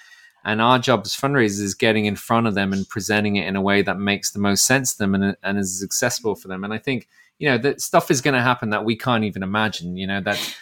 And 0.45 0.61
our 0.61 0.77
job 0.79 1.01
as 1.05 1.15
fundraisers 1.15 1.61
is 1.61 1.75
getting 1.75 2.05
in 2.05 2.15
front 2.15 2.47
of 2.47 2.55
them 2.55 2.73
and 2.73 2.87
presenting 2.87 3.37
it 3.37 3.47
in 3.47 3.55
a 3.55 3.61
way 3.61 3.81
that 3.81 3.97
makes 3.97 4.31
the 4.31 4.39
most 4.39 4.65
sense 4.65 4.93
to 4.93 4.99
them 4.99 5.15
and, 5.15 5.37
and 5.41 5.57
is 5.57 5.83
accessible 5.83 6.35
for 6.35 6.49
them. 6.49 6.63
And 6.63 6.73
I 6.73 6.77
think, 6.77 7.07
you 7.39 7.49
know, 7.49 7.57
that 7.59 7.81
stuff 7.81 8.11
is 8.11 8.21
going 8.21 8.33
to 8.33 8.41
happen 8.41 8.69
that 8.71 8.85
we 8.85 8.97
can't 8.97 9.23
even 9.23 9.43
imagine, 9.43 9.95
you 9.95 10.05
know, 10.05 10.21
that 10.21 10.55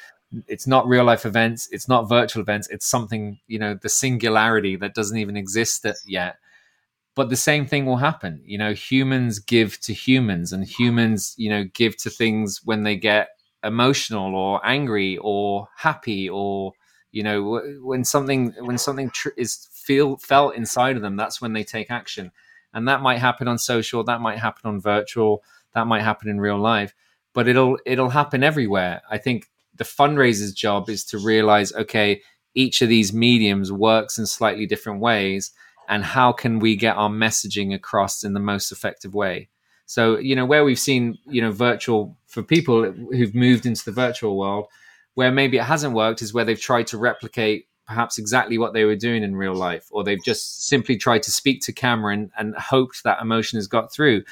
it's 0.48 0.67
not 0.67 0.88
real 0.88 1.04
life 1.04 1.26
events 1.26 1.67
it's 1.72 1.88
not 1.88 2.08
virtual 2.08 2.41
events 2.41 2.67
it's 2.70 2.86
something 2.86 3.39
you 3.48 3.60
know 3.60 3.74
the 3.74 3.89
singularity 3.89 4.76
that 4.76 4.94
doesn't 4.94 5.17
even 5.17 5.36
exist 5.36 5.86
yet 6.06 6.38
but 7.15 7.30
the 7.30 7.36
same 7.36 7.65
thing 7.65 7.86
will 7.86 7.98
happen 7.98 8.41
you 8.46 8.58
know 8.58 8.74
humans 8.74 9.39
give 9.39 9.80
to 9.82 9.94
humans 9.94 10.54
and 10.54 10.65
humans 10.65 11.36
you 11.38 11.50
know 11.50 11.65
give 11.74 11.98
to 11.98 12.10
things 12.10 12.62
when 12.63 12.84
they 12.84 12.96
get 12.96 13.30
emotional 13.63 14.36
or 14.36 14.65
angry 14.65 15.17
or 15.22 15.67
happy 15.76 16.30
or 16.30 16.74
you 17.12 17.24
know 17.24 17.62
when 17.82 18.04
something 18.04 18.54
when 18.60 18.78
something 18.78 19.10
tr- 19.10 19.30
is 19.38 19.67
feel 19.82 20.17
felt 20.17 20.56
inside 20.56 20.96
of 20.96 21.02
them 21.02 21.15
that's 21.15 21.41
when 21.41 21.54
they 21.54 21.63
take 21.63 21.91
action. 21.91 22.32
And 22.74 22.88
that 22.88 23.02
might 23.02 23.17
happen 23.17 23.48
on 23.48 23.58
social 23.58 24.04
that 24.04 24.22
might 24.22 24.39
happen 24.39 24.70
on 24.70 24.80
virtual 24.80 25.44
that 25.74 25.88
might 25.88 26.04
happen 26.04 26.30
in 26.30 26.39
real 26.39 26.60
life 26.60 26.94
but 27.34 27.48
it'll 27.48 27.78
it'll 27.86 28.10
happen 28.10 28.44
everywhere. 28.44 29.02
I 29.10 29.17
think 29.17 29.50
the 29.76 29.84
fundraiser's 29.84 30.54
job 30.54 30.89
is 30.89 31.04
to 31.06 31.17
realize 31.17 31.74
okay 31.74 32.22
each 32.54 32.82
of 32.82 32.89
these 32.89 33.13
mediums 33.13 33.72
works 33.72 34.17
in 34.17 34.26
slightly 34.26 34.65
different 34.65 35.00
ways 35.00 35.52
and 35.88 36.04
how 36.04 36.32
can 36.32 36.60
we 36.60 36.76
get 36.76 36.96
our 36.96 37.10
messaging 37.10 37.74
across 37.74 38.24
in 38.24 38.34
the 38.34 38.39
most 38.39 38.72
effective 38.72 39.13
way? 39.13 39.50
So 39.86 40.17
you 40.17 40.36
know 40.36 40.46
where 40.46 40.63
we've 40.63 40.80
seen 40.80 41.17
you 41.26 41.41
know 41.41 41.52
virtual 41.52 42.17
for 42.28 42.44
people 42.44 42.91
who've 42.91 43.36
moved 43.36 43.65
into 43.65 43.84
the 43.84 43.91
virtual 43.91 44.38
world 44.38 44.67
where 45.13 45.32
maybe 45.32 45.58
it 45.58 45.63
hasn't 45.63 45.94
worked 45.94 46.22
is 46.22 46.34
where 46.34 46.46
they've 46.46 46.60
tried 46.60 46.88
to 46.88 46.98
replicate 46.98 47.67
perhaps 47.91 48.17
exactly 48.17 48.58
what 48.58 48.71
they 48.71 48.86
were 48.86 48.95
doing 48.95 49.21
in 49.21 49.36
real 49.36 49.54
life 49.54 49.89
or 49.91 50.01
they've 50.01 50.23
just 50.23 50.65
simply 50.65 50.95
tried 50.95 51.21
to 51.23 51.30
speak 51.32 51.60
to 51.62 51.73
camera 51.73 52.13
and, 52.13 52.32
and 52.38 52.56
hoped 52.56 53.04
that 53.04 53.21
emotion 53.21 53.58
has 53.58 53.67
got 53.67 53.91
through. 53.91 54.23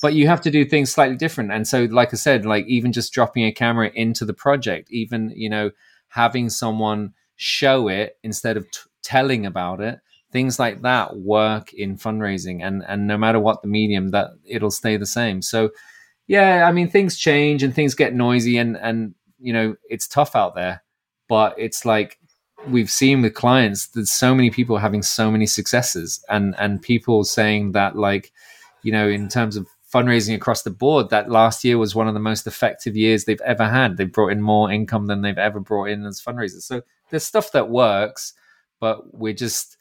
But 0.00 0.14
you 0.14 0.26
have 0.28 0.40
to 0.40 0.50
do 0.50 0.64
things 0.64 0.90
slightly 0.90 1.16
different. 1.16 1.52
And 1.52 1.68
so 1.68 1.84
like 1.84 2.14
i 2.14 2.16
said 2.16 2.46
like 2.46 2.64
even 2.66 2.90
just 2.90 3.12
dropping 3.12 3.44
a 3.44 3.52
camera 3.52 3.90
into 3.94 4.24
the 4.24 4.32
project 4.32 4.90
even 4.90 5.30
you 5.36 5.50
know 5.50 5.72
having 6.08 6.48
someone 6.48 7.12
show 7.36 7.88
it 7.88 8.16
instead 8.22 8.56
of 8.56 8.70
t- 8.70 8.80
telling 9.02 9.44
about 9.44 9.82
it 9.82 10.00
things 10.30 10.58
like 10.58 10.80
that 10.80 11.18
work 11.18 11.74
in 11.74 11.98
fundraising. 11.98 12.66
And 12.66 12.82
and 12.88 13.06
no 13.06 13.18
matter 13.18 13.38
what 13.38 13.60
the 13.60 13.68
medium 13.68 14.08
that 14.12 14.30
it'll 14.46 14.70
stay 14.70 14.96
the 14.96 15.04
same. 15.04 15.42
So 15.42 15.70
yeah 16.28 16.66
i 16.68 16.72
mean 16.72 16.88
things 16.88 17.18
change 17.18 17.62
and 17.62 17.74
things 17.74 17.94
get 17.94 18.14
noisy 18.14 18.56
and 18.56 18.76
and 18.76 19.12
you 19.40 19.52
know 19.52 19.74
it's 19.90 20.06
tough 20.06 20.36
out 20.36 20.54
there 20.54 20.80
but 21.28 21.54
it's 21.58 21.84
like 21.84 22.18
we've 22.68 22.90
seen 22.90 23.22
with 23.22 23.34
clients 23.34 23.88
there's 23.88 24.10
so 24.10 24.34
many 24.34 24.50
people 24.50 24.78
having 24.78 25.02
so 25.02 25.30
many 25.30 25.46
successes 25.46 26.24
and 26.28 26.54
and 26.58 26.80
people 26.80 27.24
saying 27.24 27.72
that 27.72 27.96
like 27.96 28.32
you 28.82 28.92
know 28.92 29.08
in 29.08 29.28
terms 29.28 29.56
of 29.56 29.66
fundraising 29.92 30.34
across 30.34 30.62
the 30.62 30.70
board 30.70 31.10
that 31.10 31.30
last 31.30 31.64
year 31.64 31.76
was 31.76 31.94
one 31.94 32.08
of 32.08 32.14
the 32.14 32.20
most 32.20 32.46
effective 32.46 32.96
years 32.96 33.24
they've 33.24 33.40
ever 33.42 33.68
had. 33.68 33.96
They 33.96 34.04
brought 34.04 34.28
in 34.28 34.40
more 34.40 34.72
income 34.72 35.06
than 35.06 35.20
they've 35.20 35.36
ever 35.36 35.60
brought 35.60 35.90
in 35.90 36.06
as 36.06 36.20
fundraisers. 36.20 36.62
So 36.62 36.82
there's 37.10 37.24
stuff 37.24 37.52
that 37.52 37.68
works, 37.68 38.32
but 38.80 39.14
we're 39.14 39.34
just 39.34 39.76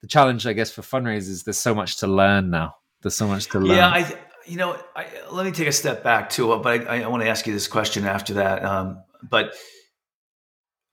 the 0.00 0.08
challenge, 0.08 0.46
I 0.46 0.52
guess, 0.52 0.72
for 0.72 0.82
fundraisers. 0.82 1.44
There's 1.44 1.58
so 1.58 1.74
much 1.74 1.98
to 1.98 2.08
learn 2.08 2.50
now. 2.50 2.74
There's 3.02 3.14
so 3.14 3.28
much 3.28 3.46
to 3.50 3.60
learn. 3.60 3.76
Yeah, 3.76 3.88
I, 3.88 4.16
you 4.46 4.56
know, 4.56 4.76
I, 4.96 5.06
let 5.30 5.46
me 5.46 5.52
take 5.52 5.68
a 5.68 5.72
step 5.72 6.02
back 6.02 6.28
too. 6.28 6.58
But 6.60 6.88
I, 6.88 7.02
I 7.02 7.06
want 7.06 7.22
to 7.22 7.28
ask 7.28 7.46
you 7.46 7.52
this 7.52 7.68
question 7.68 8.04
after 8.04 8.34
that. 8.34 8.64
Um, 8.64 9.02
but 9.22 9.54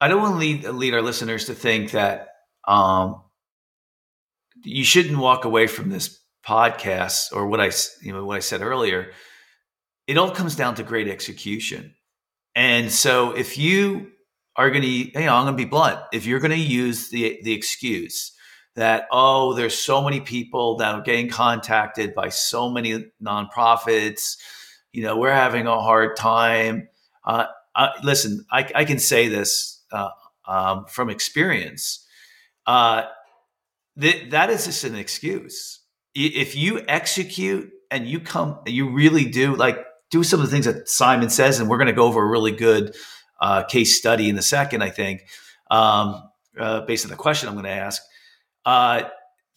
I 0.01 0.07
don't 0.07 0.21
want 0.21 0.35
to 0.35 0.39
lead 0.39 0.63
lead 0.63 0.93
our 0.93 1.01
listeners 1.01 1.45
to 1.45 1.53
think 1.53 1.91
that 1.91 2.29
um, 2.67 3.21
you 4.63 4.83
shouldn't 4.83 5.17
walk 5.17 5.45
away 5.45 5.67
from 5.67 5.89
this 5.89 6.19
podcast 6.45 7.33
or 7.33 7.47
what 7.47 7.59
I 7.59 7.71
you 8.01 8.13
know 8.13 8.25
what 8.25 8.37
I 8.37 8.39
said 8.39 8.61
earlier, 8.61 9.11
it 10.07 10.17
all 10.17 10.31
comes 10.31 10.55
down 10.55 10.75
to 10.75 10.83
great 10.83 11.07
execution. 11.07 11.95
And 12.55 12.91
so 12.91 13.31
if 13.31 13.57
you 13.57 14.11
are 14.55 14.69
going 14.69 14.81
to, 14.81 14.87
you 14.87 15.11
know, 15.13 15.35
I'm 15.35 15.45
going 15.45 15.57
to 15.57 15.63
be 15.63 15.69
blunt. 15.69 15.99
If 16.11 16.25
you're 16.25 16.39
going 16.39 16.51
to 16.51 16.57
use 16.57 17.09
the 17.09 17.39
the 17.43 17.53
excuse 17.53 18.31
that 18.75 19.07
oh, 19.11 19.53
there's 19.53 19.77
so 19.77 20.01
many 20.01 20.21
people 20.21 20.77
that 20.77 20.95
are 20.95 21.01
getting 21.01 21.29
contacted 21.29 22.15
by 22.15 22.29
so 22.29 22.69
many 22.69 23.11
nonprofits, 23.21 24.37
you 24.93 25.03
know, 25.03 25.17
we're 25.17 25.33
having 25.33 25.67
a 25.67 25.81
hard 25.81 26.15
time. 26.15 26.87
Uh, 27.25 27.45
I, 27.75 27.91
listen, 28.03 28.45
I, 28.51 28.69
I, 28.73 28.85
can 28.85 28.97
say 28.97 29.27
this 29.27 29.78
uh, 29.91 30.09
um, 30.47 30.85
from 30.85 31.09
experience. 31.09 32.05
Uh, 32.65 33.03
th- 33.99 34.29
that 34.31 34.49
is 34.49 34.65
just 34.65 34.83
an 34.83 34.95
excuse 34.95 35.79
if 36.15 36.55
you 36.55 36.83
execute 36.87 37.71
and 37.91 38.07
you 38.07 38.19
come, 38.19 38.59
you 38.65 38.89
really 38.89 39.25
do 39.25 39.55
like 39.55 39.85
do 40.11 40.23
some 40.23 40.39
of 40.39 40.45
the 40.45 40.51
things 40.51 40.65
that 40.65 40.89
Simon 40.89 41.29
says, 41.29 41.59
and 41.59 41.69
we're 41.69 41.77
going 41.77 41.87
to 41.87 41.93
go 41.93 42.05
over 42.05 42.21
a 42.21 42.27
really 42.27 42.51
good 42.51 42.95
uh, 43.39 43.63
case 43.63 43.97
study 43.97 44.27
in 44.27 44.37
a 44.37 44.41
second, 44.41 44.81
I 44.81 44.89
think, 44.89 45.25
um, 45.69 46.23
uh, 46.59 46.81
based 46.81 47.05
on 47.05 47.11
the 47.11 47.17
question 47.17 47.47
I'm 47.47 47.55
going 47.55 47.65
to 47.65 47.71
ask. 47.71 48.01
Uh, 48.65 49.03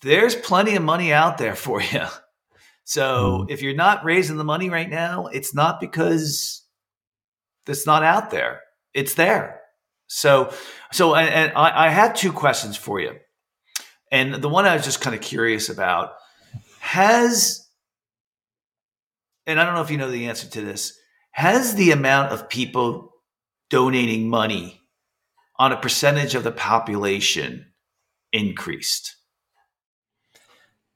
there's 0.02 0.34
plenty 0.34 0.76
of 0.76 0.82
money 0.82 1.12
out 1.12 1.38
there 1.38 1.56
for 1.56 1.80
you. 1.80 2.04
So 2.84 3.46
mm. 3.46 3.50
if 3.50 3.62
you're 3.62 3.74
not 3.74 4.04
raising 4.04 4.36
the 4.36 4.44
money 4.44 4.68
right 4.68 4.90
now, 4.90 5.26
it's 5.26 5.54
not 5.54 5.80
because 5.80 6.62
it's 7.66 7.86
not 7.86 8.02
out 8.02 8.30
there. 8.30 8.60
It's 8.92 9.14
there. 9.14 9.62
So, 10.14 10.53
so, 10.92 11.14
and, 11.14 11.33
and 11.33 11.53
I, 11.57 11.87
I 11.87 11.88
had 11.88 12.14
two 12.14 12.33
questions 12.35 12.77
for 12.77 13.01
you. 13.01 13.16
And 14.11 14.35
the 14.35 14.48
one 14.48 14.66
I 14.66 14.75
was 14.75 14.85
just 14.85 15.01
kind 15.01 15.16
of 15.16 15.22
curious 15.22 15.70
about 15.70 16.12
has, 16.81 17.66
and 19.46 19.59
I 19.59 19.64
don't 19.64 19.75
know 19.75 19.81
if 19.81 19.90
you 19.90 19.96
know 19.96 20.11
the 20.11 20.29
answer 20.29 20.46
to 20.51 20.61
this, 20.61 20.98
has 21.31 21.77
the 21.77 21.92
amount 21.92 22.31
of 22.31 22.51
people 22.51 23.14
donating 23.70 24.29
money 24.29 24.83
on 25.59 25.72
a 25.72 25.81
percentage 25.81 26.35
of 26.35 26.44
the 26.44 26.53
population 26.53 27.72
increased? 28.35 29.16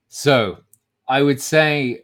So 0.09 0.59
I 1.09 1.23
would 1.23 1.41
say, 1.41 2.03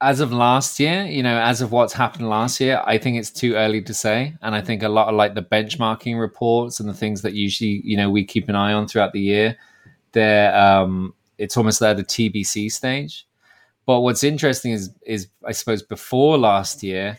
as 0.00 0.20
of 0.20 0.32
last 0.32 0.80
year, 0.80 1.04
you 1.04 1.22
know, 1.22 1.38
as 1.38 1.60
of 1.60 1.72
what's 1.72 1.92
happened 1.92 2.28
last 2.28 2.60
year, 2.60 2.82
I 2.86 2.96
think 2.98 3.18
it's 3.18 3.30
too 3.30 3.54
early 3.54 3.82
to 3.82 3.92
say. 3.92 4.34
And 4.40 4.54
I 4.54 4.62
think 4.62 4.82
a 4.82 4.88
lot 4.88 5.08
of 5.08 5.14
like 5.14 5.34
the 5.34 5.42
benchmarking 5.42 6.18
reports 6.18 6.80
and 6.80 6.88
the 6.88 6.94
things 6.94 7.22
that 7.22 7.34
usually, 7.34 7.82
you 7.84 7.96
know, 7.96 8.10
we 8.10 8.24
keep 8.24 8.48
an 8.48 8.54
eye 8.54 8.72
on 8.72 8.88
throughout 8.88 9.12
the 9.12 9.20
year, 9.20 9.58
they're, 10.12 10.56
um, 10.56 11.14
it's 11.36 11.56
almost 11.56 11.82
at 11.82 12.00
a 12.00 12.02
TBC 12.02 12.72
stage. 12.72 13.26
But 13.86 14.00
what's 14.00 14.22
interesting 14.22 14.72
is 14.72 14.90
is 15.04 15.26
I 15.44 15.52
suppose 15.52 15.82
before 15.82 16.38
last 16.38 16.82
year 16.82 17.18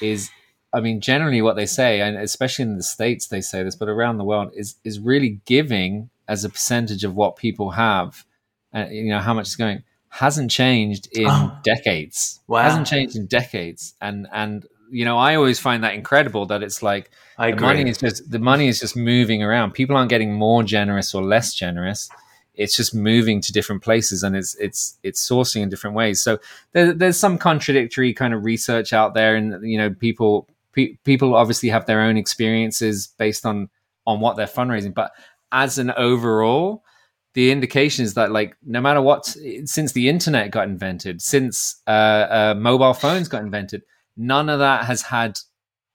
is 0.00 0.30
I 0.72 0.80
mean 0.80 1.00
generally 1.00 1.42
what 1.42 1.56
they 1.56 1.66
say 1.66 2.00
and 2.02 2.16
especially 2.16 2.64
in 2.64 2.76
the 2.76 2.84
states 2.84 3.26
they 3.26 3.40
say 3.40 3.64
this 3.64 3.74
but 3.74 3.88
around 3.88 4.18
the 4.18 4.24
world 4.24 4.52
is 4.54 4.76
is 4.84 5.00
really 5.00 5.40
giving 5.44 6.10
as 6.28 6.44
a 6.44 6.50
percentage 6.50 7.02
of 7.02 7.16
what 7.16 7.34
people 7.34 7.70
have 7.70 8.24
and 8.72 8.88
uh, 8.88 8.92
you 8.92 9.08
know 9.08 9.18
how 9.18 9.34
much 9.34 9.48
is 9.48 9.56
going 9.56 9.82
hasn't 10.14 10.50
changed 10.50 11.08
in 11.12 11.26
oh. 11.28 11.58
decades. 11.64 12.40
Wow. 12.46 12.62
Hasn't 12.62 12.86
changed 12.86 13.16
in 13.16 13.26
decades 13.26 13.94
and 14.00 14.28
and 14.32 14.66
you 14.90 15.04
know 15.04 15.18
I 15.18 15.34
always 15.34 15.58
find 15.58 15.82
that 15.82 15.94
incredible 15.94 16.46
that 16.46 16.62
it's 16.62 16.82
like 16.82 17.10
I 17.36 17.50
the 17.50 17.56
agree. 17.56 17.66
money 17.66 17.90
is 17.90 17.98
just 17.98 18.30
the 18.30 18.38
money 18.38 18.68
is 18.68 18.78
just 18.78 18.96
moving 18.96 19.42
around. 19.42 19.72
People 19.72 19.96
aren't 19.96 20.10
getting 20.10 20.32
more 20.32 20.62
generous 20.62 21.14
or 21.14 21.22
less 21.22 21.52
generous 21.52 22.08
it's 22.54 22.76
just 22.76 22.94
moving 22.94 23.40
to 23.40 23.52
different 23.52 23.82
places 23.82 24.22
and 24.22 24.36
it's 24.36 24.54
it's 24.56 24.96
it's 25.02 25.28
sourcing 25.28 25.62
in 25.62 25.68
different 25.68 25.96
ways 25.96 26.22
so 26.22 26.38
there, 26.72 26.92
there's 26.92 27.18
some 27.18 27.36
contradictory 27.36 28.12
kind 28.14 28.32
of 28.32 28.44
research 28.44 28.92
out 28.92 29.14
there 29.14 29.34
and 29.34 29.68
you 29.68 29.76
know 29.76 29.90
people 29.90 30.48
pe- 30.72 30.94
people 31.04 31.34
obviously 31.34 31.68
have 31.68 31.86
their 31.86 32.00
own 32.00 32.16
experiences 32.16 33.08
based 33.18 33.44
on 33.44 33.68
on 34.06 34.20
what 34.20 34.36
they're 34.36 34.46
fundraising 34.46 34.94
but 34.94 35.12
as 35.50 35.78
an 35.78 35.90
overall 35.96 36.83
the 37.34 37.50
indication 37.50 38.04
is 38.04 38.14
that 38.14 38.32
like 38.32 38.56
no 38.64 38.80
matter 38.80 39.02
what 39.02 39.26
since 39.64 39.92
the 39.92 40.08
internet 40.08 40.50
got 40.50 40.68
invented 40.68 41.20
since 41.20 41.82
uh, 41.86 41.90
uh, 41.90 42.54
mobile 42.56 42.94
phones 42.94 43.28
got 43.28 43.42
invented 43.42 43.82
none 44.16 44.48
of 44.48 44.60
that 44.60 44.84
has 44.84 45.02
had 45.02 45.38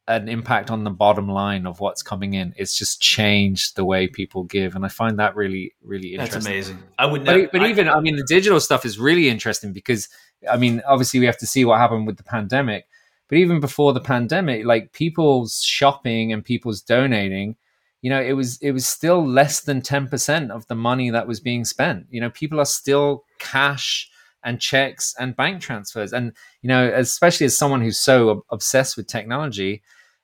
an 0.10 0.28
impact 0.28 0.72
on 0.72 0.84
the 0.84 0.90
bottom 0.90 1.30
line 1.30 1.68
of 1.68 1.80
what's 1.80 2.02
coming 2.02 2.34
in. 2.34 2.52
It's 2.58 2.76
just 2.76 3.00
changed 3.00 3.76
the 3.76 3.86
way 3.86 4.08
people 4.08 4.44
give, 4.44 4.76
and 4.76 4.84
I 4.84 4.88
find 4.88 5.20
that 5.20 5.36
really, 5.36 5.76
really 5.84 6.16
interesting. 6.16 6.40
That's 6.40 6.48
amazing. 6.48 6.84
I 6.98 7.06
would, 7.06 7.24
never, 7.24 7.44
but, 7.44 7.52
but 7.52 7.62
I, 7.62 7.70
even 7.70 7.88
I 7.88 8.00
mean, 8.02 8.16
the 8.16 8.24
digital 8.24 8.60
stuff 8.60 8.86
is 8.86 8.98
really 8.98 9.30
interesting 9.30 9.72
because 9.72 10.10
I 10.50 10.58
mean, 10.58 10.82
obviously, 10.88 11.20
we 11.20 11.28
have 11.28 11.38
to 11.38 11.48
see 11.48 11.64
what 11.64 11.78
happened 11.78 12.08
with 12.08 12.18
the 12.18 12.24
pandemic, 12.24 12.88
but 13.28 13.38
even 13.38 13.60
before 13.60 13.94
the 13.94 14.02
pandemic, 14.02 14.66
like 14.66 14.94
people's 14.94 15.62
shopping 15.62 16.34
and 16.34 16.44
people's 16.44 16.82
donating, 16.82 17.56
you 18.02 18.10
know, 18.10 18.22
it 18.22 18.34
was 18.34 18.58
it 18.62 18.72
was 18.72 18.86
still 18.86 19.26
less 19.26 19.62
than 19.62 19.82
ten 19.82 20.08
percent 20.08 20.52
of 20.52 20.68
the 20.68 20.76
money 20.76 21.10
that 21.10 21.28
was 21.28 21.40
being 21.40 21.66
spent. 21.66 22.08
You 22.10 22.22
know, 22.22 22.30
people 22.30 22.60
are 22.60 22.66
still 22.66 23.26
cash 23.40 24.10
and 24.44 24.60
checks 24.60 25.14
and 25.20 25.36
bank 25.36 25.62
transfers, 25.62 26.14
and 26.14 26.34
you 26.62 26.68
know, 26.70 26.92
especially 26.96 27.46
as 27.46 27.58
someone 27.58 27.82
who's 27.82 28.00
so 28.00 28.46
obsessed 28.50 28.98
with 28.98 29.08
technology 29.08 29.82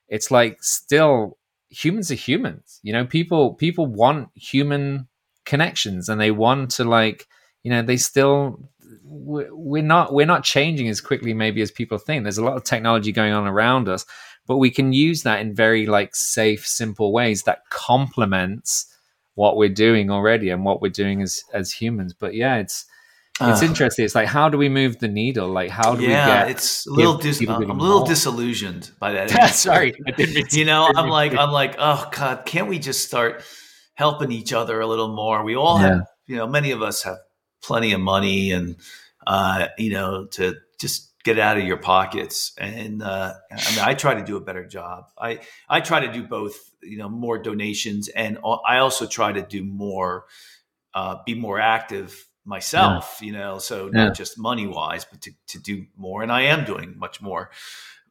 it's 0.08 0.32
like 0.32 0.62
still 0.64 1.38
humans 1.70 2.12
are 2.12 2.16
humans 2.16 2.80
you 2.84 2.94
know 2.94 3.06
people 3.06 3.54
people 3.56 3.86
want 3.86 4.30
human 4.36 5.08
connections 5.46 6.10
and 6.10 6.20
they 6.22 6.32
want 6.32 6.70
to 6.70 6.84
like 6.84 7.28
you 7.64 7.72
know 7.72 7.82
they 7.82 7.98
still 7.98 8.60
we're 9.08 9.84
not 9.84 10.14
we're 10.14 10.26
not 10.26 10.44
changing 10.44 10.88
as 10.88 11.02
quickly 11.02 11.34
maybe 11.34 11.62
as 11.62 11.72
people 11.72 11.98
think. 11.98 12.24
There's 12.24 12.38
a 12.38 12.44
lot 12.44 12.56
of 12.58 12.64
technology 12.64 13.12
going 13.12 13.34
on 13.34 13.48
around 13.48 13.88
us, 13.88 14.06
but 14.48 14.58
we 14.58 14.70
can 14.70 14.94
use 14.94 15.24
that 15.24 15.40
in 15.42 15.56
very 15.56 15.86
like 15.86 16.16
safe, 16.16 16.66
simple 16.66 17.12
ways 17.12 17.44
that 17.44 17.70
complements 17.70 18.92
what 19.36 19.58
we're 19.58 19.70
doing 19.70 20.10
already 20.10 20.50
and 20.50 20.64
what 20.64 20.82
we're 20.82 20.90
doing 20.90 21.22
as 21.22 21.44
as 21.54 21.72
humans. 21.72 22.14
But 22.14 22.36
yeah, 22.36 22.58
it's 22.58 22.86
it's 23.42 23.62
uh, 23.62 23.66
interesting. 23.66 24.06
It's 24.06 24.16
like 24.16 24.28
how 24.28 24.48
do 24.50 24.58
we 24.58 24.70
move 24.70 25.00
the 25.00 25.08
needle? 25.08 25.50
Like 25.50 25.70
how 25.70 25.96
do 25.96 26.04
yeah, 26.04 26.26
we 26.26 26.32
get? 26.32 26.50
it's 26.52 26.88
a 26.88 26.92
little. 26.92 27.18
Dis- 27.18 27.42
I'm 27.42 27.50
a 27.50 27.60
little 27.60 27.76
more? 27.76 28.08
disillusioned 28.08 28.92
by 29.00 29.12
that. 29.12 29.50
Sorry, 29.54 29.94
I 30.08 30.12
didn't. 30.12 30.54
you 30.54 30.66
know, 30.66 30.90
I'm 30.96 31.10
like 31.10 31.34
I'm 31.36 31.52
like 31.52 31.76
oh 31.78 32.10
god, 32.12 32.46
can't 32.46 32.70
we 32.70 32.80
just 32.80 33.06
start 33.06 33.44
helping 33.96 34.32
each 34.32 34.54
other 34.54 34.80
a 34.80 34.88
little 34.88 35.14
more? 35.14 35.44
We 35.44 35.56
all 35.56 35.80
yeah. 35.80 35.88
have, 35.88 36.08
you 36.28 36.38
know, 36.38 36.48
many 36.48 36.72
of 36.72 36.82
us 36.82 37.04
have 37.04 37.18
plenty 37.62 37.92
of 37.92 38.00
money 38.00 38.52
and 38.52 38.78
uh, 39.28 39.68
you 39.78 39.92
know 39.92 40.26
to 40.28 40.56
just 40.80 41.12
get 41.26 41.38
out 41.40 41.58
of 41.58 41.66
your 41.66 41.78
pockets. 41.78 42.54
And 42.58 43.04
uh, 43.04 43.34
I 43.52 43.72
mean, 43.72 43.84
I 43.84 43.94
try 43.96 44.14
to 44.14 44.24
do 44.24 44.38
a 44.38 44.42
better 44.42 44.66
job. 44.66 45.10
I 45.20 45.40
I 45.68 45.82
try 45.82 46.06
to 46.06 46.14
do 46.14 46.24
both. 46.24 46.72
You 46.82 47.00
know, 47.00 47.10
more 47.10 47.40
donations, 47.40 48.10
and 48.10 48.38
I 48.44 48.78
also 48.78 49.08
try 49.08 49.32
to 49.34 49.42
do 49.42 49.64
more, 49.64 50.26
uh, 50.94 51.16
be 51.26 51.34
more 51.34 51.60
active 51.60 52.28
myself. 52.46 53.18
Yeah. 53.20 53.26
You 53.26 53.34
know, 53.34 53.58
so 53.58 53.90
not 53.90 54.16
just 54.16 54.38
money 54.38 54.68
wise, 54.68 55.04
but 55.04 55.20
to 55.22 55.32
to 55.48 55.60
do 55.60 55.88
more. 55.98 56.22
And 56.22 56.32
I 56.32 56.44
am 56.44 56.64
doing 56.64 56.94
much 56.96 57.24
more, 57.24 57.50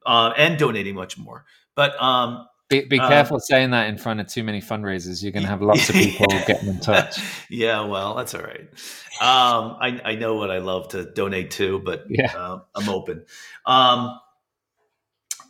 uh, 0.04 0.32
and 0.36 0.58
donating 0.58 0.96
much 0.96 1.16
more. 1.16 1.44
But 1.76 2.02
um, 2.02 2.48
be, 2.82 2.88
be 2.88 2.98
uh, 2.98 3.08
careful 3.08 3.40
saying 3.40 3.70
that 3.70 3.88
in 3.88 3.98
front 3.98 4.20
of 4.20 4.26
too 4.26 4.44
many 4.44 4.60
fundraisers. 4.60 5.22
You're 5.22 5.32
going 5.32 5.42
to 5.42 5.48
have 5.48 5.62
lots 5.62 5.88
of 5.88 5.94
people 5.94 6.26
yeah. 6.30 6.44
getting 6.46 6.68
in 6.68 6.80
touch. 6.80 7.20
Yeah, 7.48 7.84
well, 7.84 8.14
that's 8.14 8.34
all 8.34 8.42
right. 8.42 8.68
Um, 9.20 9.76
I, 9.80 10.00
I 10.04 10.14
know 10.16 10.34
what 10.34 10.50
I 10.50 10.58
love 10.58 10.88
to 10.88 11.04
donate 11.04 11.50
to, 11.52 11.78
but 11.80 12.04
yeah. 12.08 12.32
Uh, 12.36 12.60
I'm 12.74 12.88
open. 12.88 13.24
Um, 13.66 14.18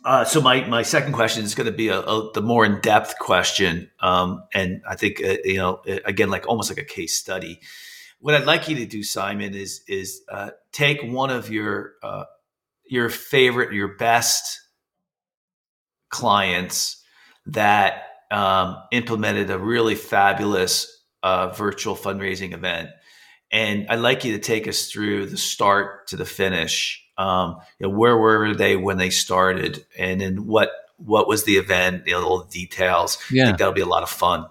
uh, 0.05 0.23
so 0.23 0.39
my 0.39 0.63
my 0.67 0.83
second 0.83 1.13
question 1.13 1.43
is 1.43 1.55
going 1.55 1.65
to 1.65 1.75
be 1.75 1.87
a, 1.87 1.99
a, 1.99 2.31
the 2.33 2.41
more 2.41 2.63
in 2.63 2.79
depth 2.79 3.17
question, 3.17 3.89
um, 4.01 4.43
and 4.53 4.83
I 4.87 4.95
think 4.95 5.19
uh, 5.23 5.37
you 5.43 5.57
know 5.57 5.81
again 6.05 6.29
like 6.29 6.47
almost 6.47 6.69
like 6.69 6.77
a 6.77 6.85
case 6.85 7.17
study. 7.17 7.59
What 8.19 8.35
I'd 8.35 8.45
like 8.45 8.69
you 8.69 8.75
to 8.77 8.85
do, 8.85 9.01
Simon, 9.01 9.55
is 9.55 9.81
is 9.87 10.21
uh, 10.29 10.51
take 10.71 11.01
one 11.01 11.31
of 11.31 11.49
your 11.49 11.93
uh, 12.03 12.25
your 12.87 13.09
favorite, 13.09 13.73
your 13.73 13.97
best 13.97 14.61
clients 16.09 17.03
that 17.47 18.03
um, 18.31 18.77
implemented 18.91 19.49
a 19.49 19.59
really 19.59 19.95
fabulous 19.95 21.03
uh, 21.23 21.49
virtual 21.49 21.95
fundraising 21.95 22.53
event. 22.53 22.89
And 23.51 23.87
I'd 23.89 23.99
like 23.99 24.25
you 24.25 24.33
to 24.33 24.39
take 24.39 24.67
us 24.67 24.91
through 24.91 25.27
the 25.27 25.37
start 25.37 26.07
to 26.07 26.17
the 26.17 26.25
finish. 26.25 27.03
Um, 27.17 27.57
you 27.79 27.87
know, 27.87 27.95
where 27.95 28.17
were 28.17 28.53
they 28.53 28.75
when 28.75 28.97
they 28.97 29.09
started, 29.09 29.85
and 29.97 30.19
then 30.19 30.45
what 30.45 30.71
what 30.97 31.27
was 31.27 31.43
the 31.45 31.57
event? 31.57 32.03
You 32.05 32.13
know, 32.13 32.25
all 32.25 32.43
the 32.43 32.51
details. 32.51 33.17
Yeah. 33.31 33.43
I 33.43 33.45
think 33.47 33.59
that'll 33.59 33.73
be 33.73 33.81
a 33.81 33.85
lot 33.85 34.03
of 34.03 34.09
fun. 34.09 34.47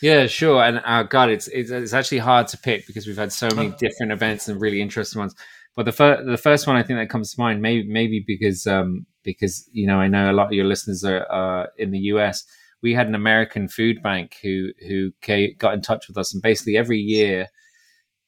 Yeah, 0.00 0.26
sure. 0.26 0.62
And 0.62 0.80
uh, 0.84 1.02
God, 1.02 1.30
it's, 1.30 1.46
it's, 1.48 1.70
it's 1.70 1.92
actually 1.92 2.18
hard 2.18 2.48
to 2.48 2.58
pick 2.58 2.86
because 2.86 3.06
we've 3.06 3.16
had 3.16 3.32
so 3.32 3.48
many 3.54 3.70
different 3.78 4.12
events 4.12 4.48
and 4.48 4.60
really 4.60 4.80
interesting 4.80 5.20
ones. 5.20 5.34
But 5.76 5.84
the 5.84 5.92
first 5.92 6.26
the 6.26 6.36
first 6.36 6.66
one 6.66 6.76
I 6.76 6.82
think 6.82 6.98
that 6.98 7.10
comes 7.10 7.32
to 7.34 7.40
mind, 7.40 7.62
maybe 7.62 7.88
maybe 7.88 8.24
because 8.26 8.66
um, 8.66 9.06
because 9.22 9.68
you 9.72 9.86
know 9.86 10.00
I 10.00 10.08
know 10.08 10.30
a 10.30 10.34
lot 10.34 10.46
of 10.46 10.52
your 10.52 10.66
listeners 10.66 11.04
are 11.04 11.68
in 11.76 11.90
the 11.90 11.98
US. 12.14 12.44
We 12.82 12.94
had 12.94 13.08
an 13.08 13.14
American 13.14 13.68
food 13.68 14.02
bank 14.02 14.36
who 14.42 14.70
who 14.88 15.12
got 15.58 15.74
in 15.74 15.82
touch 15.82 16.08
with 16.08 16.16
us, 16.16 16.32
and 16.32 16.42
basically 16.42 16.76
every 16.76 16.98
year 16.98 17.48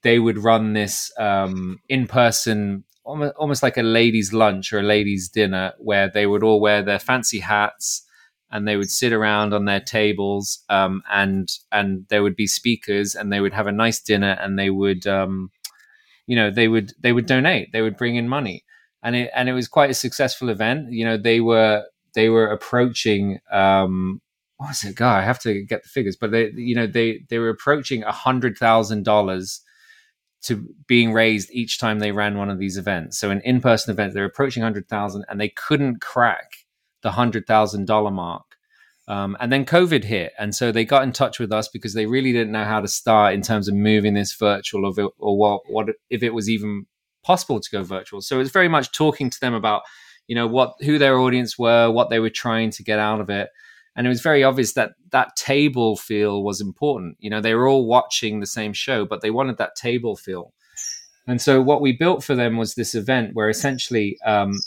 they 0.03 0.19
would 0.19 0.39
run 0.39 0.73
this 0.73 1.13
um, 1.19 1.79
in 1.89 2.09
person, 2.09 2.85
almost, 3.05 3.35
almost 3.37 3.63
like 3.63 3.77
a 3.77 3.83
ladies' 3.83 4.33
lunch 4.33 4.73
or 4.73 4.81
a 4.81 4.83
ladies' 4.83 5.29
dinner, 5.29 5.73
where 5.79 6.09
they 6.09 6.27
would 6.27 6.43
all 6.43 6.61
wear 6.61 6.83
their 6.83 6.99
fancy 6.99 7.39
hats 7.39 8.05
and 8.53 8.69
they 8.69 8.77
would 8.77 8.91
sit 8.91 9.13
around 9.13 9.55
on 9.55 9.65
their 9.65 9.81
tables 9.81 10.63
um, 10.69 11.03
and 11.11 11.49
and 11.73 12.07
there 12.09 12.23
would 12.23 12.37
be 12.37 12.47
speakers 12.47 13.15
and 13.15 13.33
they 13.33 13.41
would 13.41 13.55
have 13.55 13.67
a 13.67 13.73
nice 13.73 14.01
dinner 14.01 14.37
and 14.41 14.59
they 14.59 14.71
would 14.71 15.07
um, 15.07 15.51
you 16.27 16.37
know 16.37 16.51
they 16.51 16.69
would 16.69 16.93
they 17.01 17.13
would 17.13 17.27
donate 17.27 17.73
they 17.73 17.83
would 17.83 17.97
bring 17.97 18.17
in 18.17 18.29
money 18.29 18.63
and 19.03 19.17
it 19.17 19.31
and 19.35 19.49
it 19.49 19.53
was 19.53 19.69
quite 19.69 19.91
a 19.91 19.95
successful 19.95 20.49
event. 20.49 20.93
You 20.93 21.05
know 21.05 21.17
they 21.17 21.41
were 21.41 21.85
they 22.15 22.29
were 22.29 22.47
approaching 22.47 23.39
um 23.51 24.21
what 24.59 24.69
was 24.69 24.85
it? 24.85 24.95
God 24.95 25.19
i 25.19 25.23
have 25.23 25.41
to 25.41 25.65
get 25.65 25.83
the 25.83 25.89
figures 25.89 26.17
but 26.17 26.31
they 26.31 26.51
you 26.55 26.75
know 26.75 26.87
they 26.87 27.25
they 27.29 27.39
were 27.39 27.49
approaching 27.49 28.05
a 28.05 28.13
hundred 28.13 28.57
thousand 28.57 29.05
dollars 29.05 29.63
to 30.43 30.69
being 30.87 31.13
raised 31.13 31.51
each 31.53 31.79
time 31.79 31.99
they 32.01 32.13
ran 32.13 32.37
one 32.37 32.51
of 32.51 32.59
these 32.59 32.77
events. 32.77 33.19
So 33.19 33.31
an 33.31 33.41
in-person 33.45 33.93
event 33.93 34.13
they're 34.13 34.25
approaching 34.25 34.63
100000 34.63 35.25
and 35.29 35.41
they 35.41 35.49
couldn't 35.49 36.01
crack 36.01 36.51
the 37.03 37.11
$100000 37.11 38.13
mark. 38.13 38.43
Um, 39.09 39.37
and 39.41 39.53
then 39.53 39.65
COVID 39.65 40.05
hit, 40.05 40.33
and 40.39 40.55
so 40.55 40.71
they 40.71 40.85
got 40.85 41.03
in 41.03 41.13
touch 41.13 41.41
with 41.41 41.51
us 41.53 41.67
because 41.67 41.93
they 41.93 42.07
really 42.07 42.33
didn't 42.33 42.53
know 42.53 42.65
how 42.65 42.81
to 42.81 42.87
start 42.87 43.35
in 43.35 43.43
terms 43.43 43.67
of 43.67 43.75
moving 43.75 44.15
this 44.15 44.33
virtual, 44.35 44.87
or, 44.87 45.11
or 45.19 45.37
what, 45.37 45.63
what 45.67 45.89
if 46.09 46.23
it 46.23 46.33
was 46.33 46.49
even 46.49 46.87
possible 47.23 47.61
to 47.61 47.71
go 47.71 47.83
virtual. 47.83 48.21
So 48.21 48.37
it 48.37 48.41
was 48.41 48.51
very 48.51 48.69
much 48.69 48.93
talking 48.93 49.31
to 49.31 49.41
them 49.41 49.55
about, 49.55 49.83
you 50.27 50.35
know, 50.35 50.47
what 50.47 50.75
who 50.81 50.99
their 50.99 51.19
audience 51.19 51.59
were, 51.59 51.91
what 51.91 52.11
they 52.11 52.21
were 52.21 52.31
trying 52.31 52.71
to 52.71 52.83
get 52.83 52.99
out 52.99 53.21
of 53.21 53.31
it, 53.31 53.49
and 53.95 54.07
it 54.07 54.11
was 54.11 54.23
very 54.23 54.43
obvious 54.43 54.73
that 54.75 54.93
that 55.11 55.37
table 55.37 55.97
feel 55.97 56.43
was 56.43 56.61
important. 56.61 57.17
You 57.21 57.31
know, 57.31 57.41
they 57.41 57.55
were 57.55 57.69
all 57.69 57.87
watching 57.87 58.41
the 58.41 58.47
same 58.47 58.73
show, 58.73 59.05
but 59.05 59.21
they 59.21 59.31
wanted 59.31 59.59
that 59.59 59.77
table 59.77 60.17
feel. 60.17 60.53
And 61.27 61.41
so 61.41 61.61
what 61.63 61.81
we 61.81 61.93
built 61.93 62.25
for 62.25 62.35
them 62.35 62.57
was 62.57 62.75
this 62.75 62.95
event 62.95 63.35
where 63.35 63.49
essentially 63.49 64.19
um, 64.25 64.61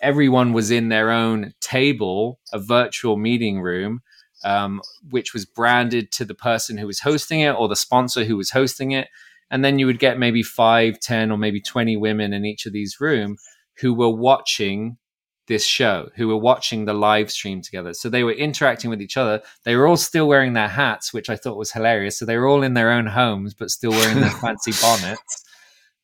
everyone 0.00 0.52
was 0.52 0.70
in 0.70 0.88
their 0.88 1.10
own 1.10 1.52
table, 1.60 2.38
a 2.52 2.58
virtual 2.58 3.16
meeting 3.16 3.60
room, 3.60 4.00
um, 4.44 4.80
which 5.10 5.34
was 5.34 5.44
branded 5.44 6.12
to 6.12 6.24
the 6.24 6.34
person 6.34 6.78
who 6.78 6.86
was 6.86 7.00
hosting 7.00 7.40
it 7.40 7.52
or 7.52 7.68
the 7.68 7.76
sponsor 7.76 8.24
who 8.24 8.36
was 8.36 8.50
hosting 8.50 8.92
it. 8.92 9.08
And 9.50 9.64
then 9.64 9.78
you 9.78 9.86
would 9.86 9.98
get 9.98 10.18
maybe 10.18 10.42
five, 10.42 11.00
ten, 11.00 11.30
or 11.30 11.38
maybe 11.38 11.60
20 11.60 11.96
women 11.96 12.32
in 12.32 12.44
each 12.44 12.66
of 12.66 12.72
these 12.72 13.00
rooms 13.00 13.42
who 13.80 13.94
were 13.94 14.10
watching 14.10 14.98
this 15.46 15.64
show, 15.64 16.10
who 16.16 16.28
were 16.28 16.36
watching 16.36 16.84
the 16.84 16.92
live 16.92 17.30
stream 17.30 17.62
together. 17.62 17.94
So 17.94 18.10
they 18.10 18.22
were 18.22 18.32
interacting 18.32 18.90
with 18.90 19.00
each 19.00 19.16
other. 19.16 19.40
They 19.64 19.76
were 19.76 19.86
all 19.86 19.96
still 19.96 20.28
wearing 20.28 20.52
their 20.52 20.68
hats, 20.68 21.14
which 21.14 21.30
I 21.30 21.36
thought 21.36 21.56
was 21.56 21.72
hilarious. 21.72 22.18
So 22.18 22.26
they 22.26 22.36
were 22.36 22.46
all 22.46 22.62
in 22.62 22.74
their 22.74 22.92
own 22.92 23.06
homes, 23.06 23.54
but 23.54 23.70
still 23.70 23.92
wearing 23.92 24.20
their 24.20 24.30
fancy 24.42 24.72
bonnets 24.82 25.44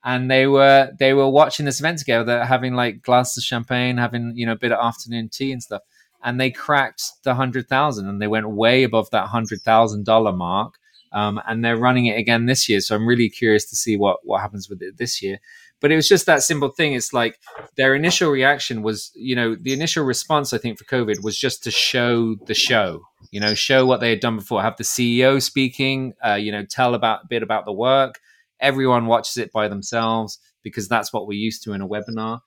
and 0.05 0.31
they 0.31 0.47
were 0.47 0.93
they 0.99 1.15
were 1.15 1.29
watching 1.29 1.65
this 1.65 1.81
event 1.81 1.99
together, 1.99 2.45
having 2.45 2.75
like 2.75 3.03
glasses 3.03 3.39
of 3.39 3.45
champagne, 3.45 3.97
having 3.97 4.33
you 4.37 4.45
know 4.45 4.53
a 4.53 4.59
bit 4.59 4.71
of 4.71 4.79
afternoon 4.79 5.31
tea 5.31 5.51
and 5.51 5.63
stuff. 5.63 5.83
And 6.23 6.41
they 6.41 6.51
cracked 6.51 7.03
the 7.25 7.35
hundred 7.35 7.69
thousand, 7.69 8.09
and 8.09 8.21
they 8.21 8.27
went 8.27 8.49
way 8.51 8.83
above 8.83 9.11
that 9.11 9.29
hundred 9.29 9.63
thousand 9.63 10.05
dollar 10.05 10.33
mark. 10.33 10.75
Um, 11.15 11.41
and 11.47 11.65
they're 11.65 11.77
running 11.77 12.07
it 12.07 12.19
again 12.19 12.47
this 12.47 12.69
year, 12.69 12.81
so 12.81 12.95
I'm 12.95 13.07
really 13.07 13.31
curious 13.31 13.65
to 13.71 13.77
see 13.77 13.97
what 13.97 14.19
what 14.25 14.41
happens 14.41 14.69
with 14.69 14.83
it 14.83 14.99
this 14.99 15.23
year. 15.23 15.39
But 15.81 15.93
it 15.93 15.97
was 15.97 16.09
just 16.09 16.27
that 16.27 16.43
simple 16.43 16.71
thing. 16.71 16.95
It's 16.95 17.13
like 17.13 17.39
their 17.77 17.95
initial 17.95 18.31
reaction 18.31 18.83
was, 18.83 19.13
you 19.15 19.37
know, 19.37 19.55
the 19.55 19.73
initial 19.73 20.05
response 20.05 20.53
I 20.53 20.59
think 20.59 20.79
for 20.79 20.85
COVID 20.85 21.23
was 21.23 21.39
just 21.39 21.63
to 21.65 21.71
show 21.71 22.37
the 22.47 22.55
show, 22.55 23.03
you 23.31 23.39
know, 23.39 23.55
show 23.55 23.85
what 23.87 24.01
they 24.01 24.11
had 24.11 24.21
done 24.21 24.37
before, 24.37 24.63
have 24.63 24.77
the 24.77 24.85
CEO 24.85 25.41
speaking, 25.43 26.15
uh, 26.25 26.35
you 26.35 26.51
know, 26.51 26.65
tell 26.65 26.95
about 26.95 27.25
a 27.25 27.29
bit 27.29 27.43
about 27.43 27.65
the 27.65 27.73
work, 27.73 28.19
everyone 28.61 29.07
watches 29.07 29.37
it 29.37 29.53
by 29.53 29.69
themselves 29.69 30.39
because 30.63 30.89
that's 30.89 31.13
what 31.13 31.27
we're 31.27 31.39
used 31.39 31.63
to 31.65 31.73
in 31.73 31.83
a 31.83 31.89
webinar. 31.89 32.41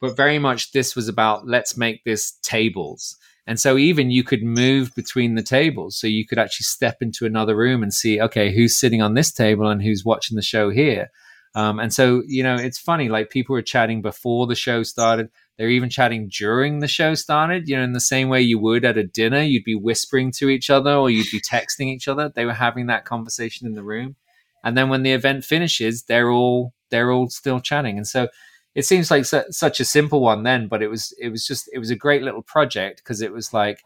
But 0.00 0.16
very 0.16 0.38
much 0.38 0.72
this 0.72 0.96
was 0.96 1.08
about 1.08 1.46
let's 1.46 1.76
make 1.76 2.04
this 2.04 2.32
tables. 2.42 3.16
And 3.46 3.58
so 3.58 3.76
even 3.76 4.10
you 4.10 4.22
could 4.22 4.42
move 4.42 4.94
between 4.94 5.34
the 5.34 5.42
tables. 5.42 5.98
So 5.98 6.06
you 6.06 6.26
could 6.26 6.38
actually 6.38 6.64
step 6.64 6.98
into 7.00 7.26
another 7.26 7.56
room 7.56 7.82
and 7.82 7.92
see, 7.92 8.20
okay, 8.20 8.54
who's 8.54 8.78
sitting 8.78 9.02
on 9.02 9.14
this 9.14 9.32
table 9.32 9.68
and 9.68 9.82
who's 9.82 10.04
watching 10.04 10.36
the 10.36 10.42
show 10.42 10.70
here. 10.70 11.08
Um, 11.54 11.80
and 11.80 11.92
so, 11.92 12.22
you 12.26 12.44
know, 12.44 12.54
it's 12.54 12.78
funny, 12.78 13.08
like 13.08 13.30
people 13.30 13.54
were 13.54 13.62
chatting 13.62 14.02
before 14.02 14.46
the 14.46 14.54
show 14.54 14.84
started. 14.84 15.30
They're 15.58 15.68
even 15.68 15.90
chatting 15.90 16.30
during 16.32 16.78
the 16.78 16.86
show 16.86 17.14
started, 17.14 17.68
you 17.68 17.76
know, 17.76 17.82
in 17.82 17.92
the 17.92 18.00
same 18.00 18.28
way 18.28 18.40
you 18.40 18.58
would 18.60 18.84
at 18.84 18.96
a 18.96 19.04
dinner. 19.04 19.42
You'd 19.42 19.64
be 19.64 19.74
whispering 19.74 20.30
to 20.36 20.48
each 20.48 20.70
other 20.70 20.92
or 20.94 21.10
you'd 21.10 21.26
be 21.32 21.40
texting 21.40 21.86
each 21.86 22.06
other. 22.06 22.30
They 22.32 22.44
were 22.44 22.52
having 22.52 22.86
that 22.86 23.04
conversation 23.04 23.66
in 23.66 23.74
the 23.74 23.82
room 23.82 24.14
and 24.62 24.76
then 24.76 24.88
when 24.88 25.02
the 25.02 25.12
event 25.12 25.44
finishes 25.44 26.04
they're 26.04 26.30
all 26.30 26.72
they're 26.90 27.10
all 27.10 27.28
still 27.28 27.60
chatting 27.60 27.96
and 27.96 28.06
so 28.06 28.28
it 28.74 28.84
seems 28.84 29.10
like 29.10 29.24
su- 29.24 29.44
such 29.50 29.80
a 29.80 29.84
simple 29.84 30.20
one 30.20 30.42
then 30.42 30.68
but 30.68 30.82
it 30.82 30.88
was 30.88 31.12
it 31.18 31.28
was 31.28 31.46
just 31.46 31.68
it 31.72 31.78
was 31.78 31.90
a 31.90 31.96
great 31.96 32.22
little 32.22 32.42
project 32.42 32.98
because 33.02 33.20
it 33.20 33.32
was 33.32 33.52
like 33.52 33.82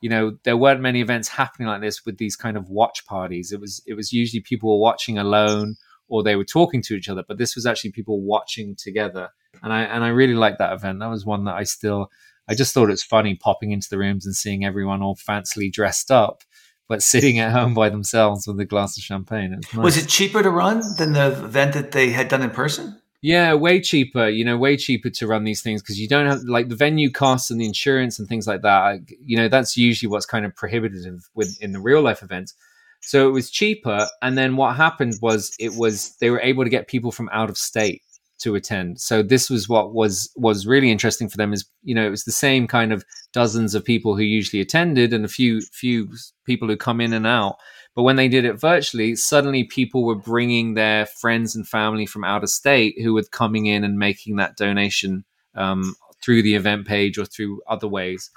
you 0.00 0.08
know 0.08 0.36
there 0.44 0.56
weren't 0.56 0.80
many 0.80 1.00
events 1.00 1.28
happening 1.28 1.68
like 1.68 1.80
this 1.80 2.04
with 2.04 2.18
these 2.18 2.36
kind 2.36 2.56
of 2.56 2.68
watch 2.68 3.04
parties 3.06 3.52
it 3.52 3.60
was 3.60 3.82
it 3.86 3.94
was 3.94 4.12
usually 4.12 4.40
people 4.40 4.70
were 4.70 4.82
watching 4.82 5.18
alone 5.18 5.76
or 6.08 6.22
they 6.22 6.36
were 6.36 6.44
talking 6.44 6.82
to 6.82 6.94
each 6.94 7.08
other 7.08 7.24
but 7.26 7.38
this 7.38 7.54
was 7.54 7.66
actually 7.66 7.90
people 7.90 8.20
watching 8.20 8.74
together 8.76 9.28
and 9.62 9.72
i 9.72 9.82
and 9.82 10.04
i 10.04 10.08
really 10.08 10.34
liked 10.34 10.58
that 10.58 10.72
event 10.72 11.00
that 11.00 11.10
was 11.10 11.26
one 11.26 11.44
that 11.44 11.54
i 11.54 11.64
still 11.64 12.10
i 12.48 12.54
just 12.54 12.72
thought 12.72 12.90
it's 12.90 13.02
funny 13.02 13.34
popping 13.34 13.72
into 13.72 13.88
the 13.90 13.98
rooms 13.98 14.24
and 14.24 14.36
seeing 14.36 14.64
everyone 14.64 15.02
all 15.02 15.16
fancily 15.16 15.70
dressed 15.70 16.10
up 16.10 16.42
but 16.88 17.02
sitting 17.02 17.38
at 17.38 17.52
home 17.52 17.74
by 17.74 17.90
themselves 17.90 18.46
with 18.46 18.58
a 18.58 18.64
glass 18.64 18.96
of 18.96 19.04
champagne. 19.04 19.52
It 19.52 19.58
was, 19.58 19.74
nice. 19.74 19.84
was, 19.84 19.96
it 19.98 20.08
cheaper 20.08 20.42
to 20.42 20.50
run 20.50 20.82
than 20.96 21.12
the 21.12 21.26
event 21.26 21.74
that 21.74 21.92
they 21.92 22.10
had 22.10 22.28
done 22.28 22.40
in 22.40 22.48
person? 22.50 22.98
Yeah, 23.20 23.54
way 23.54 23.80
cheaper. 23.80 24.28
You 24.28 24.44
know, 24.44 24.56
way 24.56 24.76
cheaper 24.76 25.10
to 25.10 25.26
run 25.26 25.44
these 25.44 25.60
things 25.60 25.82
because 25.82 25.98
you 26.00 26.06
don't 26.08 26.26
have 26.26 26.42
like 26.44 26.68
the 26.68 26.76
venue 26.76 27.10
costs 27.10 27.50
and 27.50 27.60
the 27.60 27.66
insurance 27.66 28.18
and 28.18 28.28
things 28.28 28.46
like 28.46 28.62
that. 28.62 29.00
You 29.24 29.36
know, 29.36 29.48
that's 29.48 29.76
usually 29.76 30.08
what's 30.08 30.26
kind 30.26 30.46
of 30.46 30.54
prohibitive 30.54 31.28
with 31.34 31.56
in 31.60 31.72
the 31.72 31.80
real 31.80 32.00
life 32.02 32.22
events. 32.22 32.54
So 33.00 33.28
it 33.28 33.32
was 33.32 33.50
cheaper, 33.50 34.06
and 34.22 34.36
then 34.38 34.56
what 34.56 34.76
happened 34.76 35.14
was 35.22 35.52
it 35.58 35.74
was 35.74 36.16
they 36.20 36.30
were 36.30 36.40
able 36.40 36.64
to 36.64 36.70
get 36.70 36.88
people 36.88 37.10
from 37.12 37.28
out 37.32 37.48
of 37.50 37.56
state 37.58 38.02
to 38.40 38.54
attend. 38.54 39.00
So 39.00 39.22
this 39.22 39.50
was 39.50 39.68
what 39.68 39.94
was 39.94 40.30
was 40.36 40.66
really 40.66 40.90
interesting 40.90 41.28
for 41.28 41.36
them 41.36 41.52
is 41.52 41.64
you 41.82 41.94
know 41.96 42.06
it 42.06 42.10
was 42.10 42.24
the 42.24 42.32
same 42.32 42.68
kind 42.68 42.92
of 42.92 43.04
dozens 43.32 43.74
of 43.74 43.84
people 43.84 44.16
who 44.16 44.22
usually 44.22 44.60
attended 44.60 45.12
and 45.12 45.24
a 45.24 45.28
few 45.28 45.60
few 45.72 46.08
people 46.44 46.68
who 46.68 46.76
come 46.76 47.00
in 47.00 47.12
and 47.12 47.26
out. 47.26 47.56
But 47.98 48.04
when 48.04 48.14
they 48.14 48.28
did 48.28 48.44
it 48.44 48.60
virtually, 48.60 49.16
suddenly 49.16 49.64
people 49.64 50.04
were 50.04 50.14
bringing 50.14 50.74
their 50.74 51.04
friends 51.04 51.56
and 51.56 51.66
family 51.66 52.06
from 52.06 52.22
out 52.22 52.44
of 52.44 52.48
state 52.48 52.94
who 53.02 53.12
were 53.12 53.24
coming 53.24 53.66
in 53.66 53.82
and 53.82 53.98
making 53.98 54.36
that 54.36 54.56
donation 54.56 55.24
um, 55.56 55.96
through 56.22 56.42
the 56.42 56.54
event 56.54 56.86
page 56.86 57.18
or 57.18 57.24
through 57.24 57.60
other 57.66 57.88
ways. 57.88 58.30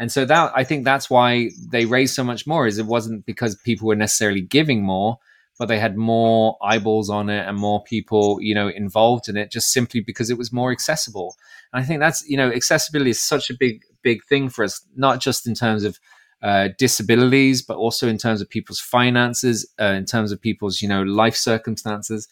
And 0.00 0.10
so 0.10 0.24
that 0.24 0.50
I 0.56 0.64
think 0.64 0.84
that's 0.84 1.08
why 1.08 1.50
they 1.70 1.84
raised 1.84 2.16
so 2.16 2.24
much 2.24 2.44
more. 2.44 2.66
Is 2.66 2.78
it 2.78 2.86
wasn't 2.86 3.24
because 3.24 3.54
people 3.54 3.86
were 3.86 3.94
necessarily 3.94 4.40
giving 4.40 4.82
more, 4.82 5.18
but 5.60 5.66
they 5.66 5.78
had 5.78 5.96
more 5.96 6.56
eyeballs 6.60 7.08
on 7.08 7.30
it 7.30 7.46
and 7.46 7.56
more 7.56 7.84
people, 7.84 8.38
you 8.40 8.52
know, 8.52 8.66
involved 8.66 9.28
in 9.28 9.36
it 9.36 9.48
just 9.48 9.72
simply 9.72 10.00
because 10.00 10.28
it 10.28 10.38
was 10.38 10.52
more 10.52 10.72
accessible. 10.72 11.36
And 11.72 11.80
I 11.80 11.86
think 11.86 12.00
that's, 12.00 12.28
you 12.28 12.36
know, 12.36 12.50
accessibility 12.50 13.10
is 13.10 13.22
such 13.22 13.48
a 13.48 13.54
big, 13.56 13.82
big 14.02 14.24
thing 14.24 14.48
for 14.48 14.64
us, 14.64 14.84
not 14.96 15.20
just 15.20 15.46
in 15.46 15.54
terms 15.54 15.84
of 15.84 16.00
uh, 16.44 16.68
disabilities, 16.78 17.62
but 17.62 17.78
also 17.78 18.06
in 18.06 18.18
terms 18.18 18.42
of 18.42 18.50
people's 18.50 18.78
finances, 18.78 19.66
uh, 19.80 19.86
in 19.86 20.04
terms 20.04 20.30
of 20.30 20.40
people's, 20.40 20.82
you 20.82 20.88
know, 20.88 21.02
life 21.02 21.34
circumstances. 21.34 22.28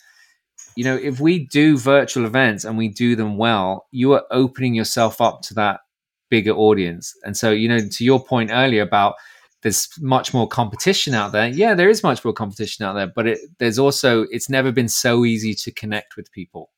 You 0.77 0.85
know, 0.85 0.97
if 0.97 1.19
we 1.19 1.47
do 1.47 1.79
virtual 1.79 2.27
events 2.27 2.65
and 2.65 2.77
we 2.77 2.89
do 2.89 3.17
them 3.17 3.39
well, 3.39 3.87
you 3.91 4.13
are 4.13 4.25
opening 4.31 4.75
yourself 4.75 5.21
up 5.23 5.41
to 5.45 5.55
that 5.55 5.81
bigger 6.29 6.53
audience. 6.53 7.15
And 7.25 7.37
so, 7.37 7.51
you 7.51 7.69
know, 7.69 7.81
to 7.81 8.05
your 8.05 8.23
point 8.23 8.51
earlier 8.53 8.83
about 8.83 9.15
there's 9.63 9.89
much 9.99 10.35
more 10.35 10.47
competition 10.47 11.15
out 11.15 11.33
there. 11.33 11.49
Yeah, 11.49 11.75
there 11.75 11.89
is 11.89 12.03
much 12.03 12.23
more 12.23 12.35
competition 12.35 12.85
out 12.85 12.93
there, 12.93 13.07
but 13.07 13.27
it, 13.27 13.39
there's 13.59 13.79
also 13.79 14.27
it's 14.31 14.51
never 14.51 14.73
been 14.73 14.89
so 14.89 15.25
easy 15.25 15.55
to 15.55 15.71
connect 15.71 16.17
with 16.17 16.31
people. 16.33 16.71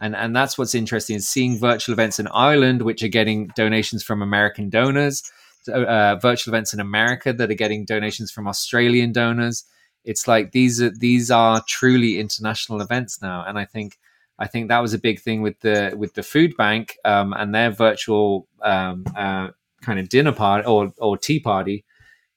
And, 0.00 0.16
and 0.16 0.34
that's 0.34 0.58
what's 0.58 0.74
interesting 0.74 1.16
is 1.16 1.28
seeing 1.28 1.60
virtual 1.60 1.92
events 1.92 2.18
in 2.18 2.26
Ireland, 2.26 2.82
which 2.82 3.04
are 3.04 3.08
getting 3.08 3.50
donations 3.54 4.02
from 4.02 4.20
American 4.20 4.68
donors, 4.68 5.22
uh, 5.68 6.16
virtual 6.16 6.52
events 6.52 6.72
in 6.74 6.80
America 6.80 7.32
that 7.32 7.50
are 7.50 7.54
getting 7.54 7.84
donations 7.84 8.30
from 8.30 8.48
Australian 8.48 9.12
donors. 9.12 9.64
It's 10.04 10.26
like 10.26 10.52
these 10.52 10.82
are 10.82 10.90
these 10.90 11.30
are 11.30 11.62
truly 11.68 12.18
international 12.18 12.80
events 12.80 13.22
now, 13.22 13.44
and 13.46 13.58
I 13.58 13.64
think 13.64 13.98
I 14.38 14.46
think 14.48 14.68
that 14.68 14.80
was 14.80 14.92
a 14.92 14.98
big 14.98 15.20
thing 15.20 15.42
with 15.42 15.60
the 15.60 15.94
with 15.96 16.14
the 16.14 16.22
food 16.22 16.56
bank 16.56 16.96
um, 17.04 17.32
and 17.32 17.54
their 17.54 17.70
virtual 17.70 18.48
um, 18.62 19.04
uh, 19.16 19.48
kind 19.82 20.00
of 20.00 20.08
dinner 20.08 20.32
party 20.32 20.66
or 20.66 20.92
or 20.98 21.16
tea 21.16 21.38
party. 21.38 21.84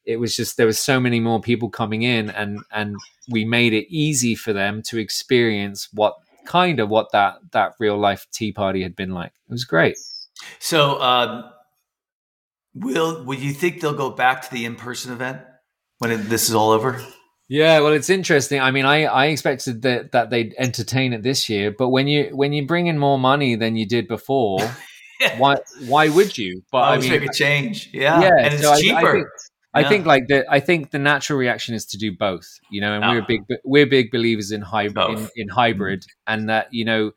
It 0.03 0.17
was 0.17 0.36
just 0.36 0.57
there 0.57 0.67
was 0.67 0.80
so 0.80 0.99
many 0.99 1.19
more 1.19 1.41
people 1.41 1.69
coming 1.69 2.03
in 2.03 2.30
and 2.30 2.59
and 2.71 2.95
we 3.30 3.43
made 3.43 3.73
it 3.73 3.88
easy 3.89 4.36
for 4.36 4.53
them 4.53 4.84
to 4.84 4.99
experience 4.99 5.89
what 5.93 6.15
kind 6.45 6.80
of 6.80 6.89
what 6.89 7.11
that 7.11 7.38
that 7.51 7.73
real 7.80 7.97
life 7.97 8.28
tea 8.32 8.51
party 8.51 8.84
had 8.84 8.95
been 8.95 9.11
like. 9.11 9.32
It 9.49 9.51
was 9.51 9.65
great. 9.65 9.97
So 10.59 11.01
um 11.01 11.49
will 12.76 13.23
will 13.23 13.38
you 13.38 13.53
think 13.53 13.82
they'll 13.82 13.93
go 13.93 14.11
back 14.11 14.43
to 14.43 14.51
the 14.51 14.65
in-person 14.65 15.11
event 15.11 15.41
when 15.99 16.11
it, 16.11 16.17
this 16.30 16.49
is 16.49 16.55
all 16.55 16.71
over? 16.71 17.01
Yeah 17.47 17.80
well 17.80 17.93
it's 17.93 18.09
interesting. 18.09 18.59
I 18.61 18.71
mean 18.71 18.86
i 18.86 19.05
i 19.05 19.26
expected 19.28 19.82
that 19.84 20.11
that 20.11 20.30
they'd 20.30 20.53
entertain 20.57 21.13
it 21.13 21.23
this 21.23 21.49
year 21.49 21.73
but 21.76 21.89
when 21.89 22.07
you 22.07 22.30
when 22.36 22.53
you 22.53 22.67
bring 22.67 22.88
in 22.88 22.97
more 22.99 23.17
money 23.17 23.55
than 23.55 23.76
you 23.76 23.88
did 23.88 24.07
before 24.07 24.59
why 25.38 25.57
why 25.88 26.09
would 26.09 26.38
you? 26.38 26.61
But 26.71 26.80
i, 26.80 26.95
I 26.95 26.97
mean 26.99 27.09
make 27.09 27.30
a 27.30 27.34
change. 27.34 27.89
Yeah 27.93 28.21
yeah 28.21 28.38
and 28.39 28.53
it's 28.53 28.63
so 28.63 28.76
cheaper 28.76 29.32
I, 29.73 29.80
I 29.80 29.84
think, 29.84 29.86
I 29.86 29.89
think 29.89 30.05
like 30.05 30.28
the 30.28 30.45
I 30.49 30.59
think 30.59 30.91
the 30.91 30.99
natural 30.99 31.38
reaction 31.38 31.76
is 31.76 31.86
to 31.88 31.97
do 31.97 32.15
both, 32.17 32.47
you 32.71 32.82
know, 32.82 32.93
and 32.93 33.03
we're 33.03 33.21
ah. 33.21 33.26
big 33.28 33.41
we're 33.63 33.86
big 33.86 34.11
believers 34.11 34.51
in 34.51 34.61
hybrid 34.61 35.19
in, 35.19 35.30
in, 35.36 35.47
hybrid 35.49 36.01
mm-hmm. 36.01 36.34
and 36.34 36.49
that 36.49 36.67
you 36.71 36.86
know 36.86 37.11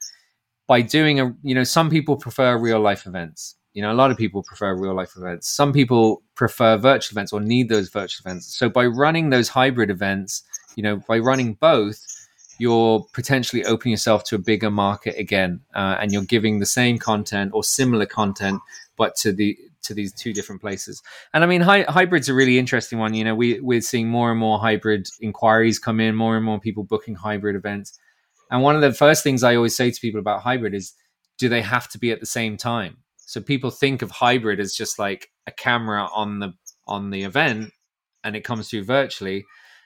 by 0.67 0.83
doing 0.83 1.21
a 1.21 1.35
you 1.43 1.55
know 1.55 1.65
some 1.65 1.89
people 1.89 2.17
prefer 2.17 2.59
real 2.59 2.81
life 2.81 3.07
events. 3.07 3.55
You 3.79 3.83
know, 3.83 3.93
a 3.93 3.95
lot 3.95 4.11
of 4.11 4.17
people 4.17 4.43
prefer 4.43 4.75
real 4.75 4.93
life 4.93 5.13
events. 5.17 5.49
Some 5.49 5.73
people 5.73 6.21
prefer 6.35 6.77
virtual 6.77 7.15
events 7.15 7.33
or 7.33 7.41
need 7.41 7.69
those 7.69 7.91
virtual 7.91 8.29
events. 8.29 8.59
So 8.59 8.69
by 8.69 8.87
running 8.87 9.31
those 9.31 9.51
hybrid 9.51 9.89
events, 9.89 10.43
you 10.75 10.83
know, 10.83 10.97
by 11.07 11.21
running 11.21 11.55
both, 11.55 12.05
you're 12.59 13.07
potentially 13.13 13.65
opening 13.65 13.93
yourself 13.93 14.25
to 14.25 14.35
a 14.35 14.39
bigger 14.41 14.69
market 14.69 15.17
again, 15.17 15.61
uh, 15.77 15.97
and 16.01 16.11
you're 16.11 16.25
giving 16.25 16.59
the 16.59 16.67
same 16.67 16.99
content 16.99 17.53
or 17.55 17.63
similar 17.63 18.05
content, 18.05 18.61
but 18.97 19.15
to 19.19 19.33
the 19.33 19.57
to 19.83 19.95
these 19.95 20.13
two 20.13 20.33
different 20.33 20.61
places. 20.61 21.01
And 21.33 21.45
I 21.45 21.47
mean, 21.47 21.61
hy- 21.61 21.87
hybrid's 21.89 22.29
a 22.29 22.35
really 22.35 22.59
interesting 22.59 22.99
one. 22.99 23.15
You 23.15 23.23
know, 23.23 23.37
we 23.37 23.61
we're 23.61 23.81
seeing 23.81 24.09
more 24.09 24.33
and 24.33 24.41
more 24.41 24.59
hybrid 24.59 25.09
inquiries 25.21 25.79
come 25.79 26.01
in, 26.01 26.17
more 26.17 26.35
and 26.35 26.45
more 26.45 26.59
people 26.59 26.83
booking 26.83 27.15
hybrid 27.15 27.55
events. 27.55 27.97
And 28.51 28.61
one 28.61 28.75
of 28.75 28.81
the 28.83 28.93
first 28.93 29.23
things 29.23 29.45
I 29.45 29.55
always 29.55 29.77
say 29.77 29.93
to 29.93 30.01
people 30.01 30.19
about 30.19 30.43
hybrid 30.43 30.75
is, 30.75 30.95
do 31.39 31.49
they 31.49 31.63
have 31.63 31.89
to 31.91 31.99
be 31.99 32.11
at 32.11 32.19
the 32.19 32.27
same 32.27 32.57
time? 32.57 32.97
So 33.29 33.41
people 33.41 33.71
think 33.71 34.03
of 34.03 34.11
hybrid 34.11 34.59
as 34.59 34.75
just 34.75 34.99
like 34.99 35.31
a 35.47 35.53
camera 35.53 36.09
on 36.15 36.39
the 36.39 36.55
on 36.87 37.11
the 37.11 37.25
event, 37.25 37.73
and 38.25 38.35
it 38.35 38.45
comes 38.45 38.71
through 38.71 38.85
virtually. 38.85 39.45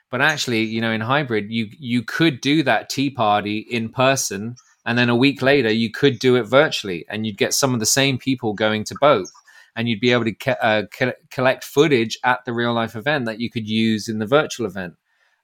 But 0.09 0.21
actually, 0.21 0.63
you 0.63 0.79
know, 0.79 0.91
in 0.91 1.01
hybrid, 1.01 1.51
you 1.51 1.67
you 1.77 2.03
could 2.03 2.39
do 2.39 2.63
that 2.63 2.89
tea 2.89 3.09
party 3.09 3.59
in 3.59 3.89
person, 3.89 4.55
and 4.85 4.97
then 4.97 5.09
a 5.09 5.15
week 5.15 5.41
later, 5.41 5.69
you 5.69 5.91
could 5.91 6.19
do 6.19 6.37
it 6.37 6.43
virtually, 6.43 7.05
and 7.09 7.25
you'd 7.25 7.37
get 7.37 7.53
some 7.53 7.73
of 7.73 7.81
the 7.81 7.85
same 7.85 8.17
people 8.17 8.53
going 8.53 8.85
to 8.85 8.95
both 9.01 9.29
and 9.75 9.89
you'd 9.89 9.99
be 9.99 10.11
able 10.11 10.25
to 10.25 10.63
uh, 10.63 10.83
co- 10.97 11.13
collect 11.31 11.63
footage 11.63 12.17
at 12.23 12.45
the 12.45 12.53
real 12.53 12.73
life 12.73 12.95
event 12.95 13.25
that 13.25 13.39
you 13.39 13.49
could 13.49 13.67
use 13.67 14.07
in 14.07 14.19
the 14.19 14.27
virtual 14.27 14.67
event. 14.67 14.93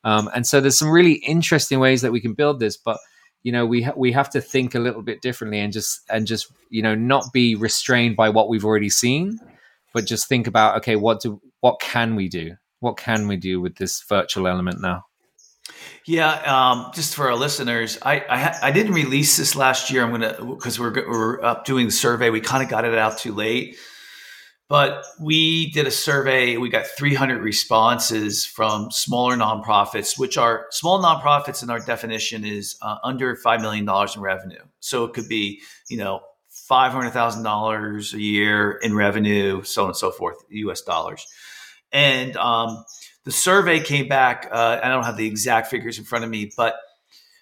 Um, 0.04 0.30
and 0.34 0.46
so 0.46 0.62
there's 0.62 0.78
some 0.78 0.92
really 0.92 1.14
interesting 1.14 1.80
ways 1.80 2.02
that 2.02 2.12
we 2.12 2.22
can 2.22 2.34
build 2.34 2.60
this, 2.60 2.78
but 2.78 3.00
you 3.44 3.52
know 3.52 3.66
we 3.66 3.84
ha- 3.84 3.94
we 3.96 4.12
have 4.12 4.30
to 4.32 4.42
think 4.42 4.76
a 4.76 4.80
little 4.80 5.02
bit 5.02 5.22
differently 5.22 5.60
and 5.60 5.74
just 5.74 6.02
and 6.10 6.28
just 6.28 6.52
you 6.70 6.82
know 6.82 6.96
not 6.96 7.32
be 7.34 7.56
restrained 7.56 8.16
by 8.16 8.30
what 8.30 8.50
we've 8.50 8.66
already 8.66 8.90
seen, 8.90 9.40
but 9.94 10.06
just 10.06 10.28
think 10.28 10.48
about 10.48 10.78
okay 10.78 10.96
what 10.96 11.22
do 11.22 11.42
what 11.62 11.80
can 11.80 12.16
we 12.16 12.28
do? 12.28 12.56
What 12.80 12.98
can 12.98 13.28
we 13.28 13.36
do 13.36 13.60
with 13.60 13.76
this 13.76 14.04
virtual 14.08 14.48
element 14.48 14.82
now? 14.82 15.06
Yeah, 16.06 16.32
um, 16.42 16.92
just 16.94 17.16
for 17.16 17.28
our 17.28 17.36
listeners, 17.36 17.98
I 18.02 18.20
I, 18.22 18.60
I, 18.64 18.72
didn't 18.72 18.94
release 18.94 19.38
this 19.38 19.56
last 19.56 19.92
year. 19.92 20.04
I'm 20.04 20.12
gonna 20.12 20.38
because 20.56 20.80
we're 20.80 20.94
we're 21.08 21.44
up 21.44 21.66
doing 21.66 21.86
the 21.86 21.92
survey. 21.92 22.30
We 22.30 22.42
kind 22.42 22.64
of 22.64 22.70
got 22.70 22.86
it 22.86 22.98
out 22.98 23.18
too 23.20 23.34
late. 23.34 23.78
But 24.70 25.04
we 25.20 25.72
did 25.72 25.88
a 25.88 25.92
survey. 25.92 26.58
We 26.58 26.70
got 26.70 26.86
300 26.86 27.42
responses 27.42 28.46
from 28.46 28.92
smaller 28.92 29.36
nonprofits, 29.36 30.18
which 30.18 30.38
are 30.38 30.68
small 30.70 31.02
nonprofits 31.02 31.64
in 31.64 31.72
our 31.72 31.80
definition 31.80 32.46
is 32.46 32.78
uh, 32.84 32.98
under 33.04 33.36
$5 33.36 33.62
million 33.62 33.90
in 33.90 34.22
revenue. 34.22 34.62
So 34.80 35.06
it 35.06 35.14
could 35.14 35.28
be, 35.28 35.62
you 35.90 35.98
know, 35.98 36.22
$500,000 36.70 38.14
a 38.14 38.22
year 38.22 38.74
in 38.84 38.96
revenue, 38.96 39.64
so 39.64 39.84
on 39.84 39.90
and 39.90 39.98
so 39.98 40.12
forth, 40.12 40.38
US 40.50 40.82
dollars. 40.82 41.26
And 41.92 42.38
um, 42.38 42.86
the 43.24 43.32
survey 43.32 43.80
came 43.80 44.08
back. 44.08 44.48
Uh, 44.52 44.80
I 44.84 44.90
don't 44.90 45.04
have 45.04 45.18
the 45.18 45.26
exact 45.26 45.70
figures 45.70 45.98
in 45.98 46.04
front 46.04 46.26
of 46.26 46.30
me, 46.30 46.52
but 46.56 46.76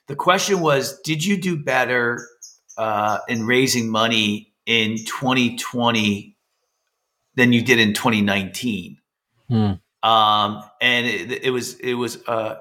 the 0.07 0.15
question 0.15 0.61
was 0.61 1.01
Did 1.01 1.25
you 1.25 1.35
do 1.35 1.61
better 1.61 2.25
uh, 2.77 3.19
in 3.27 3.45
raising 3.45 3.89
money 3.89 4.53
in 4.65 4.97
2020 4.99 6.36
than 7.37 7.53
you 7.53 7.61
did 7.61 7.79
in 7.79 7.93
2019. 7.93 8.97
Hmm. 9.47 9.73
Um, 10.03 10.63
and 10.81 11.05
it, 11.05 11.45
it, 11.45 11.51
was 11.51 11.75
it 11.79 11.93
was 11.93 12.17
uh, 12.27 12.55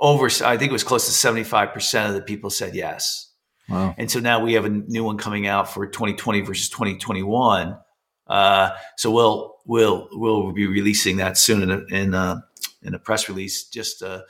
over. 0.00 0.26
I 0.26 0.56
think 0.56 0.70
it 0.70 0.72
was 0.72 0.84
close 0.84 1.04
to 1.06 1.12
75 1.12 1.74
percent 1.74 2.08
of 2.08 2.14
the 2.14 2.22
people 2.22 2.48
said 2.48 2.74
yes. 2.74 3.32
Wow. 3.68 3.94
And 3.98 4.10
so 4.10 4.20
now 4.20 4.42
we 4.42 4.54
have 4.54 4.64
a 4.64 4.70
new 4.70 5.04
one 5.04 5.18
coming 5.18 5.46
out 5.46 5.68
for 5.72 5.86
2020 5.86 6.42
versus 6.42 6.68
2021. 6.68 7.78
Uh, 8.26 8.70
so 8.96 9.10
we'll 9.10 9.56
we'll 9.66 10.08
we'll 10.12 10.52
be 10.52 10.66
releasing 10.66 11.18
that 11.18 11.36
soon 11.36 11.62
in 11.62 11.70
a, 11.70 11.84
in 11.94 12.14
a, 12.14 12.44
in 12.82 12.94
a 12.94 12.98
press 12.98 13.28
release. 13.28 13.68
Just 13.68 14.02
uh, 14.02 14.22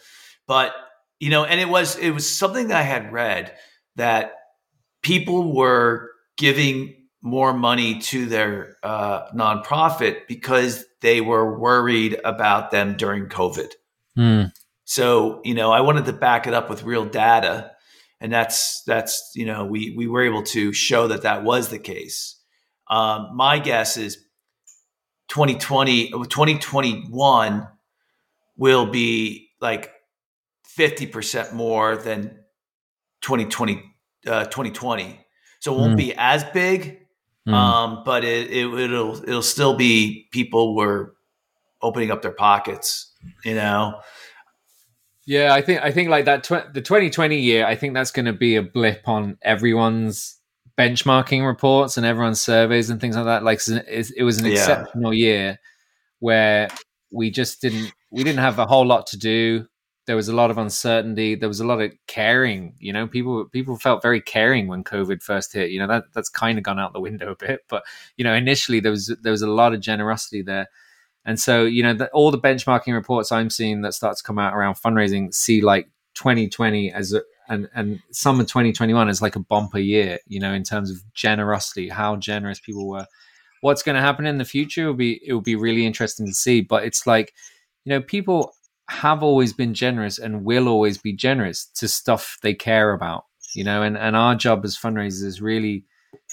but 0.46 0.72
you 1.20 1.30
know, 1.30 1.44
and 1.44 1.60
it 1.60 1.68
was 1.68 1.96
it 1.96 2.10
was 2.10 2.28
something 2.28 2.68
that 2.68 2.78
I 2.78 2.82
had 2.82 3.12
read 3.12 3.54
that 3.96 4.34
people 5.02 5.54
were 5.54 6.10
giving 6.36 7.03
more 7.24 7.54
money 7.54 7.98
to 8.00 8.26
their 8.26 8.76
uh, 8.82 9.26
nonprofit 9.34 10.28
because 10.28 10.84
they 11.00 11.22
were 11.22 11.58
worried 11.58 12.20
about 12.22 12.70
them 12.70 12.96
during 12.98 13.26
COVID. 13.30 13.70
Mm. 14.16 14.52
So, 14.84 15.40
you 15.42 15.54
know, 15.54 15.72
I 15.72 15.80
wanted 15.80 16.04
to 16.04 16.12
back 16.12 16.46
it 16.46 16.52
up 16.52 16.68
with 16.68 16.82
real 16.82 17.06
data. 17.06 17.70
And 18.20 18.30
that's, 18.30 18.82
that's, 18.82 19.32
you 19.34 19.46
know, 19.46 19.64
we, 19.64 19.94
we 19.96 20.06
were 20.06 20.22
able 20.22 20.42
to 20.42 20.74
show 20.74 21.08
that 21.08 21.22
that 21.22 21.44
was 21.44 21.70
the 21.70 21.78
case. 21.78 22.38
Um, 22.90 23.30
my 23.34 23.58
guess 23.58 23.96
is 23.96 24.18
2020, 25.28 26.10
2021 26.10 27.68
will 28.58 28.86
be 28.86 29.48
like 29.62 29.90
50% 30.78 31.54
more 31.54 31.96
than 31.96 32.38
2020 33.22 33.82
uh, 34.26 34.44
2020. 34.44 35.20
So 35.60 35.74
it 35.74 35.78
won't 35.78 35.94
mm. 35.94 35.98
be 35.98 36.14
as 36.16 36.44
big, 36.44 37.03
mm. 37.46 37.52
um, 37.52 38.02
but 38.04 38.24
it, 38.24 38.50
it 38.50 38.66
it'll 38.66 39.22
it'll 39.22 39.42
still 39.42 39.74
be 39.74 40.28
people 40.30 40.74
were 40.74 41.14
opening 41.82 42.10
up 42.10 42.22
their 42.22 42.32
pockets, 42.32 43.12
you 43.44 43.54
know. 43.54 44.00
Yeah, 45.26 45.54
I 45.54 45.62
think 45.62 45.82
I 45.82 45.90
think 45.90 46.10
like 46.10 46.26
that 46.26 46.44
tw- 46.44 46.72
the 46.72 46.82
2020 46.82 47.38
year, 47.38 47.66
I 47.66 47.76
think 47.76 47.94
that's 47.94 48.10
going 48.10 48.26
to 48.26 48.32
be 48.32 48.56
a 48.56 48.62
blip 48.62 49.08
on 49.08 49.38
everyone's 49.42 50.38
benchmarking 50.76 51.46
reports 51.46 51.96
and 51.96 52.04
everyone's 52.04 52.40
surveys 52.40 52.90
and 52.90 53.00
things 53.00 53.16
like 53.16 53.24
that. 53.26 53.42
Like 53.42 53.60
it 53.66 54.22
was 54.22 54.38
an 54.38 54.46
exceptional 54.46 55.14
yeah. 55.14 55.26
year 55.26 55.58
where 56.18 56.68
we 57.10 57.30
just 57.30 57.60
didn't 57.60 57.92
we 58.10 58.22
didn't 58.24 58.40
have 58.40 58.58
a 58.58 58.66
whole 58.66 58.86
lot 58.86 59.06
to 59.08 59.18
do. 59.18 59.66
There 60.06 60.16
was 60.16 60.28
a 60.28 60.34
lot 60.34 60.50
of 60.50 60.58
uncertainty. 60.58 61.34
There 61.34 61.48
was 61.48 61.60
a 61.60 61.66
lot 61.66 61.80
of 61.80 61.92
caring. 62.06 62.74
You 62.78 62.92
know, 62.92 63.06
people 63.06 63.46
people 63.46 63.78
felt 63.78 64.02
very 64.02 64.20
caring 64.20 64.66
when 64.66 64.84
COVID 64.84 65.22
first 65.22 65.52
hit. 65.52 65.70
You 65.70 65.78
know 65.78 65.86
that 65.86 66.04
that's 66.12 66.28
kind 66.28 66.58
of 66.58 66.64
gone 66.64 66.78
out 66.78 66.92
the 66.92 67.00
window 67.00 67.32
a 67.32 67.36
bit. 67.36 67.60
But 67.68 67.84
you 68.16 68.24
know, 68.24 68.34
initially 68.34 68.80
there 68.80 68.92
was 68.92 69.14
there 69.22 69.32
was 69.32 69.42
a 69.42 69.50
lot 69.50 69.74
of 69.74 69.80
generosity 69.80 70.42
there. 70.42 70.68
And 71.24 71.40
so, 71.40 71.64
you 71.64 71.82
know, 71.82 71.94
the, 71.94 72.08
all 72.10 72.30
the 72.30 72.38
benchmarking 72.38 72.92
reports 72.92 73.32
I'm 73.32 73.48
seeing 73.48 73.80
that 73.80 73.94
start 73.94 74.16
to 74.18 74.22
come 74.22 74.38
out 74.38 74.54
around 74.54 74.74
fundraising 74.74 75.32
see 75.32 75.62
like 75.62 75.88
2020 76.14 76.92
as 76.92 77.12
a, 77.12 77.22
and 77.48 77.68
and 77.74 78.00
summer 78.10 78.42
2021 78.42 79.08
as 79.08 79.22
like 79.22 79.36
a 79.36 79.40
bumper 79.40 79.78
year, 79.78 80.18
you 80.26 80.40
know, 80.40 80.52
in 80.52 80.64
terms 80.64 80.90
of 80.90 80.98
generosity, 81.14 81.88
how 81.88 82.16
generous 82.16 82.60
people 82.60 82.88
were. 82.88 83.06
What's 83.60 83.82
going 83.82 83.96
to 83.96 84.02
happen 84.02 84.26
in 84.26 84.38
the 84.38 84.44
future 84.44 84.86
will 84.86 84.94
be 84.94 85.20
it 85.26 85.32
will 85.32 85.40
be 85.40 85.56
really 85.56 85.86
interesting 85.86 86.26
to 86.26 86.34
see. 86.34 86.60
But 86.60 86.84
it's 86.84 87.06
like, 87.06 87.34
you 87.84 87.90
know, 87.90 88.00
people 88.00 88.54
have 88.88 89.22
always 89.22 89.52
been 89.52 89.74
generous 89.74 90.18
and 90.18 90.44
will 90.44 90.68
always 90.68 90.98
be 90.98 91.12
generous 91.12 91.66
to 91.76 91.88
stuff 91.88 92.38
they 92.42 92.54
care 92.54 92.92
about, 92.92 93.24
you 93.54 93.64
know, 93.64 93.82
and 93.82 93.96
and 93.96 94.16
our 94.16 94.34
job 94.34 94.64
as 94.64 94.76
fundraisers 94.76 95.24
is 95.24 95.40
really 95.40 95.84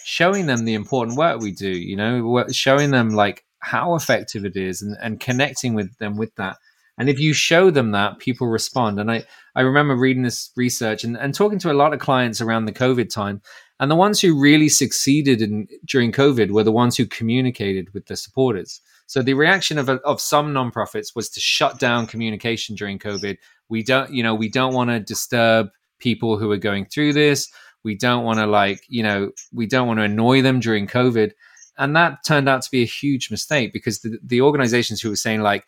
showing 0.03 0.45
them 0.45 0.65
the 0.65 0.73
important 0.73 1.17
work 1.17 1.41
we 1.41 1.51
do, 1.51 1.69
you 1.69 1.95
know, 1.95 2.45
showing 2.51 2.91
them 2.91 3.09
like 3.09 3.45
how 3.59 3.95
effective 3.95 4.43
it 4.45 4.55
is 4.55 4.81
and, 4.81 4.97
and 5.01 5.19
connecting 5.19 5.73
with 5.73 5.95
them 5.97 6.17
with 6.17 6.33
that. 6.35 6.57
And 6.97 7.09
if 7.09 7.19
you 7.19 7.33
show 7.33 7.71
them 7.71 7.91
that, 7.91 8.19
people 8.19 8.47
respond. 8.47 8.99
And 8.99 9.09
I, 9.09 9.23
I 9.55 9.61
remember 9.61 9.95
reading 9.95 10.23
this 10.23 10.51
research 10.55 11.03
and, 11.03 11.17
and 11.17 11.33
talking 11.33 11.59
to 11.59 11.71
a 11.71 11.73
lot 11.73 11.93
of 11.93 11.99
clients 11.99 12.41
around 12.41 12.65
the 12.65 12.73
COVID 12.73 13.09
time. 13.09 13.41
And 13.79 13.89
the 13.89 13.95
ones 13.95 14.21
who 14.21 14.39
really 14.39 14.69
succeeded 14.69 15.41
in 15.41 15.67
during 15.85 16.11
COVID 16.11 16.51
were 16.51 16.63
the 16.63 16.71
ones 16.71 16.97
who 16.97 17.05
communicated 17.05 17.93
with 17.93 18.05
the 18.05 18.15
supporters. 18.15 18.81
So 19.11 19.21
the 19.21 19.33
reaction 19.33 19.77
of, 19.77 19.89
of 19.89 20.21
some 20.21 20.53
nonprofits 20.53 21.15
was 21.15 21.29
to 21.31 21.41
shut 21.41 21.79
down 21.79 22.07
communication 22.07 22.75
during 22.75 22.97
COVID. 22.97 23.37
We 23.67 23.83
don't, 23.83 24.09
you 24.11 24.23
know, 24.23 24.33
we 24.33 24.47
don't 24.47 24.73
want 24.73 24.89
to 24.89 25.01
disturb 25.01 25.67
people 25.99 26.37
who 26.37 26.49
are 26.51 26.57
going 26.57 26.85
through 26.85 27.13
this. 27.13 27.51
We 27.83 27.95
don't 27.95 28.23
want 28.23 28.39
to 28.39 28.45
like, 28.45 28.85
you 28.87 29.03
know, 29.03 29.31
we 29.51 29.67
don't 29.67 29.87
want 29.87 29.99
to 29.99 30.03
annoy 30.03 30.41
them 30.41 30.61
during 30.61 30.87
COVID 30.87 31.31
and 31.77 31.95
that 31.95 32.23
turned 32.25 32.47
out 32.47 32.61
to 32.61 32.71
be 32.71 32.83
a 32.83 32.85
huge 32.85 33.31
mistake 33.31 33.73
because 33.73 33.99
the, 33.99 34.17
the 34.23 34.41
organizations 34.41 35.01
who 35.01 35.09
were 35.09 35.15
saying 35.15 35.41
like 35.41 35.65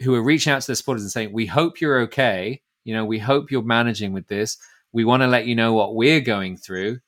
who 0.00 0.12
were 0.12 0.22
reaching 0.22 0.52
out 0.52 0.62
to 0.62 0.68
their 0.68 0.76
supporters 0.76 1.02
and 1.02 1.10
saying 1.10 1.32
we 1.32 1.46
hope 1.46 1.80
you're 1.80 2.00
okay 2.00 2.62
you 2.84 2.94
know 2.94 3.04
we 3.04 3.18
hope 3.18 3.50
you're 3.50 3.62
managing 3.62 4.12
with 4.12 4.28
this 4.28 4.56
we 4.92 5.04
want 5.04 5.22
to 5.22 5.26
let 5.26 5.46
you 5.46 5.54
know 5.54 5.72
what 5.72 5.94
we're 5.94 6.20
going 6.20 6.56
through 6.56 6.98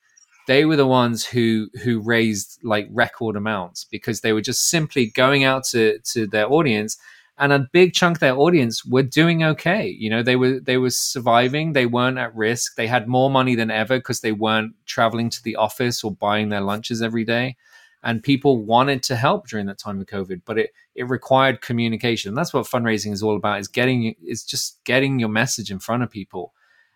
they 0.46 0.64
were 0.64 0.76
the 0.76 0.86
ones 0.86 1.24
who 1.24 1.68
who 1.82 2.00
raised 2.00 2.58
like 2.62 2.88
record 2.90 3.36
amounts 3.36 3.84
because 3.84 4.20
they 4.20 4.32
were 4.32 4.40
just 4.40 4.68
simply 4.68 5.06
going 5.06 5.44
out 5.44 5.64
to 5.64 5.98
to 6.00 6.26
their 6.26 6.50
audience 6.50 6.98
and 7.38 7.54
a 7.54 7.66
big 7.72 7.94
chunk 7.94 8.16
of 8.16 8.20
their 8.20 8.36
audience 8.36 8.84
were 8.84 9.02
doing 9.02 9.42
okay. 9.42 9.88
You 9.88 10.10
know 10.10 10.22
they 10.22 10.36
were 10.36 10.60
they 10.60 10.76
were 10.76 10.90
surviving. 10.90 11.72
They 11.72 11.86
weren't 11.86 12.18
at 12.18 12.34
risk. 12.36 12.76
They 12.76 12.86
had 12.86 13.08
more 13.08 13.30
money 13.30 13.54
than 13.54 13.70
ever 13.70 13.98
because 13.98 14.20
they 14.20 14.32
weren't 14.32 14.74
traveling 14.86 15.30
to 15.30 15.42
the 15.42 15.56
office 15.56 16.04
or 16.04 16.12
buying 16.12 16.50
their 16.50 16.60
lunches 16.60 17.00
every 17.00 17.24
day 17.24 17.56
and 18.02 18.22
people 18.22 18.62
wanted 18.62 19.02
to 19.02 19.16
help 19.16 19.46
during 19.46 19.66
that 19.66 19.78
time 19.78 20.00
of 20.00 20.06
covid 20.06 20.40
but 20.46 20.58
it 20.58 20.70
it 20.94 21.08
required 21.08 21.60
communication. 21.62 22.34
That's 22.34 22.52
what 22.52 22.66
fundraising 22.66 23.12
is 23.12 23.22
all 23.22 23.36
about 23.36 23.60
is 23.60 23.68
getting 23.68 24.14
is 24.22 24.44
just 24.44 24.82
getting 24.84 25.18
your 25.18 25.28
message 25.30 25.70
in 25.70 25.78
front 25.78 26.02
of 26.02 26.10
people. 26.10 26.52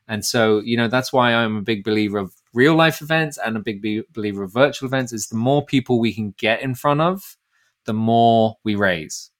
And 0.09 0.25
so 0.25 0.61
you 0.61 0.77
know 0.77 0.89
that's 0.89 1.13
why 1.13 1.33
i'm 1.33 1.57
a 1.57 1.63
big 1.63 1.85
believer 1.85 2.19
of 2.19 2.35
real 2.55 2.75
life 2.75 3.03
events 3.03 3.39
and 3.45 3.57
a 3.57 3.61
big 3.61 3.83
be- 3.83 4.05
believer 4.13 4.45
of 4.45 4.53
virtual 4.53 4.87
events 4.87 5.13
is 5.13 5.27
the 5.27 5.37
more 5.37 5.65
people 5.65 6.01
we 6.01 6.15
can 6.15 6.35
get 6.39 6.63
in 6.63 6.75
front 6.75 7.01
of 7.01 7.37
the 7.85 7.93
more 7.93 8.57
we 8.65 8.75
raise. 8.75 9.31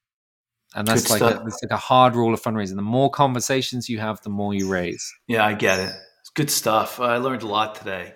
And 0.75 0.89
that's 0.89 1.09
like 1.09 1.23
a, 1.23 1.43
it's 1.47 1.63
like 1.63 1.71
a 1.71 1.77
hard 1.77 2.17
rule 2.17 2.35
of 2.35 2.43
fundraising. 2.43 2.75
The 2.75 2.83
more 2.83 3.11
conversations 3.11 3.89
you 3.89 4.01
have 4.01 4.21
the 4.23 4.31
more 4.31 4.53
you 4.53 4.69
raise. 4.69 5.15
Yeah 5.29 5.47
i 5.47 5.55
get 5.55 5.79
it. 5.79 5.93
It's 6.21 6.31
good 6.31 6.51
stuff. 6.51 7.01
I 7.01 7.19
learned 7.19 7.43
a 7.43 7.47
lot 7.47 7.77
today. 7.77 8.15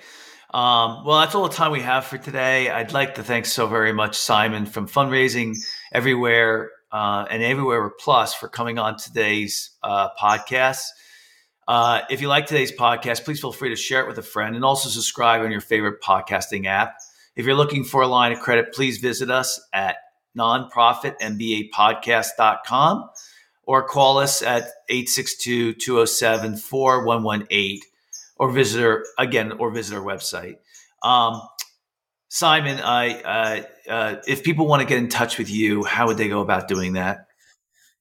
Um, 0.53 1.05
well, 1.05 1.21
that's 1.21 1.35
all 1.35 1.47
the 1.47 1.55
time 1.55 1.73
we 1.73 1.81
have 1.81 2.07
for 2.07 2.17
today. 2.17 2.71
I'd 2.71 2.93
like 2.93 3.17
to 3.17 3.23
thank 3.23 3.45
so 3.45 3.67
very 3.67 3.93
much 3.93 4.17
Simon 4.17 4.65
from 4.65 4.89
Fundraising 4.89 5.57
Everywhere 5.93 6.71
uh, 6.91 7.27
and 7.31 7.43
Everywhere 7.43 7.91
Plus 8.01 8.33
for 8.33 8.49
coming 8.49 8.79
on 8.79 8.97
today's 8.97 9.71
uh, 9.83 10.09
podcast. 10.19 10.85
Uh, 11.69 12.01
if 12.09 12.21
you 12.23 12.29
like 12.29 12.47
today's 12.47 12.73
podcast, 12.73 13.25
please 13.25 13.41
feel 13.41 13.53
free 13.53 13.69
to 13.69 13.77
share 13.77 14.03
it 14.03 14.09
with 14.09 14.17
a 14.17 14.23
friend 14.23 14.57
and 14.57 14.65
also 14.65 14.89
subscribe 14.89 15.43
on 15.43 15.51
your 15.51 15.61
favorite 15.61 16.01
podcasting 16.01 16.65
app. 16.65 16.97
If 17.37 17.45
you're 17.45 17.55
looking 17.55 17.85
for 17.85 18.01
a 18.01 18.07
line 18.07 18.33
of 18.33 18.41
credit, 18.41 18.73
please 18.73 18.97
visit 18.97 19.31
us 19.31 19.61
at 19.75 19.97
nonprofitmbapodcast.com 20.37 23.11
or 23.65 23.87
call 23.87 24.19
us 24.19 24.41
at 24.41 24.63
862 24.89 25.75
207 25.75 26.57
4118 26.57 27.81
or 28.37 28.51
visit 28.51 28.83
our, 28.83 29.05
again 29.19 29.53
or 29.53 29.71
visit 29.71 29.95
our 29.95 30.03
website. 30.03 30.57
Um, 31.03 31.43
Simon, 32.29 32.81
I 32.81 33.21
uh, 33.21 33.61
uh, 33.91 34.17
if 34.27 34.43
people 34.43 34.67
want 34.67 34.81
to 34.81 34.89
get 34.89 34.97
in 34.99 35.11
touch 35.11 35.37
with 35.37 35.51
you, 35.51 35.85
how 35.85 36.07
would 36.07 36.17
they 36.17 36.29
go 36.29 36.41
about 36.41 36.67
doing 36.67 36.95
that? 36.95 37.28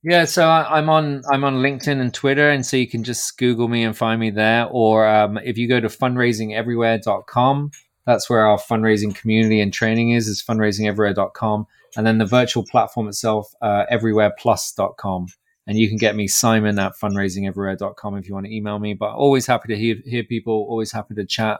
Yeah, 0.09 0.23
so 0.23 0.47
I, 0.47 0.79
am 0.79 0.89
on 0.89 1.21
I'm 1.29 1.43
on 1.43 1.55
LinkedIn 1.55 1.99
and 1.99 2.13
Twitter, 2.13 2.49
and 2.49 2.65
so 2.65 2.77
you 2.77 2.87
can 2.87 3.03
just 3.03 3.37
Google 3.37 3.67
me 3.67 3.83
and 3.83 3.95
find 3.95 4.21
me 4.21 4.29
there. 4.29 4.65
Or 4.71 5.05
um, 5.05 5.37
if 5.39 5.57
you 5.57 5.67
go 5.67 5.81
to 5.81 5.89
fundraisingeverywhere.com, 5.89 7.71
that's 8.05 8.29
where 8.29 8.47
our 8.47 8.57
fundraising 8.57 9.13
community 9.13 9.59
and 9.59 9.73
training 9.73 10.11
is. 10.11 10.29
Is 10.29 10.41
fundraisingeverywhere.com, 10.41 11.67
and 11.97 12.07
then 12.07 12.19
the 12.19 12.25
virtual 12.25 12.63
platform 12.63 13.09
itself, 13.09 13.53
uh, 13.61 13.83
everywhereplus.com 13.91 15.27
and 15.69 15.77
you 15.77 15.89
can 15.89 15.97
get 15.97 16.15
me 16.15 16.27
simon 16.27 16.79
at 16.79 16.93
fundraisingeverywhere.com 16.93 18.15
if 18.15 18.29
you 18.29 18.33
want 18.33 18.45
to 18.45 18.55
email 18.55 18.79
me 18.79 18.93
but 18.93 19.13
always 19.13 19.45
happy 19.45 19.67
to 19.67 19.77
hear, 19.77 19.97
hear 20.05 20.23
people 20.23 20.65
always 20.69 20.93
happy 20.93 21.13
to 21.13 21.25
chat 21.25 21.59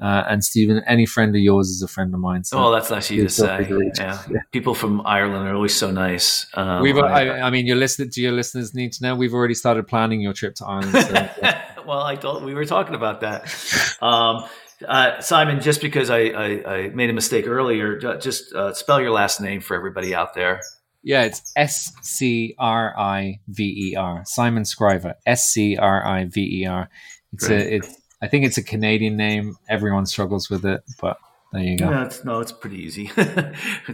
uh, 0.00 0.24
and 0.28 0.44
Stephen, 0.44 0.80
any 0.86 1.06
friend 1.06 1.34
of 1.34 1.40
yours 1.40 1.68
is 1.68 1.82
a 1.82 1.88
friend 1.88 2.14
of 2.14 2.20
mine. 2.20 2.44
So 2.44 2.58
oh, 2.58 2.70
that's 2.70 2.90
nice 2.90 3.10
of 3.10 3.16
you 3.16 3.24
to 3.24 3.28
say. 3.28 3.66
Yeah. 3.68 4.22
yeah. 4.30 4.40
people 4.52 4.74
from 4.74 5.04
Ireland 5.04 5.48
are 5.48 5.54
always 5.54 5.74
so 5.74 5.90
nice. 5.90 6.46
Um, 6.54 6.82
we've, 6.82 6.96
I, 6.96 7.40
I, 7.40 7.50
mean, 7.50 7.66
your 7.66 7.76
listeners, 7.76 8.14
do 8.14 8.22
your 8.22 8.32
listeners 8.32 8.74
need 8.74 8.92
to 8.92 9.02
know? 9.02 9.16
We've 9.16 9.34
already 9.34 9.54
started 9.54 9.88
planning 9.88 10.20
your 10.20 10.32
trip 10.32 10.54
to 10.56 10.66
Ireland. 10.66 10.92
So, 10.92 11.12
yeah. 11.42 11.72
well, 11.86 12.00
I 12.00 12.14
thought 12.14 12.42
we 12.42 12.54
were 12.54 12.64
talking 12.64 12.94
about 12.94 13.22
that. 13.22 13.52
Um, 14.00 14.44
uh, 14.86 15.20
Simon, 15.20 15.60
just 15.60 15.80
because 15.80 16.10
I, 16.10 16.18
I, 16.26 16.74
I, 16.74 16.88
made 16.90 17.10
a 17.10 17.12
mistake 17.12 17.48
earlier, 17.48 17.98
just 18.18 18.54
uh, 18.54 18.72
spell 18.74 19.00
your 19.00 19.10
last 19.10 19.40
name 19.40 19.60
for 19.60 19.76
everybody 19.76 20.14
out 20.14 20.34
there. 20.34 20.60
Yeah, 21.02 21.22
it's 21.22 21.52
S 21.56 21.92
C 22.02 22.54
R 22.58 22.94
I 22.96 23.40
V 23.48 23.90
E 23.92 23.96
R. 23.96 24.22
Simon 24.24 24.64
Scriver. 24.64 25.14
S 25.26 25.48
C 25.48 25.76
R 25.76 26.06
I 26.06 26.26
V 26.26 26.62
E 26.62 26.66
R. 26.66 26.88
It's 27.32 27.46
Great. 27.46 27.66
a 27.66 27.74
it's 27.76 27.96
I 28.20 28.28
think 28.28 28.44
it's 28.44 28.58
a 28.58 28.62
Canadian 28.62 29.16
name. 29.16 29.56
Everyone 29.68 30.06
struggles 30.06 30.50
with 30.50 30.64
it, 30.64 30.82
but 31.00 31.18
there 31.52 31.62
you 31.62 31.78
go. 31.78 31.90
No, 31.90 32.02
it's, 32.02 32.24
no, 32.24 32.40
it's 32.40 32.52
pretty 32.52 32.76
easy. 32.76 33.06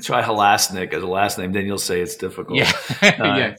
Try 0.00 0.22
Halasnik 0.22 0.92
as 0.92 1.02
a 1.02 1.06
last 1.06 1.38
name, 1.38 1.52
then 1.52 1.66
you'll 1.66 1.78
say 1.78 2.00
it's 2.00 2.16
difficult. 2.16 2.58
Yeah. 2.58 2.72
uh, 3.02 3.08
yeah. 3.18 3.54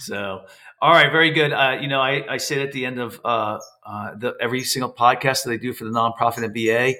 So, 0.00 0.42
all 0.80 0.92
right, 0.92 1.10
very 1.10 1.30
good. 1.30 1.52
Uh, 1.52 1.78
you 1.80 1.88
know, 1.88 2.00
I, 2.00 2.34
I 2.34 2.36
say 2.36 2.62
at 2.62 2.72
the 2.72 2.86
end 2.86 3.00
of 3.00 3.20
uh, 3.24 3.58
uh, 3.84 4.14
the, 4.16 4.34
every 4.40 4.62
single 4.62 4.92
podcast 4.92 5.44
that 5.44 5.50
I 5.52 5.56
do 5.56 5.72
for 5.72 5.84
the 5.84 5.90
nonprofit 5.90 6.48
MBA, 6.54 6.94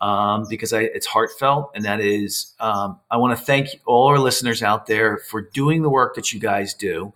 um, 0.00 0.46
because 0.48 0.72
I, 0.72 0.82
it's 0.82 1.06
heartfelt. 1.06 1.72
And 1.74 1.84
that 1.84 2.00
is, 2.00 2.54
um, 2.60 3.00
I 3.10 3.16
want 3.16 3.36
to 3.36 3.44
thank 3.44 3.68
all 3.84 4.06
our 4.06 4.18
listeners 4.18 4.62
out 4.62 4.86
there 4.86 5.18
for 5.18 5.40
doing 5.40 5.82
the 5.82 5.90
work 5.90 6.14
that 6.14 6.32
you 6.32 6.38
guys 6.38 6.72
do. 6.72 7.14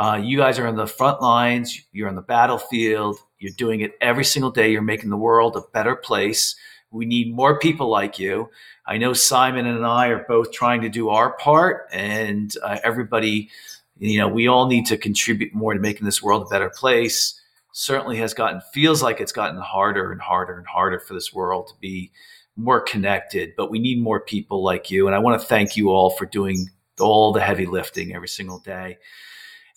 Uh, 0.00 0.16
you 0.16 0.38
guys 0.38 0.58
are 0.58 0.66
on 0.66 0.76
the 0.76 0.86
front 0.86 1.20
lines, 1.20 1.78
you're 1.92 2.08
on 2.08 2.14
the 2.14 2.22
battlefield, 2.22 3.18
you're 3.38 3.52
doing 3.58 3.80
it 3.80 3.98
every 4.00 4.24
single 4.24 4.50
day. 4.50 4.72
You're 4.72 4.80
making 4.80 5.10
the 5.10 5.16
world 5.18 5.56
a 5.56 5.60
better 5.74 5.94
place. 5.94 6.56
We 6.90 7.04
need 7.04 7.34
more 7.34 7.58
people 7.58 7.90
like 7.90 8.18
you. 8.18 8.48
I 8.86 8.96
know 8.96 9.12
Simon 9.12 9.66
and 9.66 9.84
I 9.84 10.06
are 10.06 10.24
both 10.26 10.52
trying 10.52 10.80
to 10.80 10.88
do 10.88 11.10
our 11.10 11.34
part, 11.34 11.86
and 11.92 12.50
uh, 12.62 12.78
everybody, 12.82 13.50
you 13.98 14.16
know, 14.16 14.26
we 14.26 14.48
all 14.48 14.68
need 14.68 14.86
to 14.86 14.96
contribute 14.96 15.52
more 15.52 15.74
to 15.74 15.80
making 15.80 16.06
this 16.06 16.22
world 16.22 16.46
a 16.46 16.48
better 16.48 16.70
place 16.70 17.38
certainly 17.72 18.16
has 18.16 18.32
gotten 18.32 18.62
feels 18.72 19.02
like 19.02 19.20
it's 19.20 19.32
gotten 19.32 19.60
harder 19.60 20.12
and 20.12 20.20
harder 20.22 20.56
and 20.56 20.66
harder 20.66 20.98
for 20.98 21.12
this 21.12 21.34
world 21.34 21.68
to 21.68 21.74
be 21.78 22.10
more 22.56 22.80
connected 22.80 23.52
but 23.56 23.70
we 23.70 23.78
need 23.78 24.02
more 24.02 24.18
people 24.18 24.60
like 24.60 24.90
you 24.90 25.06
and 25.06 25.14
i 25.14 25.20
want 25.20 25.40
to 25.40 25.46
thank 25.46 25.76
you 25.76 25.88
all 25.88 26.10
for 26.10 26.26
doing 26.26 26.68
all 26.98 27.32
the 27.32 27.40
heavy 27.40 27.66
lifting 27.66 28.12
every 28.12 28.26
single 28.26 28.58
day 28.58 28.98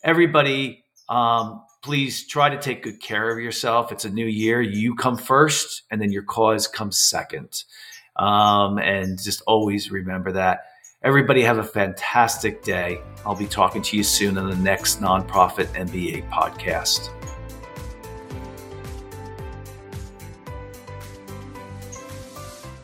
everybody 0.04 0.84
um, 1.10 1.64
please 1.84 2.26
try 2.26 2.50
to 2.50 2.58
take 2.58 2.84
good 2.84 3.00
care 3.00 3.30
of 3.30 3.44
yourself. 3.44 3.92
It's 3.92 4.06
a 4.06 4.10
new 4.10 4.26
year. 4.26 4.62
You 4.62 4.96
come 4.96 5.18
first, 5.18 5.84
and 5.92 6.02
then 6.02 6.12
your 6.12 6.24
cause 6.24 6.68
comes 6.68 6.98
second. 6.98 7.64
Um, 8.16 8.78
and 8.78 9.22
just 9.22 9.42
always 9.46 9.92
remember 9.92 10.32
that. 10.32 10.66
Everybody 11.04 11.42
have 11.42 11.58
a 11.58 11.64
fantastic 11.64 12.64
day. 12.64 13.02
I'll 13.26 13.36
be 13.36 13.48
talking 13.48 13.82
to 13.82 13.98
you 13.98 14.04
soon 14.04 14.38
on 14.38 14.50
the 14.50 14.56
next 14.56 15.02
Nonprofit 15.02 15.66
MBA 15.74 16.30
podcast. 16.30 17.10